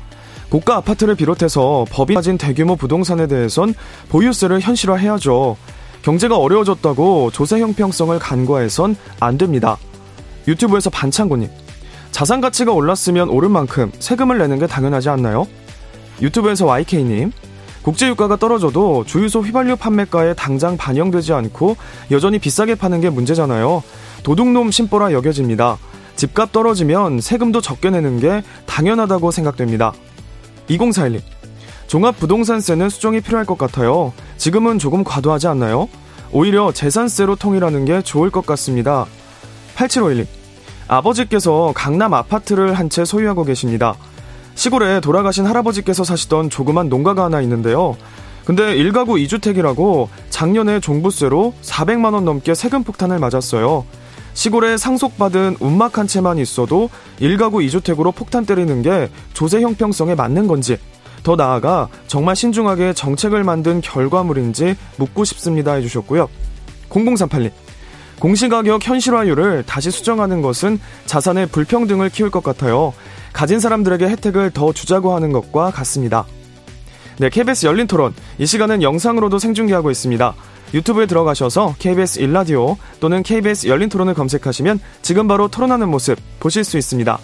고가 0.49 0.77
아파트를 0.77 1.15
비롯해서 1.15 1.85
법이 1.91 2.13
가진 2.13 2.37
대규모 2.37 2.75
부동산에 2.75 3.27
대해선 3.27 3.73
보유세를 4.09 4.61
현실화해야죠. 4.61 5.57
경제가 6.03 6.37
어려워졌다고 6.37 7.31
조세 7.31 7.59
형평성을 7.59 8.17
간과해선 8.19 8.95
안 9.19 9.37
됩니다. 9.37 9.77
유튜브에서 10.47 10.89
반창고님. 10.89 11.49
자산 12.11 12.41
가치가 12.41 12.73
올랐으면 12.73 13.29
오른 13.29 13.51
만큼 13.51 13.91
세금을 13.99 14.37
내는 14.37 14.59
게 14.59 14.67
당연하지 14.67 15.09
않나요? 15.09 15.47
유튜브에서 16.21 16.65
YK님. 16.65 17.31
국제유가가 17.83 18.35
떨어져도 18.35 19.03
주유소 19.05 19.41
휘발유 19.41 19.77
판매가에 19.77 20.35
당장 20.35 20.77
반영되지 20.77 21.33
않고 21.33 21.75
여전히 22.11 22.37
비싸게 22.37 22.75
파는 22.75 23.01
게 23.01 23.09
문제잖아요. 23.09 23.81
도둑놈 24.23 24.71
심보라 24.71 25.11
여겨집니다. 25.13 25.77
집값 26.15 26.51
떨어지면 26.51 27.21
세금도 27.21 27.61
적게 27.61 27.89
내는 27.89 28.19
게 28.19 28.43
당연하다고 28.65 29.31
생각됩니다. 29.31 29.93
2041님. 30.69 31.21
종합부동산세는 31.87 32.89
수정이 32.89 33.21
필요할 33.21 33.45
것 33.45 33.57
같아요. 33.57 34.13
지금은 34.37 34.79
조금 34.79 35.03
과도하지 35.03 35.47
않나요? 35.47 35.87
오히려 36.31 36.71
재산세로 36.71 37.35
통일하는 37.35 37.85
게 37.85 38.01
좋을 38.01 38.29
것 38.31 38.45
같습니다. 38.45 39.05
8751님. 39.75 40.25
아버지께서 40.87 41.71
강남 41.75 42.13
아파트를 42.13 42.73
한 42.73 42.89
채 42.89 43.05
소유하고 43.05 43.43
계십니다. 43.45 43.95
시골에 44.55 44.99
돌아가신 44.99 45.45
할아버지께서 45.45 46.03
사시던 46.03 46.49
조그만 46.49 46.89
농가가 46.89 47.23
하나 47.25 47.41
있는데요. 47.41 47.95
근데 48.45 48.75
1가구 48.75 49.23
2주택이라고 49.25 50.09
작년에 50.29 50.79
종부세로 50.79 51.53
400만원 51.61 52.23
넘게 52.23 52.53
세금 52.53 52.83
폭탄을 52.83 53.17
맞았어요. 53.19 53.85
시골에 54.33 54.77
상속받은 54.77 55.57
운막 55.59 55.97
한 55.97 56.07
채만 56.07 56.37
있어도 56.39 56.89
1가구 57.19 57.65
2주택으로 57.67 58.13
폭탄 58.13 58.45
때리는 58.45 58.81
게 58.81 59.09
조세 59.33 59.61
형평성에 59.61 60.15
맞는 60.15 60.47
건지, 60.47 60.77
더 61.23 61.35
나아가 61.35 61.87
정말 62.07 62.35
신중하게 62.35 62.93
정책을 62.93 63.43
만든 63.43 63.81
결과물인지 63.81 64.75
묻고 64.97 65.23
싶습니다 65.25 65.73
해주셨고요. 65.73 66.29
0038님. 66.89 67.51
공시가격 68.19 68.87
현실화율을 68.87 69.63
다시 69.65 69.91
수정하는 69.91 70.41
것은 70.41 70.79
자산의 71.05 71.47
불평등을 71.47 72.09
키울 72.09 72.29
것 72.29 72.43
같아요. 72.43 72.93
가진 73.33 73.59
사람들에게 73.59 74.07
혜택을 74.07 74.51
더 74.51 74.71
주자고 74.71 75.13
하는 75.15 75.31
것과 75.31 75.71
같습니다. 75.71 76.25
네, 77.19 77.29
KBS 77.29 77.65
열린 77.65 77.87
토론. 77.87 78.13
이 78.37 78.45
시간은 78.45 78.81
영상으로도 78.81 79.39
생중계하고 79.39 79.91
있습니다. 79.91 80.35
유튜브에 80.73 81.05
들어가셔서 81.05 81.75
KBS 81.79 82.19
일라디오 82.19 82.77
또는 82.99 83.21
KBS 83.23 83.67
열린 83.67 83.89
토론을 83.89 84.13
검색하시면 84.13 84.79
지금 85.01 85.27
바로 85.27 85.47
토론하는 85.47 85.89
모습 85.89 86.17
보실 86.39 86.63
수 86.63 86.77
있습니다. 86.77 87.19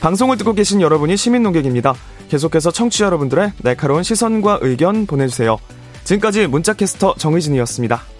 방송을 0.00 0.36
듣고 0.38 0.54
계신 0.54 0.80
여러분이 0.80 1.16
시민 1.16 1.42
농객입니다. 1.42 1.94
계속해서 2.30 2.70
청취자 2.70 3.06
여러분들의 3.06 3.52
날카로운 3.62 4.04
시선과 4.04 4.60
의견 4.62 5.04
보내주세요. 5.04 5.58
지금까지 6.04 6.46
문자캐스터 6.46 7.16
정의진이었습니다. 7.18 8.19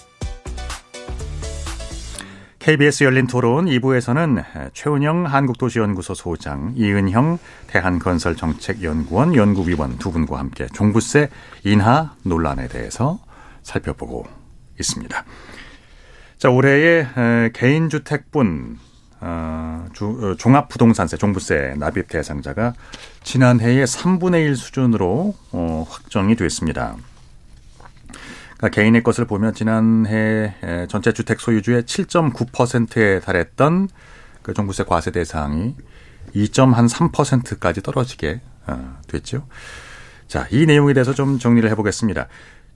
KBS 2.61 3.05
열린 3.05 3.25
토론 3.25 3.65
2부에서는 3.65 4.69
최은영 4.73 5.25
한국도시연구소 5.25 6.13
소장, 6.13 6.73
이은형 6.75 7.39
대한건설정책연구원 7.65 9.33
연구위원 9.33 9.97
두 9.97 10.11
분과 10.11 10.37
함께 10.37 10.67
종부세 10.71 11.29
인하 11.63 12.13
논란에 12.21 12.67
대해서 12.67 13.17
살펴보고 13.63 14.27
있습니다. 14.79 15.25
자, 16.37 16.49
올해의 16.51 17.51
개인주택분 17.53 18.77
어, 19.21 19.87
어, 19.99 20.35
종합부동산세, 20.37 21.17
종부세 21.17 21.73
납입 21.79 22.09
대상자가 22.09 22.73
지난해의 23.23 23.87
3분의 23.87 24.45
1 24.45 24.55
수준으로 24.55 25.33
어, 25.51 25.85
확정이 25.89 26.35
됐습니다. 26.35 26.95
그러니까 28.61 28.69
개인의 28.69 29.01
것을 29.01 29.25
보면 29.25 29.55
지난해 29.55 30.53
전체 30.87 31.11
주택 31.11 31.39
소유주의 31.39 31.81
7.9%에 31.81 33.19
달했던 33.19 33.89
그 34.43 34.53
종부세 34.53 34.83
과세 34.83 35.09
대상이 35.09 35.75
2.3%까지 36.35 37.81
떨어지게 37.81 38.39
어, 38.67 38.97
됐죠. 39.07 39.47
자, 40.27 40.47
이 40.51 40.67
내용에 40.67 40.93
대해서 40.93 41.13
좀 41.13 41.39
정리를 41.39 41.67
해보겠습니다. 41.71 42.27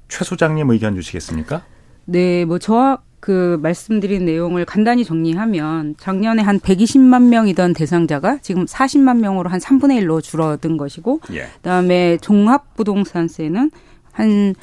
최 0.10 0.26
소장님 0.26 0.70
의견 0.72 0.96
주시겠습니까? 0.96 1.64
네, 2.06 2.46
뭐 2.46 2.58
저와 2.58 3.02
그 3.20 3.60
말씀드린 3.62 4.26
내용을 4.26 4.66
간단히 4.66 5.06
정리하면 5.06 5.96
작년에 6.00 6.42
한 6.42 6.60
120만 6.60 7.30
명이던 7.30 7.74
대상자가 7.74 8.40
지금 8.42 8.66
40만 8.66 9.20
명으로 9.20 9.50
한 9.50 9.60
3분의 9.60 10.02
1로 10.02 10.22
줄어든 10.22 10.78
것이고 10.78 11.22
예. 11.34 11.48
그다음에 11.58 12.18
종합 12.18 12.76
부동산세는 12.76 13.72
한 14.12 14.56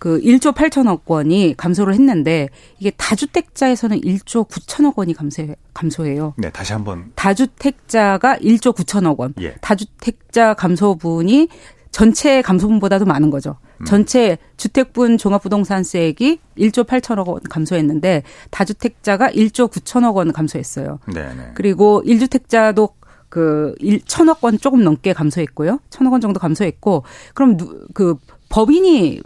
그 0.00 0.18
1조 0.22 0.54
8천억 0.54 1.02
원이 1.04 1.54
감소를 1.58 1.92
했는데 1.92 2.48
이게 2.78 2.90
다주택자에서는 2.96 4.00
1조 4.00 4.48
9천억 4.48 4.96
원이 4.96 5.12
감소 5.12 5.46
감소해요. 5.74 6.32
네, 6.38 6.50
다시 6.50 6.72
한번 6.72 7.12
다주택자가 7.14 8.38
1조 8.38 8.74
9천억 8.74 9.18
원. 9.18 9.34
예. 9.42 9.54
다주택자 9.60 10.54
감소분이 10.54 11.48
전체 11.90 12.40
감소분보다도 12.40 13.04
많은 13.04 13.28
거죠. 13.28 13.58
음. 13.82 13.84
전체 13.84 14.38
주택분 14.56 15.18
종합부동산세액이 15.18 16.40
1조 16.56 16.86
8천억 16.86 17.28
원 17.28 17.40
감소했는데 17.42 18.22
다주택자가 18.50 19.28
1조 19.28 19.70
9천억 19.70 20.14
원 20.14 20.32
감소했어요. 20.32 20.98
네네. 21.12 21.34
네. 21.34 21.50
그리고 21.54 22.02
1주택자도 22.06 22.92
그 23.28 23.74
1천억 23.82 24.42
원 24.42 24.58
조금 24.58 24.82
넘게 24.82 25.12
감소했고요. 25.12 25.80
천억 25.90 26.12
원 26.12 26.22
정도 26.22 26.40
감소했고 26.40 27.04
그럼 27.34 27.58
그 27.92 28.16
법인이 28.48 29.20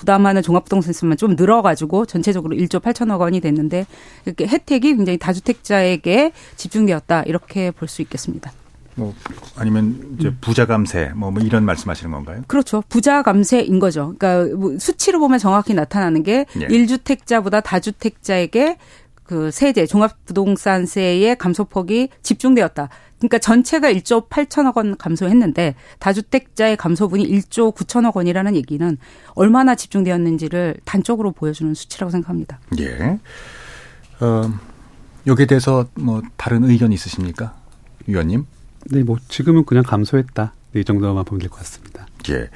부담하는 0.00 0.40
종합부동산세만 0.40 1.18
좀 1.18 1.36
늘어가지고 1.36 2.06
전체적으로 2.06 2.56
1조 2.56 2.80
8천억 2.80 3.20
원이 3.20 3.40
됐는데 3.40 3.86
이렇게 4.24 4.46
혜택이 4.46 4.96
굉장히 4.96 5.18
다주택자에게 5.18 6.32
집중되었다 6.56 7.24
이렇게 7.24 7.70
볼 7.70 7.90
수 7.90 8.00
있겠습니다. 8.02 8.52
뭐 8.94 9.12
아니면 9.56 10.16
이제 10.18 10.28
음. 10.28 10.38
부자 10.40 10.64
감세 10.64 11.10
뭐, 11.14 11.30
뭐 11.30 11.42
이런 11.42 11.64
말씀하시는 11.64 12.10
건가요? 12.10 12.42
그렇죠. 12.46 12.82
부자 12.88 13.22
감세인 13.22 13.78
거죠. 13.80 14.14
그러니까 14.16 14.56
뭐 14.56 14.78
수치로 14.78 15.18
보면 15.18 15.38
정확히 15.38 15.74
나타나는 15.74 16.22
게 16.22 16.46
예. 16.60 16.66
1주택자보다 16.68 17.62
다주택자에게 17.62 18.78
그 19.24 19.50
세제 19.50 19.86
종합부동산세의 19.86 21.36
감소폭이 21.36 22.08
집중되었다. 22.22 22.88
그러니까 23.20 23.38
전체가 23.38 23.92
1조 23.92 24.28
8천억 24.28 24.76
원 24.78 24.96
감소했는데 24.96 25.74
다주택자의 25.98 26.76
감소분이 26.76 27.24
1조 27.28 27.74
9천억 27.74 28.16
원이라는 28.16 28.56
얘기는 28.56 28.98
얼마나 29.34 29.74
집중되었는지를 29.74 30.76
단적으로 30.84 31.30
보여주는 31.32 31.72
수치라고 31.74 32.10
생각합니다. 32.10 32.58
예. 32.80 33.18
어, 34.20 34.52
여기에 35.26 35.46
대해서 35.46 35.86
뭐 35.94 36.22
다른 36.36 36.64
의견 36.64 36.92
있으십니까? 36.92 37.54
위원님? 38.06 38.46
네, 38.90 39.02
뭐 39.02 39.18
지금은 39.28 39.64
그냥 39.66 39.84
감소했다. 39.84 40.54
이 40.74 40.84
정도만 40.84 41.24
보면 41.24 41.40
될 41.40 41.50
것 41.50 41.58
같습니다. 41.58 42.06
예. 42.30 42.48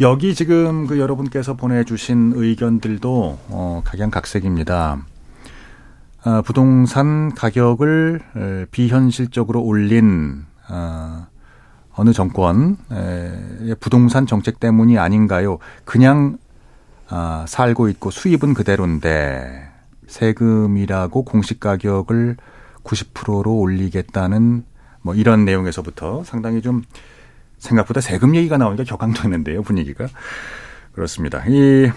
여기 0.00 0.34
지금 0.34 0.86
그 0.86 0.98
여러분께서 0.98 1.54
보내주신 1.54 2.32
의견들도 2.34 3.38
어, 3.48 3.82
각양각색입니다. 3.84 5.04
어, 6.26 6.40
부동산 6.42 7.34
가격을 7.34 8.20
어, 8.34 8.64
비현실적으로 8.70 9.62
올린 9.62 10.46
어, 10.70 11.26
어느 11.96 12.12
정권 12.12 12.76
부동산 13.78 14.26
정책 14.26 14.58
때문이 14.58 14.98
아닌가요? 14.98 15.58
그냥 15.84 16.38
살고 17.46 17.88
있고 17.90 18.10
수입은 18.10 18.52
그대로인데 18.52 19.68
세금이라고 20.08 21.24
공시 21.24 21.60
가격을 21.60 22.36
90%로 22.82 23.54
올리겠다는 23.60 24.64
뭐 25.02 25.14
이런 25.14 25.44
내용에서부터 25.44 26.24
상당히 26.24 26.62
좀 26.62 26.82
생각보다 27.58 28.00
세금 28.00 28.34
얘기가 28.34 28.58
나오니까 28.58 28.82
격앙되는데요, 28.82 29.62
분위기가. 29.62 30.08
그렇습니다. 30.92 31.44
이 31.46 31.92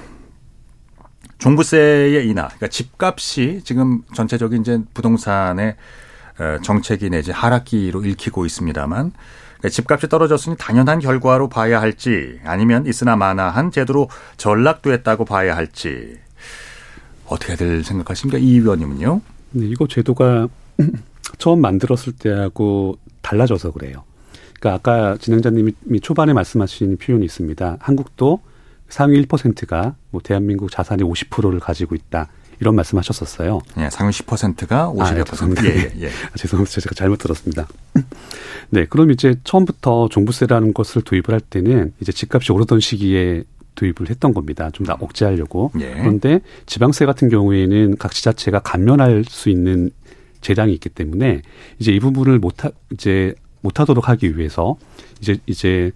종부세의 1.38 2.28
인하, 2.28 2.48
그러니까 2.48 2.68
집값이 2.68 3.62
지금 3.64 4.02
전체적인 4.14 4.62
이제 4.62 4.80
부동산의 4.94 5.76
어, 6.40 6.58
정책이 6.62 7.10
내지 7.10 7.32
하락기로 7.32 8.06
읽히고 8.06 8.46
있습니다만 8.46 9.12
그러니까 9.58 9.70
집값이 9.70 10.08
떨어졌으니 10.08 10.56
당연한 10.58 11.00
결과로 11.00 11.50
봐야 11.50 11.82
할지 11.82 12.40
아니면 12.44 12.86
있으나 12.86 13.16
마나한 13.16 13.72
제도로 13.72 14.10
전락됐다고 14.38 15.26
봐야 15.26 15.56
할지 15.56 16.18
어떻게들 17.26 17.84
생각하십니까? 17.84 18.38
이 18.38 18.58
의원님은요? 18.58 19.22
네, 19.52 19.66
이거 19.66 19.88
제도가 19.88 20.48
처음 21.40 21.62
만들었을 21.62 22.14
때하고 22.14 22.98
달라져서 23.22 23.72
그래요. 23.72 24.04
그러니까 24.60 24.74
아까 24.92 25.18
진행자님이 25.18 26.00
초반에 26.02 26.34
말씀하신 26.34 26.98
표현이 26.98 27.26
있습니다. 27.26 27.78
한국도 27.80 28.42
상위 28.90 29.22
1%가 29.24 29.96
뭐 30.12 30.22
대한민국 30.24 30.72
자산의 30.72 31.06
50%를 31.06 31.60
가지고 31.60 31.96
있다. 31.96 32.30
이런 32.60 32.76
말씀하셨었어요. 32.76 33.60
예, 33.78 33.90
상위 33.92 34.12
10%가 34.12 34.92
50여 34.92 35.62
아, 35.62 35.64
예. 35.64 35.70
예, 35.70 35.92
예. 35.96 36.06
예. 36.06 36.10
죄송합니다. 36.36 36.82
제가 36.82 36.96
잘못 36.96 37.18
들었습니다. 37.18 37.68
네, 38.72 38.86
그럼 38.86 39.12
이제 39.12 39.36
처음부터 39.44 40.10
종부세라는 40.10 40.74
것을 40.74 41.04
도입을 41.04 41.30
할 41.30 41.40
때는 41.40 41.94
이제 42.00 42.12
집값이 42.12 42.52
오르던 42.52 42.80
시기에 42.80 43.44
도입을 43.76 44.10
했던 44.10 44.34
겁니다. 44.34 44.72
좀더 44.72 44.98
억제하려고. 45.00 45.72
예. 45.80 45.94
그런데 45.94 46.40
지방세 46.66 47.06
같은 47.06 47.30
경우에는 47.30 47.98
각 47.98 48.12
지자체가 48.12 48.60
감면할 48.60 49.24
수 49.28 49.50
있는 49.50 49.92
재량이 50.42 50.74
있기 50.74 50.90
때문에 50.90 51.44
이제 51.78 51.92
이 51.92 52.00
부분을 52.00 52.40
못 52.40 52.64
하 52.64 52.72
이제 52.92 53.36
못 53.62 53.80
하도록 53.80 54.08
하기 54.10 54.38
위해서 54.38 54.78
이제 55.22 55.38
이제 55.46 55.92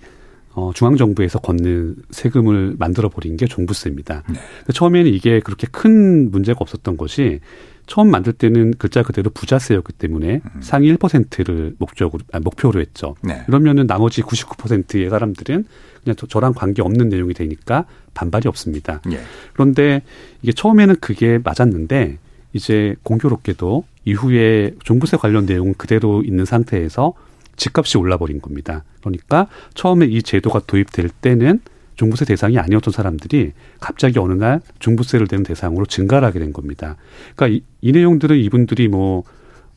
어, 0.54 0.72
중앙정부에서 0.74 1.40
걷는 1.40 1.96
세금을 2.10 2.76
만들어 2.78 3.10
버린 3.10 3.38
게 3.38 3.46
종부세입니다. 3.46 4.24
네. 4.30 4.40
처음에는 4.74 5.12
이게 5.12 5.40
그렇게 5.40 5.68
큰 5.72 6.30
문제가 6.32 6.60
없었던 6.62 6.98
것이 6.98 7.40
처음 7.88 8.10
만들 8.10 8.34
때는 8.34 8.74
글자 8.78 9.04
그대로 9.04 9.30
부자세였기 9.32 9.94
때문에 9.94 10.42
음. 10.44 10.62
상위 10.62 10.94
1%를 10.94 11.76
목적으로 11.78 12.24
아, 12.32 12.40
목표로 12.40 12.80
했죠. 12.80 13.16
네. 13.22 13.44
그러면은 13.46 13.88
나머지 13.88 14.22
99%의 14.22 15.10
사람들은 15.10 15.66
그냥 16.04 16.16
저, 16.16 16.28
저랑 16.28 16.54
관계 16.54 16.82
없는 16.82 17.10
내용이 17.10 17.34
되니까 17.34 17.86
반발이 18.14 18.48
없습니다. 18.48 19.02
예. 19.12 19.20
그런데 19.54 20.02
이게 20.42 20.52
처음에는 20.52 20.96
그게 21.00 21.40
맞았는데 21.44 22.18
이제 22.54 22.96
공교롭게도 23.04 23.86
이후에 24.06 24.74
종부세 24.84 25.18
관련 25.18 25.46
내용은 25.46 25.74
그대로 25.76 26.24
있는 26.24 26.46
상태에서 26.46 27.14
집값이 27.56 27.98
올라버린 27.98 28.42
겁니다. 28.42 28.84
그러니까 29.02 29.48
처음에 29.74 30.06
이 30.06 30.24
제도가 30.24 30.62
도입될 30.68 31.10
때는 31.10 31.60
종부세 31.96 32.26
대상이 32.26 32.58
아니었던 32.58 32.92
사람들이 32.92 33.52
갑자기 33.80 34.18
어느 34.20 34.34
날 34.34 34.62
종부세를 34.80 35.28
내는 35.30 35.44
대상으로 35.44 35.86
증가를 35.86 36.28
하게 36.28 36.40
된 36.40 36.54
겁니다. 36.54 36.98
그러니까 37.36 37.48
이, 37.56 37.64
이 37.82 37.92
내용들은 37.92 38.38
이분들이 38.38 38.88
뭐, 38.88 39.24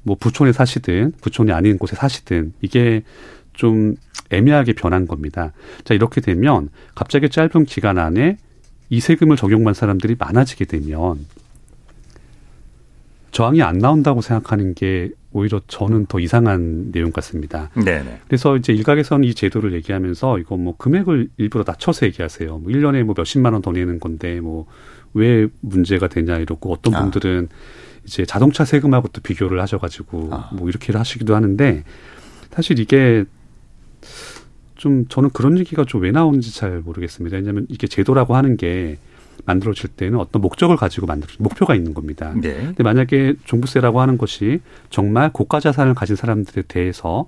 뭐 0.03 0.16
부촌에 0.18 0.53
사시든 0.53 1.12
부촌이 1.20 1.53
아닌 1.53 1.77
곳에 1.77 1.97
사시든 1.97 2.55
이게 2.62 3.03
좀 3.53 3.97
애매하게 4.31 4.72
변한 4.72 5.07
겁니다. 5.07 5.53
자, 5.85 5.95
이렇게 5.95 6.20
되면 6.20 6.70
갑자기 6.95 7.29
짧은 7.29 7.66
기간 7.66 7.99
안에 7.99 8.39
이 8.91 9.01
세금을 9.01 9.37
적용한 9.37 9.75
사람들이 9.75 10.16
많아지게 10.18 10.66
되면 10.66 11.27
저항이 13.33 13.62
안 13.62 13.79
나온다고 13.79 14.20
생각하는 14.20 14.75
게 14.75 15.11
오히려 15.35 15.61
저는 15.66 16.07
더 16.07 16.18
이상한 16.20 16.91
내용 16.93 17.12
같습니다. 17.12 17.68
네네. 17.74 18.20
그래서 18.26 18.57
이제 18.57 18.72
일각에서는 18.72 19.28
이 19.28 19.35
제도를 19.35 19.74
얘기하면서 19.74 20.39
이거 20.39 20.57
뭐 20.57 20.76
금액을 20.78 21.28
일부러 21.37 21.64
낮춰서 21.66 22.07
얘기하세요. 22.07 22.59
뭐 22.59 22.72
1년에 22.72 23.03
뭐 23.03 23.14
몇십만 23.18 23.53
원 23.53 23.61
더 23.61 23.72
내는 23.72 24.01
건데 24.01 24.41
뭐 24.41 24.66
왜 25.14 25.47
문제가 25.61 26.09
되냐 26.09 26.39
이러고 26.39 26.72
어떤 26.72 26.95
아. 26.97 27.01
분들은 27.03 27.49
이제 28.05 28.26
자동차 28.26 28.64
세금하고 28.64 29.09
또 29.12 29.20
비교를 29.20 29.61
하셔가지고 29.61 30.28
아. 30.32 30.51
뭐 30.53 30.68
이렇게 30.68 30.93
하시기도 30.93 31.35
하는데 31.37 31.85
사실 32.51 32.78
이게 32.80 33.24
좀 34.74 35.07
저는 35.09 35.30
그런 35.30 35.57
얘기가 35.59 35.85
좀 35.85 36.03
왜 36.03 36.11
나오는지 36.11 36.53
잘 36.55 36.80
모르겠습니다. 36.80 37.37
왜냐하면 37.37 37.66
이게 37.70 37.87
제도라고 37.87 38.35
하는 38.37 38.57
게 38.57 38.99
만들어질 39.47 39.90
때는 39.90 40.18
어떤 40.18 40.40
목적을 40.42 40.76
가지고 40.76 41.07
만들 41.07 41.28
목표가 41.38 41.74
있는 41.74 41.95
겁니다. 41.95 42.32
네. 42.40 42.55
근데 42.55 42.82
만약에 42.82 43.34
종부세라고 43.45 44.01
하는 44.01 44.16
것이 44.18 44.61
정말 44.90 45.32
고가 45.32 45.61
자산을 45.61 45.95
가진 45.95 46.16
사람들에 46.16 46.62
대해서 46.68 47.26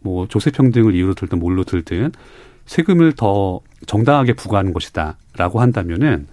뭐 0.00 0.26
조세 0.28 0.50
평등을 0.50 0.94
이유로 0.94 1.14
들든 1.14 1.38
뭘로 1.38 1.64
들든 1.64 2.12
세금을 2.66 3.12
더 3.12 3.60
정당하게 3.86 4.32
부과하는 4.34 4.72
것이다라고 4.72 5.60
한다면은 5.60 6.26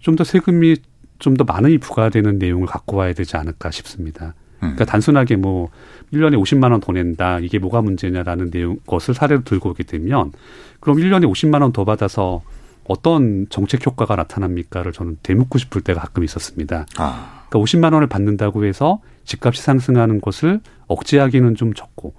좀 0.00 0.16
더 0.16 0.24
세금이 0.24 0.76
좀 1.18 1.36
더 1.36 1.44
많이 1.44 1.78
부과되는 1.78 2.38
내용을 2.38 2.66
갖고 2.66 2.96
와야 2.98 3.12
되지 3.14 3.36
않을까 3.36 3.70
싶습니다. 3.70 4.34
그러니까 4.58 4.84
단순하게 4.84 5.36
뭐 5.36 5.70
1년에 6.12 6.40
50만 6.42 6.70
원 6.72 6.80
더 6.80 6.92
낸다. 6.92 7.38
이게 7.40 7.58
뭐가 7.58 7.80
문제냐라는 7.82 8.50
내용 8.50 8.78
것을 8.86 9.14
사례로 9.14 9.44
들고 9.44 9.70
오게 9.70 9.84
되면 9.84 10.32
그럼 10.80 10.98
1년에 10.98 11.30
50만 11.30 11.62
원 11.62 11.72
더 11.72 11.84
받아서 11.84 12.42
어떤 12.86 13.46
정책 13.50 13.86
효과가 13.86 14.16
나타납니까를 14.16 14.92
저는 14.92 15.18
되묻고 15.22 15.58
싶을 15.58 15.80
때가 15.80 16.00
가끔 16.00 16.24
있었습니다. 16.24 16.86
아. 16.98 17.44
그러니까 17.48 17.58
50만 17.58 17.92
원을 17.94 18.06
받는다고 18.08 18.64
해서 18.64 19.00
집값이 19.24 19.62
상승하는 19.62 20.20
것을 20.20 20.60
억제하기는 20.86 21.54
좀 21.54 21.72
적고 21.72 22.14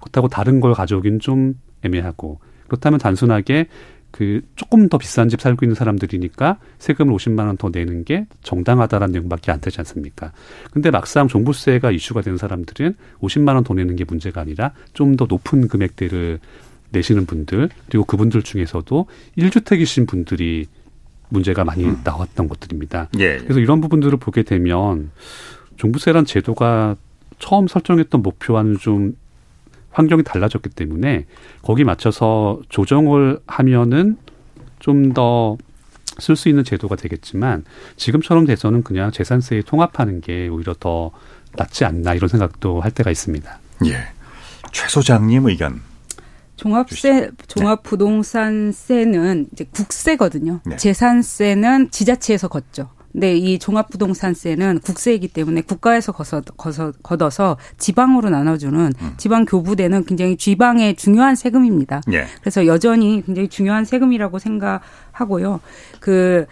그렇다고 0.00 0.28
다른 0.28 0.60
걸 0.60 0.74
가져오기는 0.74 1.20
좀 1.20 1.54
애매하고 1.84 2.40
그렇다면 2.66 2.98
단순하게 2.98 3.66
그 4.10 4.40
조금 4.56 4.88
더 4.88 4.96
비싼 4.96 5.28
집 5.28 5.40
살고 5.42 5.66
있는 5.66 5.74
사람들이니까 5.74 6.58
세금을 6.78 7.14
50만 7.14 7.46
원 7.46 7.56
더 7.58 7.68
내는 7.68 8.04
게 8.04 8.26
정당하다라는 8.42 9.12
내용밖에 9.12 9.52
안 9.52 9.60
되지 9.60 9.80
않습니까? 9.80 10.32
근데 10.72 10.90
막상 10.90 11.28
종부세가 11.28 11.90
이슈가 11.90 12.22
되는 12.22 12.38
사람들은 12.38 12.94
50만 13.20 13.54
원 13.54 13.64
더 13.64 13.74
내는 13.74 13.96
게 13.96 14.04
문제가 14.08 14.40
아니라 14.40 14.72
좀 14.94 15.16
더 15.16 15.26
높은 15.28 15.68
금액대를 15.68 16.38
내시는 16.90 17.26
분들 17.26 17.68
그리고 17.88 18.04
그분들 18.04 18.42
중에서도 18.42 19.06
1주택이신 19.36 20.08
분들이 20.08 20.66
문제가 21.28 21.64
많이 21.64 21.86
나왔던 22.04 22.48
것들입니다. 22.48 23.08
예, 23.18 23.24
예. 23.34 23.36
그래서 23.38 23.60
이런 23.60 23.80
부분들을 23.80 24.16
보게 24.18 24.42
되면 24.42 25.10
종부세란 25.76 26.24
제도가 26.24 26.96
처음 27.38 27.68
설정했던 27.68 28.22
목표와는 28.22 28.78
좀 28.78 29.16
환경이 29.90 30.22
달라졌기 30.22 30.70
때문에 30.70 31.26
거기 31.62 31.84
맞춰서 31.84 32.60
조정을 32.68 33.40
하면은 33.46 34.16
좀 34.80 35.12
더 35.12 35.58
쓸 36.18 36.36
수 36.36 36.48
있는 36.48 36.64
제도가 36.64 36.96
되겠지만 36.96 37.64
지금처럼 37.96 38.44
돼서는 38.44 38.82
그냥 38.82 39.12
재산세에 39.12 39.62
통합하는 39.62 40.20
게 40.20 40.48
오히려 40.48 40.74
더 40.78 41.12
낫지 41.56 41.84
않나 41.84 42.14
이런 42.14 42.28
생각도 42.28 42.80
할 42.80 42.90
때가 42.90 43.10
있습니다. 43.10 43.58
예. 43.86 44.08
최 44.72 44.88
소장님 44.88 45.46
의견. 45.46 45.80
종합세, 46.58 47.30
종합부동산세는 47.46 49.48
이제 49.52 49.64
국세거든요. 49.72 50.60
네. 50.66 50.76
재산세는 50.76 51.90
지자체에서 51.90 52.48
걷죠. 52.48 52.90
근데 53.12 53.36
이 53.36 53.58
종합부동산세는 53.58 54.80
국세이기 54.80 55.28
때문에 55.28 55.62
국가에서 55.62 56.12
거서, 56.12 56.42
거서, 56.56 56.92
걷어서 57.02 57.56
지방으로 57.78 58.28
나눠주는 58.28 58.92
음. 59.00 59.14
지방 59.16 59.46
교부대는 59.46 60.04
굉장히 60.04 60.36
지방의 60.36 60.96
중요한 60.96 61.34
세금입니다. 61.34 62.02
예. 62.12 62.26
그래서 62.40 62.66
여전히 62.66 63.22
굉장히 63.24 63.48
중요한 63.48 63.84
세금이라고 63.84 64.38
생각하고요. 64.38 65.60
그 66.00 66.46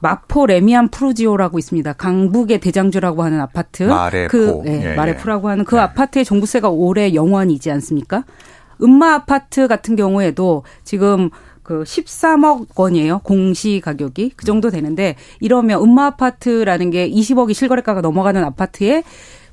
마포 0.00 0.46
레미안 0.46 0.88
프루지오라고 0.88 1.60
있습니다. 1.60 1.92
강북의 1.92 2.58
대장주라고 2.58 3.22
하는 3.22 3.40
아파트. 3.40 3.84
마레포. 3.84 4.28
그 4.28 4.62
예, 4.66 4.90
예, 4.90 4.94
마레포라고 4.94 5.48
하는 5.48 5.64
그 5.64 5.80
아파트의 5.80 6.24
종부세가 6.24 6.68
올해 6.68 7.14
영원이지 7.14 7.70
않습니까? 7.70 8.24
음마 8.82 9.14
아파트 9.14 9.68
같은 9.68 9.96
경우에도 9.96 10.64
지금 10.84 11.30
그 11.62 11.84
13억 11.84 12.78
원이에요. 12.78 13.20
공시 13.20 13.80
가격이. 13.80 14.32
그 14.36 14.44
정도 14.44 14.70
되는데 14.70 15.16
이러면 15.40 15.82
음마 15.82 16.06
아파트라는 16.06 16.90
게 16.90 17.08
20억이 17.08 17.54
실거래가가 17.54 18.00
넘어가는 18.00 18.42
아파트에 18.44 19.04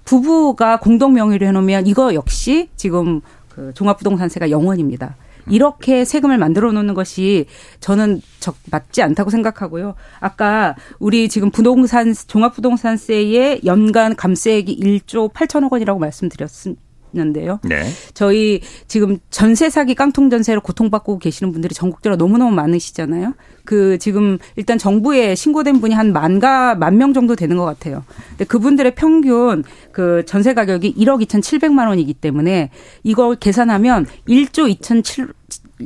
부부가 0.05 0.79
공동 0.79 1.13
명의로 1.13 1.45
해 1.45 1.51
놓으면 1.51 1.85
이거 1.85 2.13
역시 2.13 2.69
지금 2.75 3.21
그 3.49 3.71
종합부동산세가 3.75 4.49
영원입니다. 4.49 5.15
이렇게 5.49 6.05
세금을 6.05 6.37
만들어 6.37 6.71
놓는 6.71 6.93
것이 6.93 7.45
저는 7.79 8.21
적 8.39 8.55
맞지 8.71 9.01
않다고 9.01 9.29
생각하고요. 9.29 9.95
아까 10.19 10.75
우리 10.99 11.27
지금 11.27 11.49
부동산 11.51 12.13
종합부동산세의 12.13 13.61
연간 13.65 14.15
감세액이 14.15 14.79
1조 14.79 15.33
8천억 15.33 15.71
원이라고 15.71 15.99
말씀드렸습니다. 15.99 16.81
있 16.81 16.88
는데요. 17.11 17.59
네. 17.63 17.89
저희 18.13 18.61
지금 18.87 19.17
전세 19.31 19.69
사기 19.69 19.95
깡통 19.95 20.29
전세로 20.29 20.61
고통받고 20.61 21.17
계시는 21.17 21.51
분들이 21.51 21.73
전국적으로 21.73 22.17
너무너무 22.17 22.51
많으시잖아요. 22.51 23.33
그 23.65 23.97
지금 23.97 24.37
일단 24.55 24.77
정부에 24.77 25.33
신고된 25.35 25.81
분이 25.81 25.95
한 25.95 26.13
만가 26.13 26.75
만 26.75 26.99
명 26.99 27.13
정도 27.13 27.35
되는 27.35 27.55
것 27.57 27.63
같아요. 27.65 28.03
근데 28.29 28.45
그분들의 28.45 28.93
평균 28.95 29.63
그 29.91 30.23
전세 30.25 30.53
가격이 30.53 30.95
1억 30.95 31.25
2,700만 31.25 31.87
원이기 31.87 32.13
때문에 32.13 32.71
이걸 33.03 33.35
계산하면 33.37 34.05
1조 34.27 34.79
2,7 34.81 35.33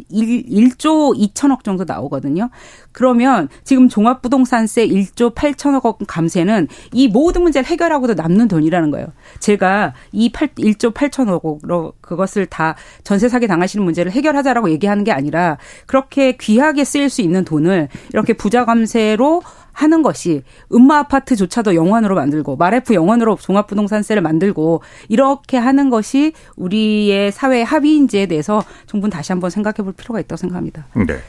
1, 0.10 0.76
조 0.78 1.14
2천억 1.14 1.64
정도 1.64 1.84
나오거든요. 1.86 2.50
그러면 2.92 3.50
지금 3.64 3.90
종합부동산세 3.90 4.88
1조 4.88 5.36
8천억 5.36 5.86
원 5.86 5.96
감세는 6.08 6.68
이 6.92 7.08
모든 7.08 7.44
문제를 7.44 7.66
해결하고도 7.68 8.16
남는 8.16 8.48
돈이라는 8.48 8.92
거예요. 8.92 9.08
제가 9.40 9.94
이 10.12 10.32
8, 10.32 10.50
1조 10.56 10.94
8천억으로 10.94 11.94
그것을 12.02 12.46
다 12.46 12.76
전세 13.04 13.30
사기 13.30 13.48
당하시는 13.48 13.84
문제를 13.84 14.12
해결하자라고 14.12 14.70
얘기하는 14.72 15.04
게 15.04 15.12
아니라 15.12 15.58
그렇게 15.86 16.38
귀하게 16.38 16.84
쓰일 16.84 17.10
수 17.10 17.22
있는 17.22 17.46
돈을 17.46 17.90
이렇게 18.14 18.34
부자 18.34 18.66
감세로 18.66 19.42
하는 19.74 20.02
것이 20.02 20.44
음마 20.72 21.00
아파트조차도 21.00 21.76
영원으로 21.76 22.16
만들고 22.16 22.56
마레프 22.56 22.94
영원으로 22.94 23.36
종합부동산세를 23.36 24.22
만들고 24.22 24.82
이렇게 25.10 25.58
하는 25.58 25.90
것이 25.90 26.34
우리의 26.56 27.32
사회 27.32 27.64
합의인지에 27.64 28.28
대해서 28.28 28.64
정부는 28.88 29.12
다시 29.12 29.32
한번 29.32 29.50
생각해 29.50 29.78
볼 29.84 29.94
필요가 29.94 30.20
있다고 30.20 30.38
생각합니다. 30.38 30.86
네. 30.96 31.20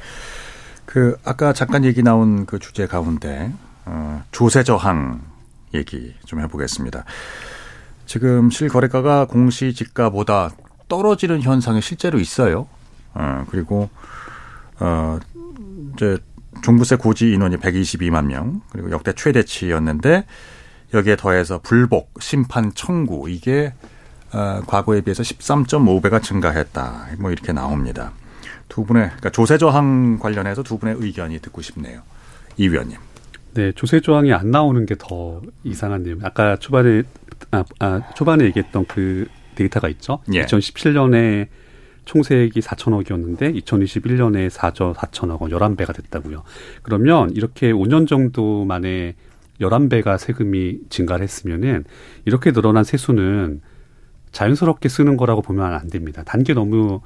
그 0.84 1.16
아까 1.24 1.52
잠깐 1.52 1.84
얘기 1.84 2.02
나온 2.02 2.46
그 2.46 2.58
주제 2.58 2.86
가운데 2.86 3.52
어, 3.86 4.22
조세 4.30 4.62
저항 4.62 5.22
얘기 5.72 6.14
좀 6.24 6.40
해보겠습니다. 6.40 7.04
지금 8.06 8.50
실거래가가 8.50 9.26
공시지가보다 9.26 10.50
떨어지는 10.88 11.40
현상이 11.40 11.80
실제로 11.80 12.18
있어요. 12.20 12.68
어, 13.14 13.44
그리고 13.50 13.88
어 14.80 15.18
이제 15.94 16.18
종부세 16.62 16.96
고지 16.96 17.32
인원이 17.32 17.56
122만 17.56 18.26
명, 18.26 18.60
그리고 18.70 18.90
역대 18.90 19.12
최대치였는데 19.12 20.24
여기에 20.94 21.16
더해서 21.16 21.60
불복, 21.60 22.14
심판 22.20 22.72
청구 22.74 23.28
이게 23.28 23.72
어, 24.32 24.60
과거에 24.66 25.00
비해서 25.00 25.22
13.5배가 25.22 26.22
증가했다. 26.22 27.08
뭐 27.18 27.30
이렇게 27.30 27.52
나옵니다. 27.52 28.12
두 28.68 28.84
분의 28.84 29.04
그러니까 29.06 29.30
조세 29.30 29.58
저항 29.58 30.18
관련해서 30.18 30.62
두 30.62 30.78
분의 30.78 30.96
의견이 30.98 31.38
듣고 31.40 31.62
싶네요. 31.62 32.02
이 32.56 32.68
위원님. 32.68 32.98
네, 33.54 33.70
조세 33.72 34.00
조항이 34.00 34.32
안 34.32 34.50
나오는 34.50 34.84
게 34.86 34.96
더 34.98 35.40
이상한 35.62 36.02
내용. 36.02 36.18
아까 36.22 36.56
초반에 36.56 37.02
아, 37.50 37.64
아 37.78 38.00
초반에 38.14 38.44
얘기했던 38.46 38.86
그 38.86 39.28
데이터가 39.54 39.88
있죠. 39.90 40.20
예. 40.32 40.44
2017년에 40.44 41.46
총세액이 42.04 42.60
4천억이었는데 42.60 43.62
2021년에 43.62 44.50
4조 44.50 44.94
4천억 44.94 45.40
원 45.40 45.50
11배가 45.50 45.94
됐다고요. 45.94 46.42
그러면 46.82 47.30
이렇게 47.30 47.72
5년 47.72 48.06
정도 48.06 48.64
만에 48.64 49.14
11배가 49.60 50.18
세금이 50.18 50.80
증가를 50.90 51.22
했으면은 51.22 51.84
이렇게 52.24 52.52
늘어난 52.52 52.84
세수는 52.84 53.60
자연스럽게 54.32 54.88
쓰는 54.88 55.16
거라고 55.16 55.42
보면 55.42 55.72
안 55.72 55.88
됩니다. 55.88 56.22
단계 56.24 56.54
너무 56.54 57.00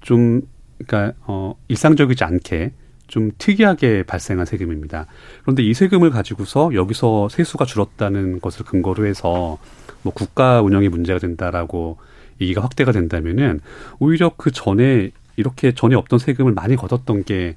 좀 0.00 0.42
그러니까 0.78 1.16
어 1.26 1.54
일상적이지 1.68 2.24
않게 2.24 2.72
좀 3.06 3.30
특이하게 3.38 4.02
발생한 4.02 4.46
세금입니다. 4.46 5.06
그런데 5.42 5.62
이 5.62 5.74
세금을 5.74 6.10
가지고서 6.10 6.74
여기서 6.74 7.28
세수가 7.28 7.64
줄었다는 7.64 8.40
것을 8.40 8.64
근거로 8.64 9.06
해서 9.06 9.58
뭐 10.02 10.12
국가 10.12 10.60
운영이 10.62 10.88
문제가 10.88 11.18
된다라고 11.18 11.98
얘기가 12.40 12.62
확대가 12.62 12.92
된다면은 12.92 13.60
오히려 13.98 14.32
그 14.36 14.50
전에 14.50 15.10
이렇게 15.36 15.72
전에 15.72 15.94
없던 15.94 16.18
세금을 16.18 16.52
많이 16.52 16.76
걷었던 16.76 17.24
게 17.24 17.56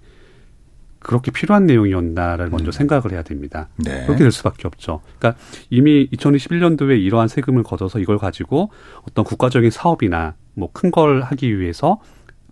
그렇게 1.00 1.32
필요한 1.32 1.66
내용이었나를 1.68 2.50
먼저 2.50 2.72
생각을 2.72 3.12
해야 3.12 3.22
됩니다. 3.22 3.70
네. 3.78 4.04
그렇게 4.06 4.24
될 4.24 4.32
수밖에 4.32 4.68
없죠. 4.68 5.02
그러니까 5.20 5.40
이미 5.70 6.08
2021년도에 6.10 7.00
이러한 7.00 7.28
세금을 7.28 7.64
걷어서 7.64 8.00
이걸 8.00 8.18
가지고 8.18 8.72
어떤 9.08 9.24
국가적인 9.24 9.70
사업이나 9.72 10.36
뭐 10.56 10.70
큰 10.74 10.90
걸 10.92 11.22
하기 11.22 11.60
위해서 11.60 12.02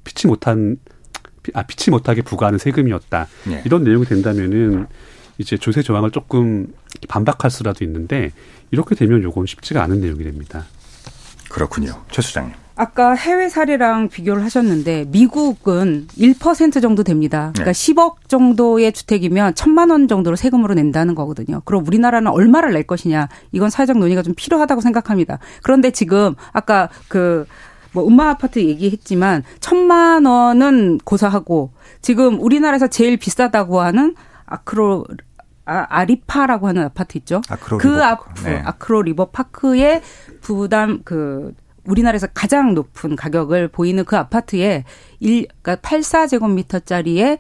피치 0.04 0.28
못한 0.28 0.78
아 1.54 1.64
피치 1.64 1.90
못하게 1.92 2.22
부과하는 2.22 2.60
세금이었다. 2.60 3.28
네. 3.48 3.64
이런 3.66 3.84
내용이 3.84 4.06
된다면은 4.06 4.86
이제 5.38 5.58
조세 5.58 5.82
조항을 5.82 6.12
조금 6.12 6.68
반박할 7.10 7.52
수라도 7.52 7.84
있는데 7.84 8.32
이렇게 8.72 8.96
되면 8.96 9.22
요건 9.24 9.46
쉽지가 9.48 9.84
않은 9.84 10.00
내용이 10.02 10.24
됩니다. 10.24 10.66
그렇군요. 11.50 12.04
최 12.12 12.22
소장님. 12.22 12.54
아까 12.78 13.14
해외 13.14 13.48
사례랑 13.48 14.10
비교를 14.10 14.44
하셨는데 14.44 15.06
미국은 15.08 16.08
1% 16.18 16.82
정도 16.82 17.04
됩니다. 17.04 17.52
그러니까 17.54 17.72
네. 17.72 17.94
10억 17.94 18.16
정도의 18.28 18.92
주택이면 18.92 19.56
천만 19.56 19.90
원 19.90 20.10
정도로 20.10 20.36
세금으로 20.36 20.74
낸다는 20.74 21.16
거거든요. 21.16 21.62
그럼 21.64 21.88
우리나라는 21.88 22.30
얼마를 22.32 22.74
낼 22.74 22.84
것이냐? 22.84 23.30
이건 23.54 23.70
사회적 23.70 23.98
논의가 23.98 24.24
좀 24.24 24.34
필요하다고 24.36 24.82
생각합니다. 24.82 25.40
그런데 25.64 25.92
지금 25.92 26.36
아까 26.52 26.90
그뭐 27.08 28.06
은마 28.08 28.30
아파트 28.30 28.60
얘기했지만 28.60 29.44
천만 29.62 30.26
원은 30.26 30.98
고사하고 31.06 31.72
지금 32.02 32.42
우리나라에서 32.42 32.88
제일 32.88 33.16
비싸다고 33.16 33.80
하는 33.80 34.16
아크로 34.46 35.06
아, 35.66 35.86
아리파라고 35.90 36.68
하는 36.68 36.84
아파트 36.84 37.18
있죠. 37.20 37.42
아크로 37.50 37.78
그 37.78 37.88
리버 37.88 38.04
앞, 38.04 38.26
파크. 38.26 38.48
네. 38.48 38.62
아크로 38.64 39.02
리버 39.02 39.26
파크의 39.32 40.02
부담 40.42 41.02
그 41.04 41.54
우리나라에서 41.86 42.28
가장 42.34 42.74
높은 42.74 43.16
가격을 43.16 43.70
보이는 43.70 44.04
그 44.06 44.18
아파트에 44.18 44.84
일 45.20 45.48
그러니까 45.62 45.88
84제곱미터짜리의 45.88 47.40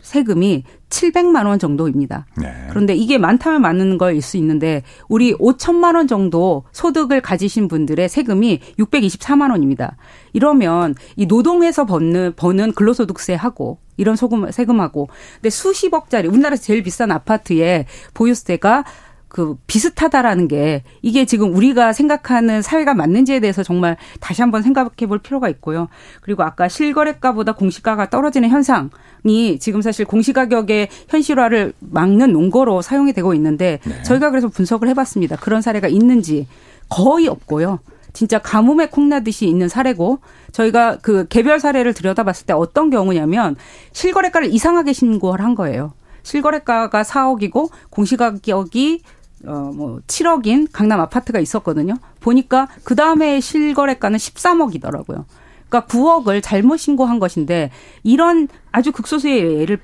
세금이 0.00 0.62
700만 0.88 1.46
원 1.46 1.58
정도입니다. 1.58 2.26
네. 2.36 2.52
그런데 2.70 2.94
이게 2.94 3.18
많다면 3.18 3.60
많은 3.60 3.98
거일 3.98 4.22
수 4.22 4.36
있는데 4.36 4.82
우리 5.08 5.34
5천만 5.34 5.96
원 5.96 6.06
정도 6.06 6.64
소득을 6.70 7.20
가지신 7.20 7.66
분들의 7.66 8.08
세금이 8.08 8.60
624만 8.78 9.50
원입니다. 9.50 9.96
이러면 10.32 10.94
이 11.16 11.26
노동에서 11.26 11.86
버는 11.86 12.34
버는 12.36 12.72
근로소득세하고 12.72 13.78
이런 13.96 14.16
소금 14.16 14.50
세금하고 14.50 15.08
근데 15.36 15.50
수십억짜리 15.50 16.28
우리나라에서 16.28 16.62
제일 16.62 16.82
비싼 16.82 17.10
아파트의 17.10 17.86
보유세가 18.14 18.84
그 19.28 19.54
비슷하다라는 19.66 20.48
게 20.48 20.82
이게 21.02 21.26
지금 21.26 21.54
우리가 21.54 21.92
생각하는 21.92 22.62
사회가 22.62 22.94
맞는지에 22.94 23.40
대해서 23.40 23.62
정말 23.62 23.98
다시 24.18 24.40
한번 24.40 24.62
생각해 24.62 25.06
볼 25.06 25.18
필요가 25.18 25.50
있고요. 25.50 25.88
그리고 26.22 26.42
아까 26.42 26.68
실거래가보다 26.68 27.52
공시가가 27.52 28.08
떨어지는 28.08 28.48
현상이 28.48 29.58
지금 29.60 29.82
사실 29.82 30.06
공시가격의 30.06 30.88
현실화를 31.08 31.74
막는 31.80 32.32
논거로 32.32 32.80
사용이 32.80 33.12
되고 33.12 33.34
있는데 33.34 33.78
저희가 34.06 34.30
그래서 34.30 34.48
분석을 34.48 34.88
해봤습니다. 34.88 35.36
그런 35.36 35.60
사례가 35.60 35.88
있는지 35.88 36.46
거의 36.88 37.28
없고요. 37.28 37.80
진짜 38.16 38.38
가뭄에 38.38 38.86
콩나듯이 38.86 39.46
있는 39.46 39.68
사례고 39.68 40.20
저희가 40.50 40.96
그 41.02 41.28
개별 41.28 41.60
사례를 41.60 41.92
들여다봤을 41.92 42.46
때 42.46 42.54
어떤 42.54 42.88
경우냐면 42.88 43.56
실거래가를 43.92 44.50
이상하게 44.54 44.94
신고를 44.94 45.44
한 45.44 45.54
거예요. 45.54 45.92
실거래가가 46.22 47.02
4억이고 47.02 47.70
공시가격이 47.90 49.02
어뭐 49.46 50.00
7억인 50.06 50.68
강남 50.72 50.98
아파트가 51.00 51.40
있었거든요. 51.40 51.96
보니까 52.20 52.68
그 52.84 52.96
다음에 52.96 53.38
실거래가는 53.38 54.16
13억이더라고요. 54.16 55.26
그러니까 55.68 55.86
9억을 55.86 56.42
잘못 56.42 56.78
신고한 56.78 57.18
것인데 57.18 57.70
이런 58.02 58.48
아주 58.72 58.92
극소수의 58.92 59.60
예를 59.60 59.76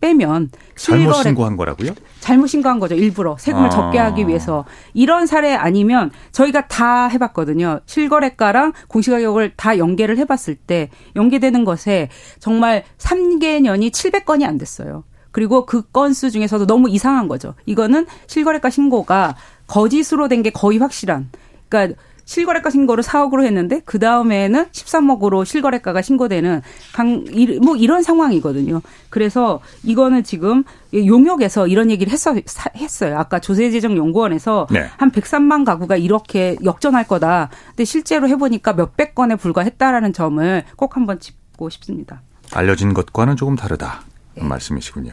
빼- 0.00 0.08
빼면 0.08 0.50
잘못 0.76 1.12
실거래- 1.12 1.22
신고한 1.24 1.56
거라고요? 1.56 1.90
잘못 2.20 2.46
신고한 2.46 2.78
거죠. 2.80 2.94
일부러 2.94 3.36
세금을 3.38 3.66
아. 3.66 3.70
적게 3.70 3.98
하기 3.98 4.26
위해서 4.28 4.64
이런 4.94 5.26
사례 5.26 5.54
아니면 5.54 6.10
저희가 6.32 6.66
다 6.68 7.08
해봤거든요. 7.08 7.80
실거래가랑 7.86 8.72
공시가격을 8.88 9.54
다 9.56 9.78
연계를 9.78 10.18
해봤을 10.18 10.56
때 10.66 10.90
연계되는 11.16 11.64
것에 11.64 12.08
정말 12.38 12.84
3개년이 12.98 13.90
700건이 13.90 14.44
안 14.44 14.58
됐어요. 14.58 15.04
그리고 15.30 15.66
그 15.66 15.82
건수 15.90 16.30
중에서도 16.30 16.66
너무 16.66 16.88
이상한 16.88 17.28
거죠. 17.28 17.54
이거는 17.66 18.06
실거래가 18.26 18.70
신고가 18.70 19.36
거짓으로 19.66 20.28
된 20.28 20.42
게 20.42 20.50
거의 20.50 20.78
확실한. 20.78 21.30
그러니까 21.68 22.00
실거래가 22.32 22.68
신고를 22.68 23.02
4억으로 23.02 23.42
했는데 23.42 23.80
그 23.86 23.98
다음에는 23.98 24.66
13억으로 24.66 25.46
실거래가가 25.46 26.02
신고되는 26.02 26.60
강, 26.92 27.24
이- 27.30 27.58
뭐 27.58 27.74
이런 27.74 28.02
상황이거든요. 28.02 28.82
그래서 29.08 29.60
이거는 29.82 30.24
지금 30.24 30.62
용역에서 30.92 31.66
이런 31.68 31.90
얘기를 31.90 32.12
했어, 32.12 32.34
사- 32.44 32.68
했어요. 32.76 33.16
아까 33.18 33.38
조세재정연구원에서 33.38 34.66
네. 34.70 34.88
한 34.98 35.10
103만 35.10 35.64
가구가 35.64 35.96
이렇게 35.96 36.56
역전할 36.62 37.08
거다. 37.08 37.48
근데 37.68 37.86
실제로 37.86 38.28
해보니까 38.28 38.74
몇백 38.74 39.14
건에 39.14 39.34
불과했다라는 39.36 40.12
점을 40.12 40.64
꼭 40.76 40.96
한번 40.96 41.18
짚고 41.20 41.70
싶습니다. 41.70 42.20
알려진 42.52 42.92
것과는 42.92 43.36
조금 43.36 43.56
다르다. 43.56 44.02
말씀이시군요. 44.40 45.12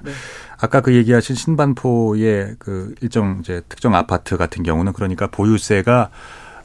아까 0.60 0.82
그 0.82 0.94
얘기하신 0.94 1.36
신반포의 1.36 2.58
그 2.60 2.94
일정 3.02 3.38
이제 3.40 3.62
특정 3.70 3.96
아파트 3.96 4.36
같은 4.38 4.62
경우는 4.64 4.92
그러니까 4.94 5.28
보유세가 5.28 6.12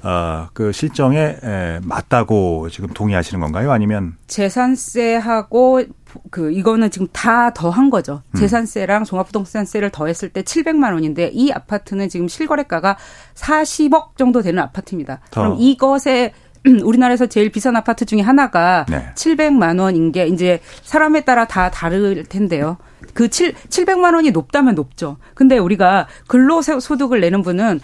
어, 0.03 0.49
그 0.53 0.73
실정에 0.73 1.37
에, 1.43 1.81
맞다고 1.83 2.69
지금 2.71 2.89
동의하시는 2.89 3.41
건가요? 3.41 3.71
아니면 3.71 4.17
재산세하고 4.27 5.83
그 6.31 6.53
이거는 6.53 6.91
지금 6.91 7.07
다 7.13 7.53
더한 7.53 7.91
거죠. 7.91 8.23
음. 8.35 8.39
재산세랑 8.39 9.05
종합부동산세를 9.05 9.91
더했을 9.91 10.31
때 10.31 10.43
700만 10.43 10.93
원인데 10.93 11.31
이 11.33 11.53
아파트는 11.53 12.09
지금 12.09 12.29
실거래가가 12.29 12.97
40억 13.35 14.17
정도 14.17 14.43
되는 14.43 14.63
아파트입니다. 14.63 15.21
더. 15.31 15.43
그럼 15.43 15.57
이것에 15.61 16.33
우리나라에서 16.85 17.27
제일 17.27 17.51
비싼 17.51 17.77
아파트 17.77 18.05
중에 18.05 18.21
하나가 18.21 18.85
네. 18.89 19.11
700만 19.15 19.81
원인 19.81 20.13
게 20.13 20.27
이제 20.27 20.61
사람에 20.83 21.23
따라 21.23 21.47
다 21.47 21.71
다를 21.71 22.25
텐데요. 22.25 22.77
그 23.15 23.29
7, 23.29 23.55
700만 23.55 24.15
원이 24.15 24.31
높다면 24.31 24.75
높죠. 24.75 25.17
근데 25.35 25.59
우리가 25.59 26.07
근로소득을 26.27 27.21
내는 27.21 27.43
분은 27.43 27.81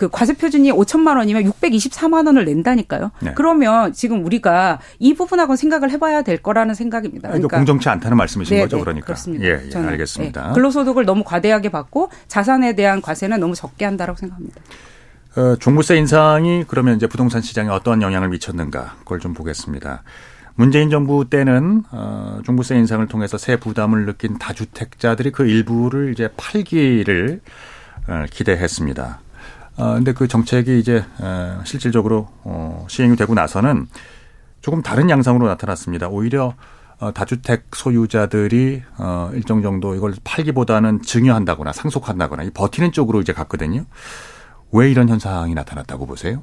그 0.00 0.08
과세 0.08 0.32
표준이 0.32 0.72
5천만 0.72 1.18
원이면 1.18 1.44
624만 1.44 2.24
원을 2.24 2.46
낸다니까요. 2.46 3.10
네. 3.20 3.34
그러면 3.34 3.92
지금 3.92 4.24
우리가 4.24 4.80
이 4.98 5.12
부분하고는 5.12 5.58
생각을 5.58 5.90
해봐야 5.90 6.22
될 6.22 6.38
거라는 6.38 6.74
생각입니다. 6.74 7.28
아, 7.28 7.36
이거 7.36 7.48
공정치 7.48 7.90
않다는 7.90 8.16
말씀이신 8.16 8.56
네, 8.56 8.62
거죠, 8.62 8.78
네, 8.78 8.82
그러니까. 8.82 9.04
그렇습니다. 9.04 9.44
예, 9.44 9.60
예 9.62 9.68
저는, 9.68 9.90
알겠습니다. 9.90 10.46
네, 10.46 10.52
근로소득을 10.54 11.04
너무 11.04 11.22
과대하게 11.22 11.68
받고 11.68 12.08
자산에 12.28 12.74
대한 12.74 13.02
과세는 13.02 13.40
너무 13.40 13.54
적게 13.54 13.84
한다라고 13.84 14.18
생각합니다. 14.18 14.62
어, 15.36 15.56
종부세 15.56 15.98
인상이 15.98 16.64
그러면 16.66 16.96
이제 16.96 17.06
부동산 17.06 17.42
시장에 17.42 17.68
어떤 17.68 18.00
영향을 18.00 18.30
미쳤는가 18.30 18.96
그걸 19.00 19.20
좀 19.20 19.34
보겠습니다. 19.34 20.02
문재인 20.54 20.88
정부 20.88 21.28
때는 21.28 21.84
어, 21.90 22.40
종부세 22.46 22.74
인상을 22.76 23.06
통해서 23.08 23.36
세 23.36 23.56
부담을 23.56 24.06
느낀 24.06 24.38
다주택자들이 24.38 25.30
그 25.30 25.46
일부를 25.46 26.12
이제 26.12 26.30
팔기를 26.38 27.42
어, 28.08 28.24
기대했습니다. 28.30 29.20
어, 29.80 29.94
근데 29.94 30.12
그 30.12 30.28
정책이 30.28 30.78
이제 30.78 31.04
어, 31.18 31.62
실질적으로 31.64 32.28
어, 32.44 32.86
시행이 32.88 33.16
되고 33.16 33.32
나서는 33.32 33.88
조금 34.60 34.82
다른 34.82 35.08
양상으로 35.08 35.46
나타났습니다. 35.46 36.08
오히려 36.08 36.54
어, 36.98 37.14
다주택 37.14 37.64
소유자들이 37.74 38.82
어, 38.98 39.30
일정 39.32 39.62
정도 39.62 39.94
이걸 39.94 40.12
팔기보다는 40.22 41.00
증여한다거나 41.00 41.72
상속한다거나 41.72 42.42
이 42.42 42.50
버티는 42.50 42.92
쪽으로 42.92 43.22
이제 43.22 43.32
갔거든요. 43.32 43.86
왜 44.70 44.90
이런 44.90 45.08
현상이 45.08 45.54
나타났다고 45.54 46.04
보세요? 46.06 46.42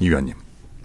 이 0.00 0.08
위원님. 0.08 0.34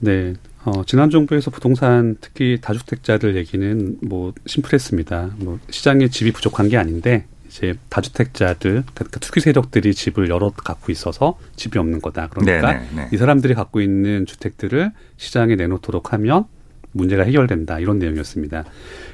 네. 0.01 0.35
어, 0.65 0.83
지난 0.85 1.09
정부에서 1.09 1.49
부동산 1.49 2.15
특히 2.21 2.59
다주택자들 2.61 3.35
얘기는 3.35 3.97
뭐 4.03 4.33
심플했습니다. 4.45 5.31
뭐 5.37 5.57
시장에 5.71 6.09
집이 6.09 6.31
부족한 6.31 6.69
게 6.69 6.77
아닌데 6.77 7.25
이제 7.49 7.73
다주택자들 7.89 8.83
그러니까 8.93 9.19
투기 9.19 9.39
세력들이 9.39 9.93
집을 9.93 10.29
여러 10.29 10.51
갖고 10.51 10.91
있어서 10.91 11.37
집이 11.55 11.77
없는 11.79 11.99
거다. 12.01 12.27
그러니까 12.29 12.73
네네, 12.73 12.87
네. 12.95 13.09
이 13.11 13.17
사람들이 13.17 13.55
갖고 13.55 13.81
있는 13.81 14.25
주택들을 14.25 14.91
시장에 15.17 15.55
내놓도록 15.55 16.13
하면 16.13 16.45
문제가 16.91 17.23
해결된다. 17.23 17.79
이런 17.79 17.99
내용이었습니다. 17.99 18.63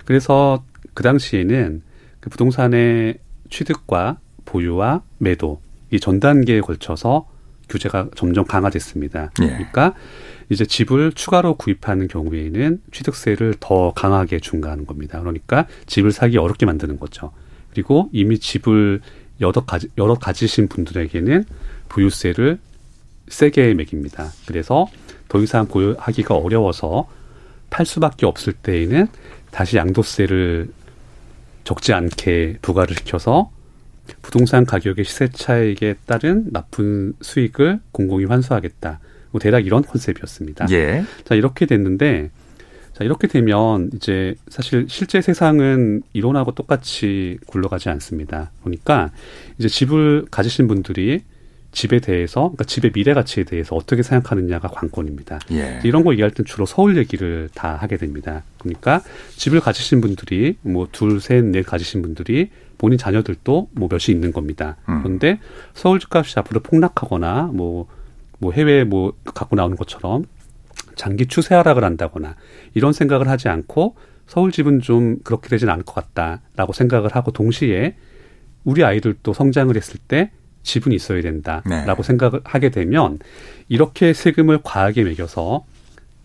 그래서 0.06 0.64
그 0.94 1.04
당시에는 1.04 1.82
그 2.20 2.30
부동산의 2.30 3.20
취득과 3.50 4.20
보유와 4.46 5.02
매도 5.18 5.62
이 5.92 6.00
전 6.00 6.20
단계에 6.20 6.62
걸쳐서 6.62 7.28
규제가 7.70 8.10
점점 8.16 8.46
강화됐습니다. 8.46 9.32
예. 9.42 9.48
그러니까 9.48 9.94
이제 10.50 10.66
집을 10.66 11.14
추가로 11.14 11.56
구입하는 11.56 12.08
경우에는 12.08 12.82
취득세를 12.92 13.56
더 13.60 13.94
강하게 13.94 14.40
중과하는 14.40 14.86
겁니다. 14.86 15.20
그러니까 15.20 15.68
집을 15.88 16.12
사기 16.12 16.38
어렵게 16.38 16.66
만드는 16.66 17.00
거죠. 17.00 17.32
그리고 17.76 18.10
이미 18.14 18.40
집을 18.40 19.02
여러 19.42 19.66
가지 19.66 19.90
여러 19.98 20.16
가지신 20.16 20.70
분들에게는 20.70 21.44
부유세를 21.90 22.58
세게 23.28 23.74
매깁니다. 23.74 24.32
그래서 24.48 24.88
더 25.28 25.42
이상 25.42 25.68
보유하기가 25.68 26.36
어려워서 26.36 27.10
팔 27.70 27.86
수밖에 27.86 28.26
없을 28.26 28.54
때에는 28.54 29.08
다시 29.52 29.76
양도세를 29.76 30.70
적지 31.66 31.92
않게 31.92 32.60
부과를 32.62 32.96
시켜서 32.96 33.52
부동산 34.22 34.66
가격의 34.66 35.04
시세 35.04 35.28
차익에 35.28 35.96
따른 36.06 36.46
나쁜 36.54 37.14
수익을 37.22 37.82
공공이 37.92 38.26
환수하겠다. 38.26 39.00
뭐 39.32 39.42
대략 39.42 39.66
이런 39.66 39.82
컨셉이었습니다. 39.82 40.68
예. 40.72 41.04
자 41.26 41.36
이렇게 41.36 41.66
됐는데 41.66 42.30
자 42.96 43.04
이렇게 43.04 43.28
되면 43.28 43.90
이제 43.94 44.36
사실 44.48 44.86
실제 44.88 45.20
세상은 45.20 46.02
이론하고 46.14 46.54
똑같이 46.54 47.38
굴러가지 47.46 47.90
않습니다. 47.90 48.52
그러니까 48.62 49.12
이제 49.58 49.68
집을 49.68 50.28
가지신 50.32 50.70
분들이 50.70 51.22
집에 51.74 52.00
대해서 52.00 52.44
그러니까 52.44 52.64
집의 52.64 52.94
미래 52.94 53.14
가치에 53.14 53.44
대해서 53.44 53.76
어떻게 53.76 54.02
생각하느냐가 54.02 54.70
관건입니다. 54.70 55.40
예. 55.52 55.82
이런 55.84 56.06
거 56.06 56.14
얘기할 56.14 56.32
땐 56.32 56.46
주로 56.46 56.66
서울 56.66 56.96
얘기를 56.96 57.50
다 57.54 57.76
하게 57.76 57.98
됩니다. 57.98 58.44
그러니까 58.60 59.02
집을 59.36 59.60
가지신 59.60 60.00
분들이 60.00 60.56
뭐 60.62 60.88
둘, 60.90 61.20
셋, 61.20 61.44
넷 61.44 61.66
가지신 61.66 62.02
분들이 62.02 62.50
본인 62.78 62.98
자녀들도 62.98 63.68
뭐 63.74 63.90
몇이 63.92 64.06
있는 64.08 64.32
겁니다. 64.32 64.78
음. 64.88 65.04
그런데 65.04 65.40
서울 65.74 66.00
집값이 66.00 66.40
앞으로 66.40 66.62
폭락하거나 66.62 67.50
뭐, 67.54 67.88
뭐 68.40 68.54
해외 68.54 68.86
뭐 68.86 69.12
갖고 69.26 69.58
나오는 69.58 69.76
것처럼 69.76 70.24
장기 70.96 71.26
추세 71.26 71.56
하락을 71.56 71.84
한다거나 71.84 72.36
이런 72.74 72.94
생각을 72.94 73.28
하지 73.28 73.50
않고 73.50 73.96
서울 74.28 74.52
집은 74.52 74.82
좀 74.82 75.18
그렇게 75.24 75.50
되진 75.50 75.70
않을 75.70 75.84
것 75.84 75.94
같다라고 75.96 76.74
생각을 76.74 77.16
하고 77.16 77.32
동시에 77.32 77.96
우리 78.64 78.84
아이들도 78.84 79.34
성장을 79.34 79.76
했을 79.76 80.00
때 80.08 80.32
집은 80.64 80.92
있어야 80.92 81.22
된다라고 81.22 82.02
네. 82.02 82.08
생각을 82.08 82.42
하게 82.44 82.70
되면 82.70 83.20
이렇게 83.70 84.14
세금을 84.14 84.60
과하게 84.64 85.04
매겨서 85.04 85.64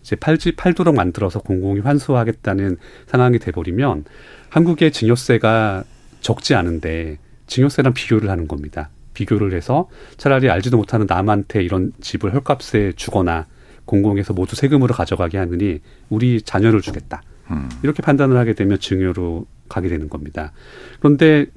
이제 0.01 0.15
팔지 0.15 0.53
팔도록 0.53 0.95
만들어서 0.95 1.39
공공이 1.39 1.81
환수하겠다는 1.81 2.77
상황이 3.05 3.37
돼버리면 3.37 4.05
한국의 4.49 4.91
증여세가 4.91 5.83
적지 6.21 6.55
않은데 6.55 7.19
증여세랑 7.45 7.93
비교를 7.93 8.29
하는 8.29 8.47
겁니다. 8.47 8.89
비교를 9.13 9.53
해서 9.53 9.89
차라리 10.17 10.49
알지도 10.49 10.77
못하는 10.77 11.05
남한테 11.07 11.63
이런 11.63 11.91
집을 12.01 12.33
헐값에 12.33 12.93
주거나 12.95 13.45
공공에서 13.91 14.31
모두 14.33 14.55
세금으로 14.55 14.93
가져가게 14.93 15.37
하느니 15.37 15.81
우리 16.09 16.41
자녀를 16.41 16.79
주겠다. 16.79 17.21
음. 17.51 17.69
이렇게 17.83 18.01
판단을 18.01 18.37
하게 18.37 18.53
되면 18.53 18.79
증여로 18.79 19.45
가게 19.67 19.89
되는 19.89 20.07
겁니다. 20.07 20.53
그런데 20.99 21.47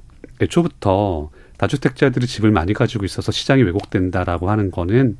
애초부터 0.41 1.29
다주택자들이 1.57 2.27
집을 2.27 2.51
많이 2.51 2.73
가지고 2.73 3.05
있어서 3.05 3.31
시장이 3.31 3.63
왜곡된다라고 3.63 4.49
하는 4.49 4.69
거는 4.69 5.17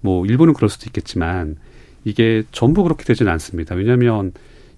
뭐 0.00 0.26
일부는 0.26 0.52
그럴 0.52 0.68
수도 0.68 0.86
있겠지만 0.86 1.56
이게 2.04 2.42
전부 2.50 2.82
그렇게 2.82 3.04
되지는 3.04 3.30
않습니다. 3.32 3.76
왜냐하면 3.76 4.32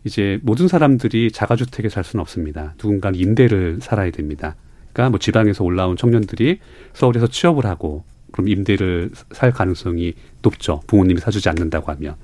이제 0.05 0.39
모든 0.43 0.69
사람들이 0.69 1.31
자가주택에 1.33 1.89
살 1.89 2.05
수는 2.05 2.21
없습니다. 2.21 2.75
누군가 2.77 3.11
임대를 3.15 3.79
살아야 3.81 4.11
됩니다. 4.11 4.55
그러니까 4.93 5.11
뭐 5.11 5.19
지방에서 5.19 5.65
올라온 5.65 5.97
청년들이 5.97 6.59
서울에서 6.93 7.29
취업을 7.29 7.65
하고 7.65 8.05
그럼 8.33 8.49
임대를 8.49 9.11
살 9.33 9.53
가능성이 9.53 10.15
높죠. 10.43 10.81
부모님이 10.87 11.21
사주지 11.21 11.49
않는다고 11.49 11.91
하면. 11.93 12.17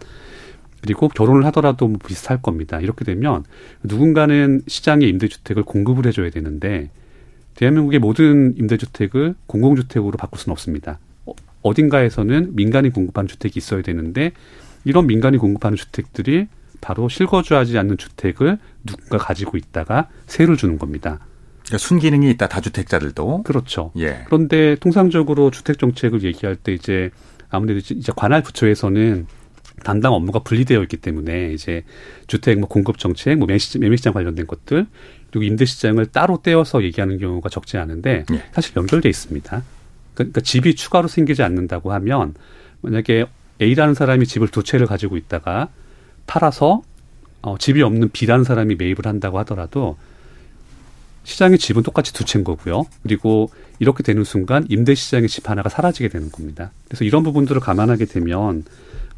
그리고 0.80 1.08
결혼을 1.08 1.44
하더라도 1.46 1.88
뭐 1.88 1.98
비슷할 2.04 2.42
겁니다. 2.42 2.80
이렇게 2.80 3.04
되면 3.04 3.44
누군가는 3.82 4.62
시장에 4.66 5.06
임대주택을 5.06 5.64
공급을 5.64 6.06
해줘야 6.06 6.30
되는데 6.30 6.90
대한민국의 7.56 7.98
모든 7.98 8.54
임대주택을 8.56 9.34
공공주택으로 9.46 10.16
바꿀 10.16 10.38
수는 10.38 10.52
없습니다. 10.52 10.98
어, 11.24 11.32
어딘가에서는 11.62 12.54
민간이 12.54 12.90
공급하는 12.90 13.26
주택이 13.26 13.58
있어야 13.58 13.82
되는데 13.82 14.32
이런 14.84 15.06
민간이 15.06 15.38
공급하는 15.38 15.76
주택들이 15.76 16.46
바로 16.80 17.08
실거주하지 17.08 17.76
않는 17.78 17.96
주택을 17.96 18.58
누군가 18.84 19.18
가지고 19.18 19.56
있다가 19.56 20.08
세를 20.26 20.56
주는 20.56 20.78
겁니다. 20.78 21.18
그러니까 21.66 21.78
순기능이 21.78 22.30
있다 22.30 22.48
다주택자들도. 22.48 23.42
그렇죠. 23.42 23.92
예. 23.98 24.22
그런데 24.26 24.76
통상적으로 24.76 25.50
주택 25.50 25.78
정책을 25.78 26.22
얘기할 26.22 26.56
때 26.56 26.72
이제 26.72 27.10
아무래도 27.50 27.78
이제 27.78 28.12
관할 28.14 28.42
부처에서는 28.42 29.26
담당 29.84 30.14
업무가 30.14 30.38
분리되어 30.38 30.82
있기 30.82 30.96
때문에 30.96 31.52
이제 31.52 31.84
주택 32.26 32.58
뭐 32.58 32.68
공급 32.68 32.98
정책, 32.98 33.36
뭐 33.38 33.46
매매시장, 33.46 33.80
매매 33.80 33.96
시장 33.96 34.12
관련된 34.12 34.46
것들 34.46 34.86
그리고 35.30 35.44
임대 35.44 35.64
시장을 35.64 36.06
따로 36.06 36.40
떼어서 36.42 36.82
얘기하는 36.82 37.18
경우가 37.18 37.48
적지 37.48 37.76
않은데 37.76 38.24
예. 38.32 38.44
사실 38.52 38.74
연결돼 38.76 39.08
있습니다. 39.08 39.62
그러니까 40.14 40.40
집이 40.40 40.74
추가로 40.76 41.08
생기지 41.08 41.42
않는다고 41.42 41.92
하면 41.92 42.34
만약에 42.80 43.26
A라는 43.60 43.94
사람이 43.94 44.26
집을 44.26 44.48
두 44.48 44.62
채를 44.62 44.86
가지고 44.86 45.16
있다가 45.16 45.68
팔아서 46.26 46.82
어, 47.42 47.58
집이 47.58 47.82
없는 47.82 48.10
B라는 48.10 48.44
사람이 48.44 48.76
매입을 48.76 49.06
한다고 49.06 49.38
하더라도 49.40 49.96
시장의 51.26 51.58
집은 51.58 51.82
똑같이 51.82 52.12
두 52.14 52.24
채인 52.24 52.44
거고요. 52.44 52.84
그리고 53.02 53.50
이렇게 53.80 54.04
되는 54.04 54.22
순간 54.22 54.64
임대 54.68 54.94
시장의 54.94 55.28
집 55.28 55.50
하나가 55.50 55.68
사라지게 55.68 56.08
되는 56.08 56.30
겁니다. 56.30 56.70
그래서 56.86 57.04
이런 57.04 57.24
부분들을 57.24 57.60
감안하게 57.60 58.04
되면 58.06 58.64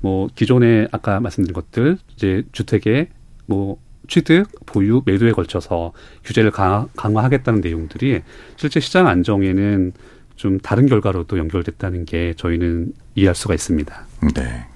뭐 0.01 0.29
기존에 0.35 0.89
아까 0.91 1.21
말씀드린 1.21 1.53
것들 1.53 1.99
이제 2.17 2.45
주택의 2.53 3.09
뭐 3.45 3.77
취득, 4.09 4.47
보유, 4.65 5.03
매도에 5.05 5.33
걸쳐서 5.33 5.93
규제를 6.25 6.51
강화, 6.51 6.87
강화하겠다는 6.97 7.61
내용들이 7.61 8.23
실제 8.57 8.81
시장 8.81 9.07
안정에는 9.07 9.93
좀 10.37 10.59
다른 10.61 10.87
결과로도 10.87 11.37
연결됐다는 11.37 12.07
게 12.07 12.33
저희는 12.39 12.95
이해할 13.17 13.35
수가 13.35 13.53
있습니다. 13.53 14.07
네. 14.35 14.67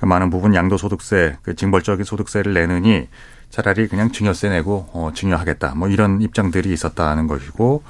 그 0.00 0.06
많은 0.06 0.28
부분 0.30 0.56
양도소득세, 0.56 1.36
그 1.42 1.54
징벌적인 1.54 2.04
소득세를 2.04 2.52
내느니 2.52 3.06
차라리 3.50 3.88
그냥 3.88 4.12
증여세 4.12 4.48
내고 4.48 4.88
어, 4.92 5.10
증여하겠다. 5.14 5.74
뭐 5.74 5.88
이런 5.88 6.22
입장들이 6.22 6.72
있었다는 6.72 7.26
것이고 7.26 7.82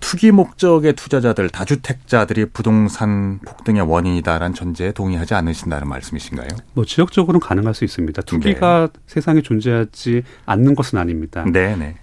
투기 0.00 0.32
목적의 0.32 0.94
투자자들, 0.94 1.48
다주택자들이 1.48 2.46
부동산 2.46 3.38
폭등의 3.46 3.82
원인이다라는 3.82 4.52
전제에 4.52 4.90
동의하지 4.90 5.34
않으신다는 5.34 5.86
말씀이신가요? 5.88 6.48
뭐 6.74 6.84
지역적으로는 6.84 7.38
가능할 7.38 7.72
수 7.72 7.84
있습니다. 7.84 8.20
투기가 8.22 8.88
네. 8.92 9.00
세상에 9.06 9.42
존재하지 9.42 10.24
않는 10.44 10.74
것은 10.74 10.98
아닙니다. 10.98 11.44
네, 11.46 11.76
네. 11.76 11.94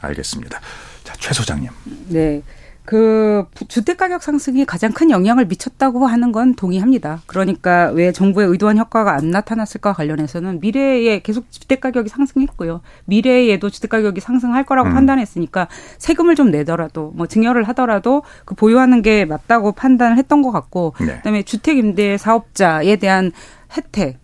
알겠습니다. 0.00 0.60
자, 1.04 1.14
최 1.18 1.34
소장님. 1.34 1.68
네. 2.08 2.42
그 2.84 3.46
주택 3.68 3.96
가격 3.96 4.22
상승이 4.22 4.64
가장 4.64 4.92
큰 4.92 5.10
영향을 5.10 5.46
미쳤다고 5.46 6.06
하는 6.06 6.32
건 6.32 6.54
동의합니다. 6.54 7.22
그러니까 7.26 7.90
왜 7.90 8.12
정부의 8.12 8.48
의도한 8.48 8.78
효과가 8.78 9.14
안 9.14 9.30
나타났을까 9.30 9.92
관련해서는 9.92 10.60
미래에 10.60 11.20
계속 11.20 11.50
주택 11.50 11.80
가격이 11.80 12.08
상승했고요. 12.08 12.80
미래에도 13.04 13.70
주택 13.70 13.90
가격이 13.90 14.20
상승할 14.20 14.64
거라고 14.64 14.88
음. 14.88 14.94
판단했으니까 14.94 15.68
세금을 15.98 16.34
좀 16.34 16.50
내더라도 16.50 17.12
뭐 17.14 17.26
증여를 17.26 17.64
하더라도 17.68 18.22
그 18.44 18.54
보유하는 18.54 19.02
게 19.02 19.24
맞다고 19.24 19.72
판단을 19.72 20.18
했던 20.18 20.42
것 20.42 20.50
같고 20.50 20.94
네. 21.00 21.16
그다음에 21.18 21.42
주택 21.42 21.78
임대 21.78 22.18
사업자에 22.18 22.96
대한 22.96 23.32
혜택 23.76 24.21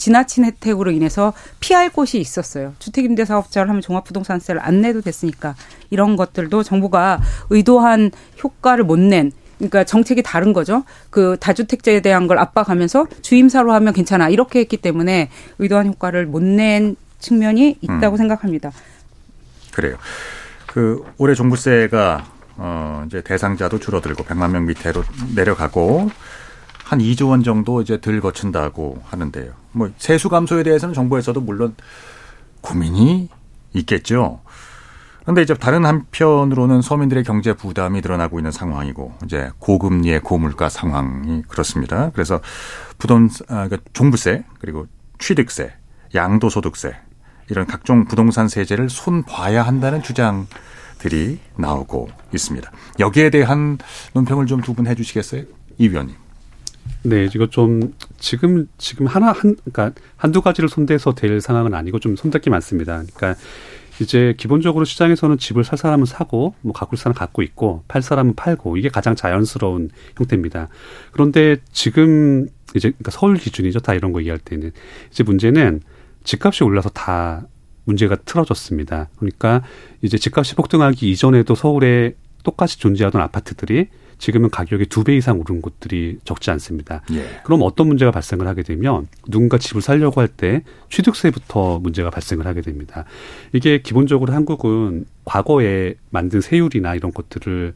지나친 0.00 0.44
혜택으로 0.46 0.90
인해서 0.90 1.34
피할 1.60 1.90
곳이 1.90 2.18
있었어요. 2.18 2.72
주택임대 2.78 3.26
사업자를 3.26 3.68
하면 3.68 3.82
종합부동산세를 3.82 4.60
안 4.64 4.80
내도 4.80 5.02
됐으니까 5.02 5.54
이런 5.90 6.16
것들도 6.16 6.62
정부가 6.62 7.20
의도한 7.50 8.10
효과를 8.42 8.82
못 8.84 8.98
낸 8.98 9.30
그러니까 9.58 9.84
정책이 9.84 10.22
다른 10.22 10.54
거죠. 10.54 10.84
그 11.10 11.36
다주택자에 11.38 12.00
대한 12.00 12.26
걸 12.26 12.38
압박하면서 12.38 13.08
주임사로 13.20 13.74
하면 13.74 13.92
괜찮아 13.92 14.30
이렇게 14.30 14.58
했기 14.60 14.78
때문에 14.78 15.28
의도한 15.58 15.86
효과를 15.88 16.24
못 16.26 16.42
낸 16.42 16.96
측면이 17.18 17.76
있다고 17.82 18.12
음. 18.12 18.16
생각합니다. 18.16 18.72
그래요. 19.70 19.96
그 20.66 21.04
올해 21.18 21.34
종부세가 21.34 22.24
어 22.56 23.04
이제 23.06 23.20
대상자도 23.20 23.78
줄어들고 23.80 24.24
100만 24.24 24.50
명 24.50 24.64
밑으로 24.64 25.04
내려가고 25.34 26.10
한 26.84 26.98
2조 26.98 27.28
원 27.28 27.42
정도 27.42 27.82
이제 27.82 28.00
덜 28.00 28.18
거친다고 28.20 29.02
하는데요. 29.04 29.59
뭐 29.72 29.90
세수 29.98 30.28
감소에 30.28 30.62
대해서는 30.62 30.94
정부에서도 30.94 31.40
물론 31.40 31.74
고민이 32.60 33.28
있겠죠. 33.74 34.40
그런데 35.22 35.42
이제 35.42 35.54
다른 35.54 35.84
한편으로는 35.84 36.82
서민들의 36.82 37.24
경제 37.24 37.52
부담이 37.52 38.00
늘어나고 38.00 38.38
있는 38.38 38.50
상황이고 38.50 39.14
이제 39.24 39.50
고금리의 39.58 40.20
고물가 40.20 40.68
상황이 40.68 41.42
그렇습니다. 41.42 42.10
그래서 42.14 42.40
부동산 42.98 43.46
아, 43.48 43.68
그러니까 43.68 43.78
종부세 43.92 44.44
그리고 44.58 44.86
취득세, 45.18 45.72
양도소득세 46.14 46.96
이런 47.50 47.66
각종 47.66 48.06
부동산 48.06 48.48
세제를 48.48 48.88
손 48.90 49.22
봐야 49.24 49.62
한다는 49.62 50.02
주장들이 50.02 51.38
나오고 51.56 52.08
있습니다. 52.32 52.70
여기에 52.98 53.30
대한 53.30 53.78
논평을 54.14 54.46
좀 54.46 54.62
두 54.62 54.74
분 54.74 54.86
해주시겠어요, 54.86 55.42
이 55.78 55.88
위원님? 55.88 56.16
네, 57.02 57.24
이거 57.34 57.46
좀 57.46 57.94
지금 58.20 58.68
지금 58.78 59.06
하나 59.06 59.32
한 59.32 59.56
그러니까 59.56 59.92
한두 60.16 60.42
가지를 60.42 60.68
손대서 60.68 61.14
될 61.14 61.40
상황은 61.40 61.74
아니고 61.74 61.98
좀 61.98 62.14
손댈 62.14 62.40
게 62.40 62.50
많습니다. 62.50 63.02
그러니까 63.14 63.34
이제 64.00 64.34
기본적으로 64.38 64.84
시장에서는 64.84 65.38
집을 65.38 65.64
살 65.64 65.76
사람은 65.76 66.06
사고 66.06 66.54
뭐 66.60 66.72
가꿀 66.72 66.98
사람 66.98 67.14
갖고 67.14 67.42
있고 67.42 67.82
팔 67.88 68.02
사람은 68.02 68.34
팔고 68.34 68.76
이게 68.76 68.88
가장 68.88 69.16
자연스러운 69.16 69.90
형태입니다. 70.16 70.68
그런데 71.12 71.56
지금 71.72 72.46
이제 72.74 72.90
그러니까 72.90 73.10
서울 73.10 73.36
기준이죠. 73.36 73.80
다 73.80 73.94
이런 73.94 74.12
거 74.12 74.20
얘기할 74.20 74.38
때는 74.38 74.72
이제 75.10 75.22
문제는 75.22 75.80
집값이 76.24 76.62
올라서 76.62 76.90
다 76.90 77.46
문제가 77.84 78.16
틀어졌습니다. 78.16 79.08
그러니까 79.16 79.62
이제 80.02 80.16
집값이 80.16 80.54
폭등하기 80.54 81.10
이전에도 81.10 81.54
서울에 81.54 82.14
똑같이 82.44 82.78
존재하던 82.78 83.20
아파트들이 83.20 83.88
지금은 84.20 84.50
가격이 84.50 84.86
두 84.86 85.02
배 85.02 85.16
이상 85.16 85.40
오른 85.40 85.60
곳들이 85.60 86.18
적지 86.24 86.50
않습니다. 86.52 87.02
예. 87.12 87.24
그럼 87.42 87.60
어떤 87.62 87.88
문제가 87.88 88.10
발생을 88.12 88.46
하게 88.46 88.62
되면 88.62 89.08
누군가 89.26 89.58
집을 89.58 89.82
살려고 89.82 90.20
할 90.20 90.28
때 90.28 90.62
취득세부터 90.90 91.80
문제가 91.80 92.10
발생을 92.10 92.46
하게 92.46 92.60
됩니다. 92.60 93.04
이게 93.52 93.80
기본적으로 93.82 94.32
한국은 94.32 95.06
과거에 95.24 95.94
만든 96.10 96.40
세율이나 96.40 96.94
이런 96.94 97.12
것들을 97.12 97.74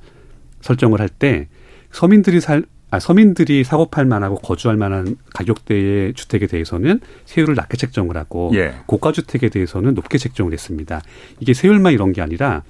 설정을 0.61 1.01
할 1.01 1.09
때 1.09 1.49
서민들이 1.91 2.41
살 2.41 2.65
아, 2.91 3.01
서민들이 3.01 3.65
사고 3.65 3.87
팔 3.87 4.05
만하고 4.05 4.37
거주할 4.37 4.77
만한 4.77 5.17
가격대의 5.35 6.15
주택에 6.15 6.47
대해서는 6.47 7.01
세율을 7.25 7.57
낮게 7.57 7.77
책정을 7.77 8.17
하고 8.17 8.53
예. 8.55 8.75
고가 8.87 9.11
주택에 9.11 9.49
대해서는 9.49 9.95
높게 9.95 10.17
책정을 10.19 10.53
했습니다. 10.53 11.01
이게 11.41 11.55
세율만 11.55 11.93
이런 11.93 12.13
게 12.13 12.23
아니라 12.23 12.63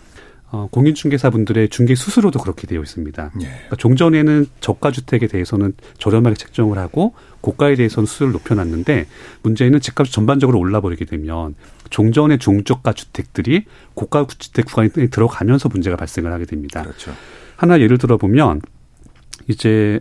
어, 0.55 0.69
공인중개사분들의 0.71 1.69
중개 1.69 1.97
수수료도 1.97 2.39
그렇게 2.39 2.69
되어 2.69 2.81
있습니다. 2.81 3.33
예. 3.41 3.45
그러니까 3.45 3.77
종전에는 3.77 4.47
저가 4.61 4.93
주택에 4.93 5.27
대해서는 5.27 5.73
저렴하게 5.99 6.37
책정을 6.37 6.79
하고 6.79 7.15
고가에 7.41 7.75
대해서는 7.75 8.07
수수료를 8.07 8.33
높여놨는데 8.35 9.09
문제는 9.43 9.81
집값이 9.81 10.13
전반적으로 10.13 10.61
올라버리게 10.61 11.07
되면 11.07 11.57
종전의 11.91 12.39
중저가 12.39 12.93
주택들이 12.93 13.65
고가 13.95 14.29
주택 14.39 14.67
구간에 14.67 14.91
들어가면서 14.91 15.69
문제가 15.69 15.97
발생을 15.97 16.33
하게 16.33 16.45
됩니다. 16.45 16.83
그렇죠. 16.83 17.13
하나 17.57 17.81
예를 17.81 17.99
들어 17.99 18.17
보면 18.17 18.61
이제 19.49 19.99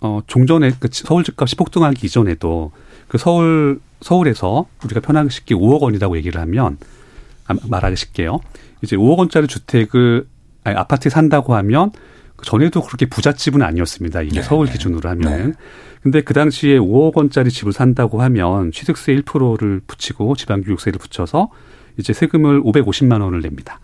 어 0.00 0.20
종전에 0.26 0.72
그 0.80 0.88
서울 0.92 1.24
집값이 1.24 1.56
폭등하기 1.56 2.06
이전에도 2.06 2.72
그 3.08 3.16
서울 3.16 3.80
서울에서 4.02 4.66
우리가 4.84 5.00
편하게 5.00 5.30
쉽게 5.30 5.54
5억 5.54 5.80
원이라고 5.80 6.18
얘기를 6.18 6.38
하면 6.42 6.76
아, 6.76 7.03
말하기 7.68 7.96
쉽게요. 7.96 8.40
이제 8.82 8.96
5억 8.96 9.18
원짜리 9.18 9.46
주택을 9.46 10.26
아니, 10.64 10.76
아파트에 10.76 11.10
산다고 11.10 11.54
하면 11.56 11.90
그 12.36 12.46
전에도 12.46 12.82
그렇게 12.82 13.06
부잣집은 13.06 13.62
아니었습니다. 13.62 14.22
이게 14.22 14.40
네. 14.40 14.42
서울 14.42 14.66
기준으로 14.66 15.08
하면은. 15.10 15.46
네. 15.48 15.52
근데 16.02 16.20
그 16.20 16.34
당시에 16.34 16.78
5억 16.78 17.16
원짜리 17.16 17.50
집을 17.50 17.72
산다고 17.72 18.20
하면 18.22 18.72
취득세 18.72 19.14
1%를 19.16 19.80
붙이고 19.86 20.36
지방교육세를 20.36 20.98
붙여서 20.98 21.50
이제 21.96 22.12
세금을 22.12 22.62
550만 22.62 23.22
원을 23.22 23.40
냅니다. 23.40 23.80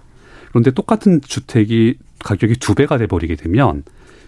그런데 0.51 0.71
똑같은 0.71 1.21
주택이 1.23 1.97
가격이 2.19 2.57
두 2.57 2.75
배가 2.75 2.99
돼 2.99 3.07
버리게 3.07 3.37
되면 3.37 3.85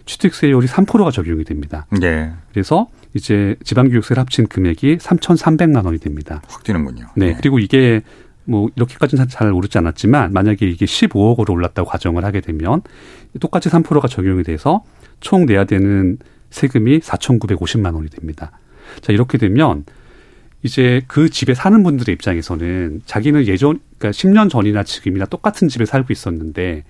취득세율이 0.07 0.67
3%가 0.67 1.11
적용이 1.11 1.45
됩니다. 1.45 1.87
네. 1.91 2.33
그래서 2.51 2.89
이제 3.15 3.57
지방교육세를 3.65 4.21
합친 4.21 4.47
금액이 4.47 4.99
3,300만 4.99 5.85
원이 5.85 5.99
됩니다. 5.99 6.43
확 6.49 6.65
뛰는군요. 6.65 7.09
네. 7.17 7.27
네. 7.27 7.37
그리고 7.37 7.59
이게 7.59 8.03
뭐 8.45 8.69
이렇게까지는 8.77 9.29
잘 9.29 9.53
오르지 9.53 9.79
않았지만 9.79 10.33
만약에 10.33 10.69
이게 10.69 10.87
15억으로 10.87 11.51
올랐다고 11.51 11.89
가정을 11.89 12.25
하게 12.25 12.41
되면 12.41 12.83
똑같이 13.41 13.69
3%가 13.69 14.09
적용이 14.09 14.43
돼서 14.43 14.85
총 15.21 15.47
내야 15.47 15.65
되는 15.65 16.19
세금이 16.51 17.01
4,950만 17.01 17.95
원이 17.95 18.11
됩니다. 18.11 18.51
자, 19.01 19.13
이렇게 19.13 19.39
되면 19.39 19.85
이제 20.63 21.03
그 21.09 21.31
집에 21.31 21.55
사는 21.55 21.83
분들의 21.83 22.13
입장에서는 22.15 23.03
자기는 23.07 23.47
예전 23.47 23.81
그러니까 23.99 24.11
10년 24.11 24.51
전이나 24.51 24.85
지금이나 24.85 25.27
똑같은 25.27 25.69
집에 25.69 25.85
살고 25.85 26.13
있었는데 26.13 26.85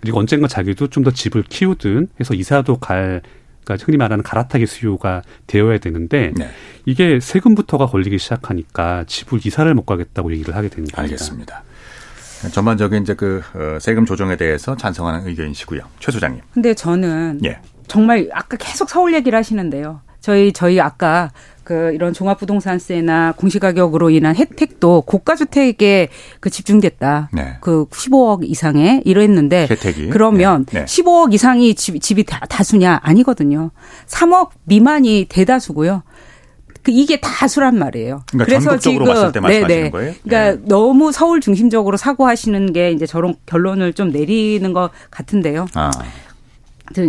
그리고 0.00 0.18
언젠가 0.18 0.48
자기도 0.48 0.88
좀 0.88 1.04
더 1.04 1.10
집을 1.10 1.42
키우든 1.48 2.08
해서 2.20 2.34
이사도 2.34 2.78
갈 2.78 3.22
그러니까 3.64 3.84
흔히 3.84 3.96
말하는 3.96 4.22
갈아타기 4.22 4.66
수요가 4.66 5.22
되어야 5.46 5.78
되는데 5.78 6.32
네. 6.36 6.50
이게 6.86 7.20
세금부터가 7.20 7.86
걸리기 7.86 8.18
시작하니까 8.18 9.04
집을 9.06 9.40
이사를 9.44 9.72
못 9.74 9.86
가겠다고 9.86 10.32
얘기를 10.32 10.54
하게 10.54 10.68
됩니다. 10.68 11.00
알겠습니다. 11.00 11.62
전반적인 12.52 13.02
이제 13.02 13.14
그 13.14 13.40
어, 13.54 13.78
세금 13.80 14.04
조정에 14.04 14.36
대해서 14.36 14.76
찬성하는 14.76 15.28
의견이시고요. 15.28 15.82
최 16.00 16.10
소장님. 16.10 16.40
근데 16.52 16.74
저는 16.74 17.40
예. 17.44 17.60
정말 17.86 18.28
아까 18.32 18.56
계속 18.56 18.88
서울 18.88 19.14
얘기를 19.14 19.38
하시는데요. 19.38 20.00
저희 20.22 20.52
저희 20.52 20.80
아까 20.80 21.30
그 21.64 21.92
이런 21.94 22.12
종합부동산세나 22.12 23.34
공시가격으로 23.36 24.10
인한 24.10 24.34
혜택도 24.34 25.02
고가 25.02 25.36
주택에 25.36 26.08
그 26.40 26.48
집중됐다. 26.48 27.30
네. 27.32 27.56
그 27.60 27.86
15억 27.86 28.48
이상에 28.48 29.02
이랬는데 29.04 29.68
혜택이. 29.70 30.08
그러면 30.08 30.64
네. 30.66 30.80
네. 30.80 30.84
15억 30.86 31.34
이상이 31.34 31.74
집, 31.74 32.00
집이 32.00 32.24
다, 32.24 32.40
다수냐 32.48 33.00
아니거든요. 33.02 33.70
3억 34.06 34.50
미만이 34.64 35.26
대다수고요. 35.28 36.02
그 36.82 36.90
이게 36.90 37.20
다수란 37.20 37.78
말이에요. 37.78 38.22
그러니까 38.28 38.44
그래서 38.44 38.78
지금 38.78 39.04
네네. 39.04 39.90
거예요? 39.90 40.14
그러니까 40.24 40.60
네. 40.60 40.62
너무 40.66 41.12
서울 41.12 41.40
중심적으로 41.40 41.96
사고하시는 41.96 42.72
게 42.72 42.90
이제 42.90 43.06
저런 43.06 43.36
결론을 43.46 43.92
좀 43.92 44.10
내리는 44.10 44.72
것 44.72 44.90
같은데요. 45.10 45.66
아. 45.74 45.90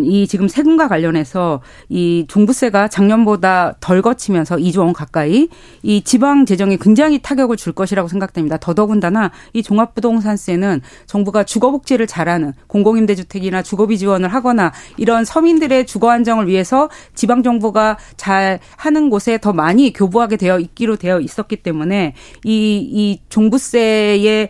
이 0.03 0.28
지금 0.28 0.47
세금과 0.47 0.88
관련해서 0.88 1.61
이 1.89 2.26
종부세가 2.28 2.88
작년보다 2.88 3.76
덜 3.80 4.01
거치면서 4.01 4.57
2조 4.57 4.80
원 4.80 4.93
가까이 4.93 5.49
이 5.82 6.01
지방 6.03 6.45
재정에 6.45 6.78
굉장히 6.80 7.19
타격을 7.19 7.57
줄 7.57 7.74
것이라고 7.74 8.07
생각됩니다. 8.07 8.57
더더군다나 8.57 9.32
이 9.53 9.63
종합부동산세는 9.63 10.82
정부가 11.05 11.43
주거복지를 11.43 12.07
잘하는 12.07 12.53
공공임대주택이나 12.67 13.61
주거비 13.63 13.97
지원을 13.97 14.30
하거나 14.30 14.71
이런 14.97 15.26
서민들의 15.26 15.86
주거 15.86 16.11
안정을 16.11 16.47
위해서 16.47 16.89
지방 17.15 17.43
정부가 17.43 17.97
잘 18.17 18.59
하는 18.78 19.09
곳에 19.09 19.38
더 19.39 19.53
많이 19.53 19.91
교부하게 19.91 20.38
되어 20.38 20.59
있기로 20.59 20.97
되어 20.97 21.19
있었기 21.19 21.57
때문에 21.57 22.13
이 22.45 22.84
이 22.93 23.19
종부세의 23.30 24.49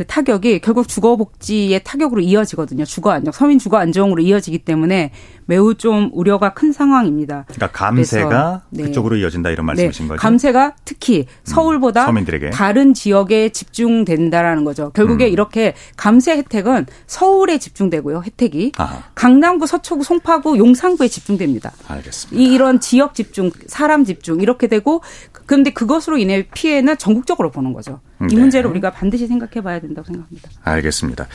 그 0.00 0.06
타격이 0.06 0.60
결국 0.60 0.88
주거 0.88 1.14
복지의 1.16 1.82
타격으로 1.84 2.22
이어지거든요. 2.22 2.86
주거 2.86 3.10
안정, 3.10 3.32
서민 3.32 3.58
주거 3.58 3.76
안정으로 3.76 4.22
이어지기 4.22 4.60
때문에 4.60 5.10
매우 5.44 5.74
좀 5.74 6.08
우려가 6.14 6.54
큰 6.54 6.72
상황입니다. 6.72 7.44
그러니까 7.48 7.66
감세가 7.66 8.62
네. 8.70 8.84
그쪽으로 8.84 9.16
이어진다 9.16 9.50
이런 9.50 9.66
말씀이신 9.66 10.06
네. 10.06 10.08
거죠? 10.08 10.22
감세가 10.22 10.76
특히 10.86 11.26
서울보다 11.44 12.04
음, 12.04 12.06
서민들에게. 12.06 12.48
다른 12.48 12.94
지역에 12.94 13.50
집중된다라는 13.50 14.64
거죠. 14.64 14.88
결국에 14.94 15.26
음. 15.26 15.32
이렇게 15.32 15.74
감세 15.98 16.32
혜택은 16.34 16.86
서울에 17.06 17.58
집중되고요. 17.58 18.22
혜택이 18.24 18.72
아, 18.78 19.02
강남구, 19.14 19.66
서초구, 19.66 20.02
송파구, 20.02 20.56
용산구에 20.56 21.08
집중됩니다. 21.08 21.72
알겠습니다. 21.88 22.42
이 22.42 22.54
이런 22.54 22.80
지역 22.80 23.14
집중, 23.14 23.50
사람 23.66 24.06
집중 24.06 24.40
이렇게 24.40 24.66
되고 24.66 25.02
그런데 25.44 25.74
그것으로 25.74 26.16
인해 26.16 26.48
피해는 26.54 26.96
전국적으로 26.96 27.50
보는 27.50 27.74
거죠. 27.74 28.00
이 28.22 28.34
네. 28.34 28.40
문제를 28.40 28.70
우리가 28.70 28.90
반드시 28.92 29.26
생각해 29.26 29.62
봐야 29.62 29.80
된다고 29.80 30.06
생각합니다. 30.06 30.50
알겠습니다. 30.62 31.26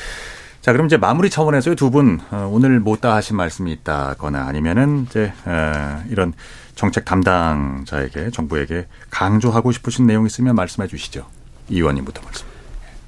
자, 0.61 0.71
그럼 0.71 0.87
이제 0.87 0.97
마무리 0.97 1.29
차원에서 1.29 1.75
두분 1.75 2.19
오늘 2.49 2.79
못다 2.79 3.15
하신 3.15 3.37
말씀이 3.37 3.71
있다거나 3.71 4.45
아니면은 4.47 5.03
이제 5.05 5.31
어, 5.45 6.03
이런 6.09 6.33
정책 6.75 7.05
담당자에게 7.05 8.31
정부에게 8.31 8.87
강조하고 9.09 9.71
싶으신 9.71 10.05
내용 10.07 10.25
있으면 10.25 10.55
말씀해 10.55 10.87
주시죠. 10.87 11.27
이 11.69 11.75
의원님부터 11.77 12.21
말씀. 12.23 12.45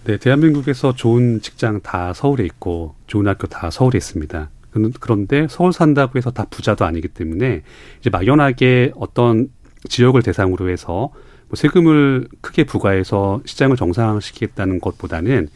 네, 0.06 0.18
대한민국에서 0.18 0.94
좋은 0.96 1.42
직장 1.42 1.82
다 1.82 2.14
서울에 2.14 2.46
있고 2.46 2.96
좋은 3.08 3.28
학교 3.28 3.48
다 3.48 3.70
서울에 3.70 3.98
있습니다. 3.98 4.50
그런- 4.72 4.94
그런데 5.00 5.48
서울 5.50 5.74
산다고 5.74 6.18
해서 6.18 6.32
다 6.32 6.46
부자도 6.50 6.86
아니기 6.86 7.08
때문에 7.10 7.64
이제 8.00 8.10
막연하게 8.10 8.94
어떤 8.96 9.50
지역을 9.90 10.22
대상으로 10.24 10.70
해서 10.70 11.10
뭐 11.50 11.56
세금을 11.56 12.28
크게 12.42 12.66
부과해서 12.66 13.42
시장을 13.46 13.78
정상화시키겠다는 13.78 14.80
것보다는 14.82 15.48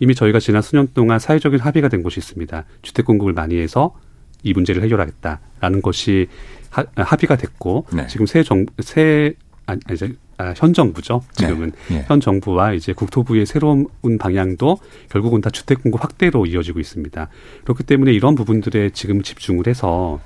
이미 0.00 0.14
저희가 0.14 0.40
지난 0.40 0.60
수년 0.62 0.88
동안 0.92 1.18
사회적인 1.18 1.60
합의가 1.60 1.88
된 1.88 2.02
곳이 2.02 2.18
있습니다. 2.20 2.64
주택 2.82 3.06
공급을 3.06 3.32
많이 3.32 3.56
해서 3.58 3.94
이 4.42 4.52
문제를 4.52 4.82
해결하겠다라는 4.82 5.82
것이 5.82 6.26
하- 6.70 6.84
합의가 6.96 7.36
됐고 7.36 7.86
네. 7.92 8.06
지금 8.08 8.26
새 8.26 8.42
정, 8.42 8.66
새, 8.80 9.34
아니, 9.66 9.80
아니, 9.86 9.94
이제, 9.94 10.12
아, 10.38 10.52
현 10.56 10.74
정부죠. 10.74 11.22
지금은. 11.32 11.72
네. 11.88 11.96
예. 11.96 12.04
현 12.08 12.20
정부와 12.20 12.74
이제 12.74 12.92
국토부의 12.92 13.46
새로운 13.46 13.86
방향도 14.18 14.78
결국은 15.10 15.40
다 15.40 15.48
주택 15.50 15.82
공급 15.82 16.02
확대로 16.02 16.44
이어지고 16.44 16.78
있습니다. 16.80 17.28
그렇기 17.64 17.84
때문에 17.84 18.12
이런 18.12 18.34
부분들에 18.34 18.90
지금 18.90 19.22
집중을 19.22 19.66
해서 19.66 20.20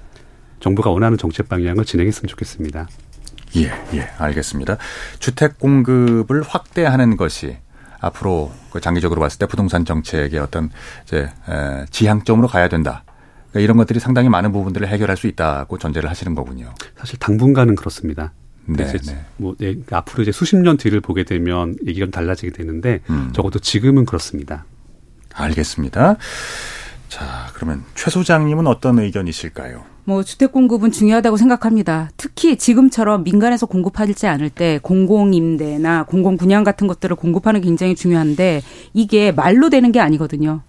정부가 0.59 0.91
원하는 0.91 1.17
정책 1.17 1.49
방향을 1.49 1.85
진행했으면 1.85 2.27
좋겠습니다. 2.29 2.89
예, 3.57 3.73
예, 3.95 4.11
알겠습니다. 4.19 4.77
주택 5.19 5.59
공급을 5.59 6.43
확대하는 6.43 7.17
것이 7.17 7.57
앞으로 8.01 8.53
그 8.71 8.81
장기적으로 8.81 9.21
봤을 9.21 9.39
때 9.39 9.47
부동산 9.47 9.85
정책의 9.85 10.39
어떤 10.41 10.71
이제 11.05 11.31
에, 11.49 11.87
지향점으로 11.91 12.49
가야 12.49 12.69
된다. 12.69 13.05
그러니까 13.51 13.61
이런 13.61 13.77
것들이 13.77 14.01
상당히 14.01 14.29
많은 14.29 14.53
부분들을 14.53 14.87
해결할 14.89 15.17
수 15.17 15.27
있다고 15.27 15.79
전제를 15.79 16.09
하시는 16.09 16.35
거군요. 16.35 16.73
사실 16.97 17.19
당분간은 17.19 17.75
그렇습니다. 17.75 18.33
네, 18.67 18.85
이제 18.85 18.99
네. 19.13 19.25
뭐 19.37 19.55
네, 19.59 19.69
그러니까 19.73 19.99
앞으로 19.99 20.23
이제 20.23 20.33
수십 20.33 20.57
년 20.57 20.77
뒤를 20.77 21.01
보게 21.01 21.25
되면 21.25 21.77
얘기가 21.87 22.07
좀 22.07 22.11
달라지게 22.11 22.53
되는데 22.53 23.01
음. 23.11 23.31
적어도 23.35 23.59
지금은 23.59 24.05
그렇습니다. 24.05 24.65
알겠습니다. 25.35 26.17
자, 27.09 27.49
그러면 27.55 27.85
최 27.95 28.11
소장님은 28.11 28.67
어떤 28.67 28.99
의견이실까요? 29.01 29.85
뭐 30.05 30.23
주택 30.23 30.53
공급은 30.53 30.91
중요하다고 30.93 31.37
생각합니다. 31.37 32.11
특히 32.17 32.57
지금처럼 32.57 33.25
민간에서 33.25 33.67
공급하지 33.67 34.27
않을 34.27 34.51
때 34.51 34.81
공공 34.83 35.35
임대나 35.35 36.05
공공 36.05 36.37
분양 36.37 36.65
같은 36.65 36.87
것들을 36.87 37.17
공급하는 37.17 37.61
게 37.61 37.67
굉장히 37.67 37.95
중요한데 37.95 38.63
이게 38.95 39.33
말로 39.33 39.71
되는 39.71 39.93
게 39.93 40.01
아니거든요. 40.01 40.63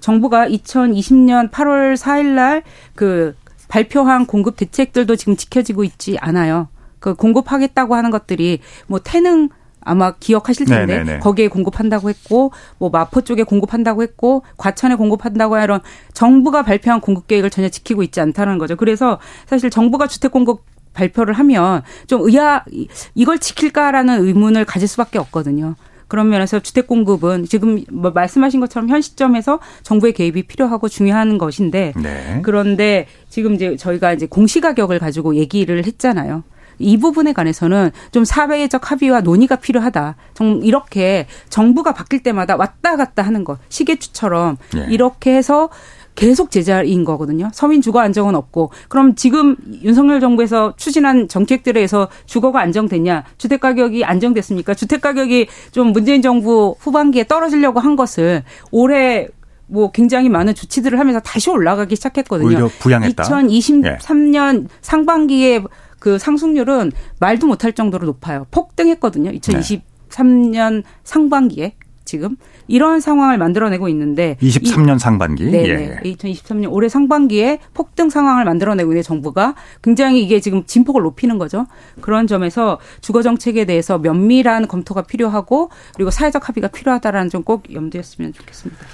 정부가 0.00 0.46
2020년 0.48 1.50
8월 1.50 1.96
4일 1.96 2.26
날그 2.34 3.34
발표한 3.68 4.26
공급 4.26 4.56
대책들도 4.56 5.16
지금 5.16 5.36
지켜지고 5.36 5.82
있지 5.84 6.18
않아요. 6.20 6.68
그 7.00 7.14
공급하겠다고 7.14 7.94
하는 7.94 8.10
것들이 8.10 8.60
뭐 8.86 9.00
태능 9.02 9.48
아마 9.84 10.12
기억하실 10.12 10.66
텐데 10.66 10.98
네네네. 10.98 11.18
거기에 11.20 11.48
공급한다고 11.48 12.08
했고 12.08 12.52
뭐 12.78 12.90
마포 12.90 13.20
쪽에 13.20 13.42
공급한다고 13.42 14.02
했고 14.02 14.42
과천에 14.56 14.94
공급한다고 14.96 15.58
이런 15.58 15.80
정부가 16.12 16.62
발표한 16.62 17.00
공급 17.00 17.26
계획을 17.26 17.50
전혀 17.50 17.68
지키고 17.68 18.02
있지 18.02 18.20
않다는 18.20 18.58
거죠. 18.58 18.76
그래서 18.76 19.18
사실 19.46 19.70
정부가 19.70 20.06
주택 20.06 20.32
공급 20.32 20.64
발표를 20.94 21.34
하면 21.34 21.82
좀 22.06 22.22
의아 22.22 22.64
이걸 23.14 23.38
지킬까라는 23.38 24.24
의문을 24.24 24.64
가질 24.64 24.88
수밖에 24.88 25.18
없거든요. 25.18 25.74
그런 26.08 26.28
면에서 26.28 26.60
주택 26.60 26.86
공급은 26.86 27.46
지금 27.46 27.82
뭐 27.90 28.10
말씀하신 28.10 28.60
것처럼 28.60 28.88
현 28.88 29.00
시점에서 29.00 29.58
정부의 29.82 30.12
개입이 30.12 30.44
필요하고 30.44 30.88
중요한 30.88 31.38
것인데 31.38 31.92
네. 32.00 32.40
그런데 32.42 33.06
지금 33.28 33.54
이제 33.54 33.76
저희가 33.76 34.12
이제 34.12 34.26
공시가격을 34.26 34.98
가지고 34.98 35.34
얘기를 35.34 35.84
했잖아요. 35.84 36.44
이 36.78 36.98
부분에 36.98 37.32
관해서는 37.32 37.90
좀 38.12 38.24
사회적 38.24 38.90
합의와 38.90 39.20
논의가 39.20 39.56
필요하다. 39.56 40.16
정 40.34 40.60
이렇게 40.62 41.26
정부가 41.48 41.92
바뀔 41.92 42.22
때마다 42.22 42.56
왔다 42.56 42.96
갔다 42.96 43.22
하는 43.22 43.44
것 43.44 43.58
시계추처럼 43.68 44.56
예. 44.76 44.86
이렇게 44.90 45.34
해서 45.34 45.68
계속 46.14 46.50
제자리인 46.50 47.04
거거든요. 47.04 47.50
서민 47.52 47.80
주거 47.80 48.00
안정은 48.00 48.34
없고 48.34 48.70
그럼 48.88 49.14
지금 49.14 49.56
윤석열 49.82 50.20
정부에서 50.20 50.74
추진한 50.76 51.28
정책들에서 51.28 52.08
주거가 52.26 52.60
안정됐냐? 52.60 53.24
주택 53.36 53.60
가격이 53.60 54.04
안정됐습니까? 54.04 54.74
주택 54.74 55.00
가격이 55.00 55.48
좀 55.72 55.88
문재인 55.88 56.22
정부 56.22 56.76
후반기에 56.78 57.24
떨어지려고 57.26 57.80
한 57.80 57.96
것을 57.96 58.44
올해 58.70 59.28
뭐 59.66 59.90
굉장히 59.90 60.28
많은 60.28 60.54
조치들을 60.54 60.98
하면서 60.98 61.20
다시 61.20 61.50
올라가기 61.50 61.96
시작했거든요. 61.96 62.48
오히려 62.48 62.68
부양했다. 62.78 63.22
2023년 63.24 64.66
상반기에 64.82 65.62
그 66.04 66.18
상승률은 66.18 66.92
말도 67.18 67.46
못할 67.46 67.72
정도로 67.72 68.04
높아요. 68.04 68.46
폭등했거든요. 68.50 69.30
2023년 69.30 70.82
상반기에 71.02 71.76
지금 72.04 72.36
이런 72.68 73.00
상황을 73.00 73.38
만들어내고 73.38 73.88
있는데 73.88 74.36
23년 74.42 74.98
상반기. 74.98 75.46
네, 75.46 75.64
예. 75.66 75.74
네. 75.74 76.00
2023년 76.04 76.70
올해 76.70 76.90
상반기에 76.90 77.60
폭등 77.72 78.10
상황을 78.10 78.44
만들어내고 78.44 78.92
있는 78.92 79.02
정부가 79.02 79.54
굉장히 79.82 80.22
이게 80.22 80.40
지금 80.40 80.66
진폭을 80.66 81.00
높이는 81.00 81.38
거죠. 81.38 81.66
그런 82.02 82.26
점에서 82.26 82.78
주거 83.00 83.22
정책에 83.22 83.64
대해서 83.64 83.96
면밀한 83.98 84.68
검토가 84.68 85.00
필요하고 85.04 85.70
그리고 85.94 86.10
사회적 86.10 86.46
합의가 86.46 86.68
필요하다라는 86.68 87.30
점 87.30 87.44
꼭 87.44 87.72
염두였으면 87.72 88.34
좋겠습니다. 88.34 88.84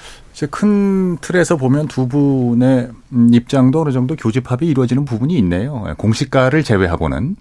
이제 0.41 0.47
큰 0.51 1.19
틀에서 1.19 1.59
보면 1.59 1.87
두 1.87 2.09
분의 2.09 2.89
음, 3.13 3.29
입장도 3.31 3.83
어느 3.83 3.93
정도 3.93 4.17
교집합이 4.17 4.67
이루어지는 4.67 5.05
부분이 5.05 5.35
있네요. 5.37 5.85
예, 5.87 5.93
공시가를 5.93 6.65
제외하고는 6.65 7.37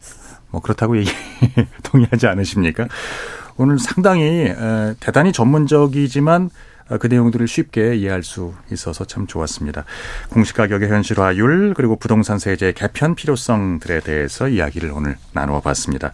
뭐 0.52 0.60
그렇다고 0.60 0.98
얘기 0.98 1.10
동의하지 1.84 2.28
않으십니까? 2.28 2.90
오늘 3.56 3.80
상당히 3.80 4.24
에, 4.24 4.96
대단히 5.00 5.32
전문적이지만 5.32 6.50
어, 6.90 6.98
그 6.98 7.08
내용들을 7.08 7.48
쉽게 7.48 7.96
이해할 7.96 8.22
수 8.22 8.54
있어서 8.70 9.06
참 9.06 9.28
좋았습니다. 9.28 9.86
공시가격의 10.32 10.90
현실화율 10.90 11.76
그리고 11.76 11.96
부동산 11.96 12.38
세제 12.38 12.74
개편 12.74 13.16
필요성들에 13.16 14.02
대해서 14.02 14.50
이야기를 14.50 14.92
오늘 14.92 15.16
나누어 15.32 15.62
봤습니다. 15.62 16.12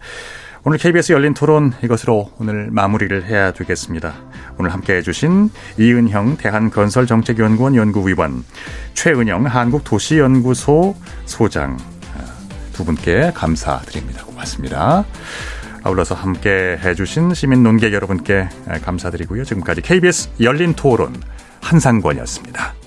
오늘 0.68 0.78
KBS 0.78 1.12
열린 1.12 1.32
토론 1.32 1.72
이것으로 1.84 2.32
오늘 2.40 2.72
마무리를 2.72 3.24
해야 3.26 3.52
되겠습니다. 3.52 4.14
오늘 4.58 4.72
함께 4.72 4.96
해 4.96 5.02
주신 5.02 5.48
이은형 5.78 6.38
대한건설정책연구원 6.38 7.76
연구위원, 7.76 8.42
최은영 8.92 9.46
한국도시연구소 9.46 10.96
소장 11.24 11.76
아, 12.16 12.24
두 12.72 12.84
분께 12.84 13.30
감사드립니다. 13.32 14.24
고맙습니다. 14.24 15.04
아울러서 15.84 16.16
함께 16.16 16.76
해주신 16.82 17.34
시민 17.34 17.62
논객 17.62 17.92
여러분께 17.92 18.48
감사드리고요. 18.82 19.44
지금까지 19.44 19.82
KBS 19.82 20.30
열린 20.40 20.74
토론 20.74 21.14
한상권이었습니다. 21.62 22.85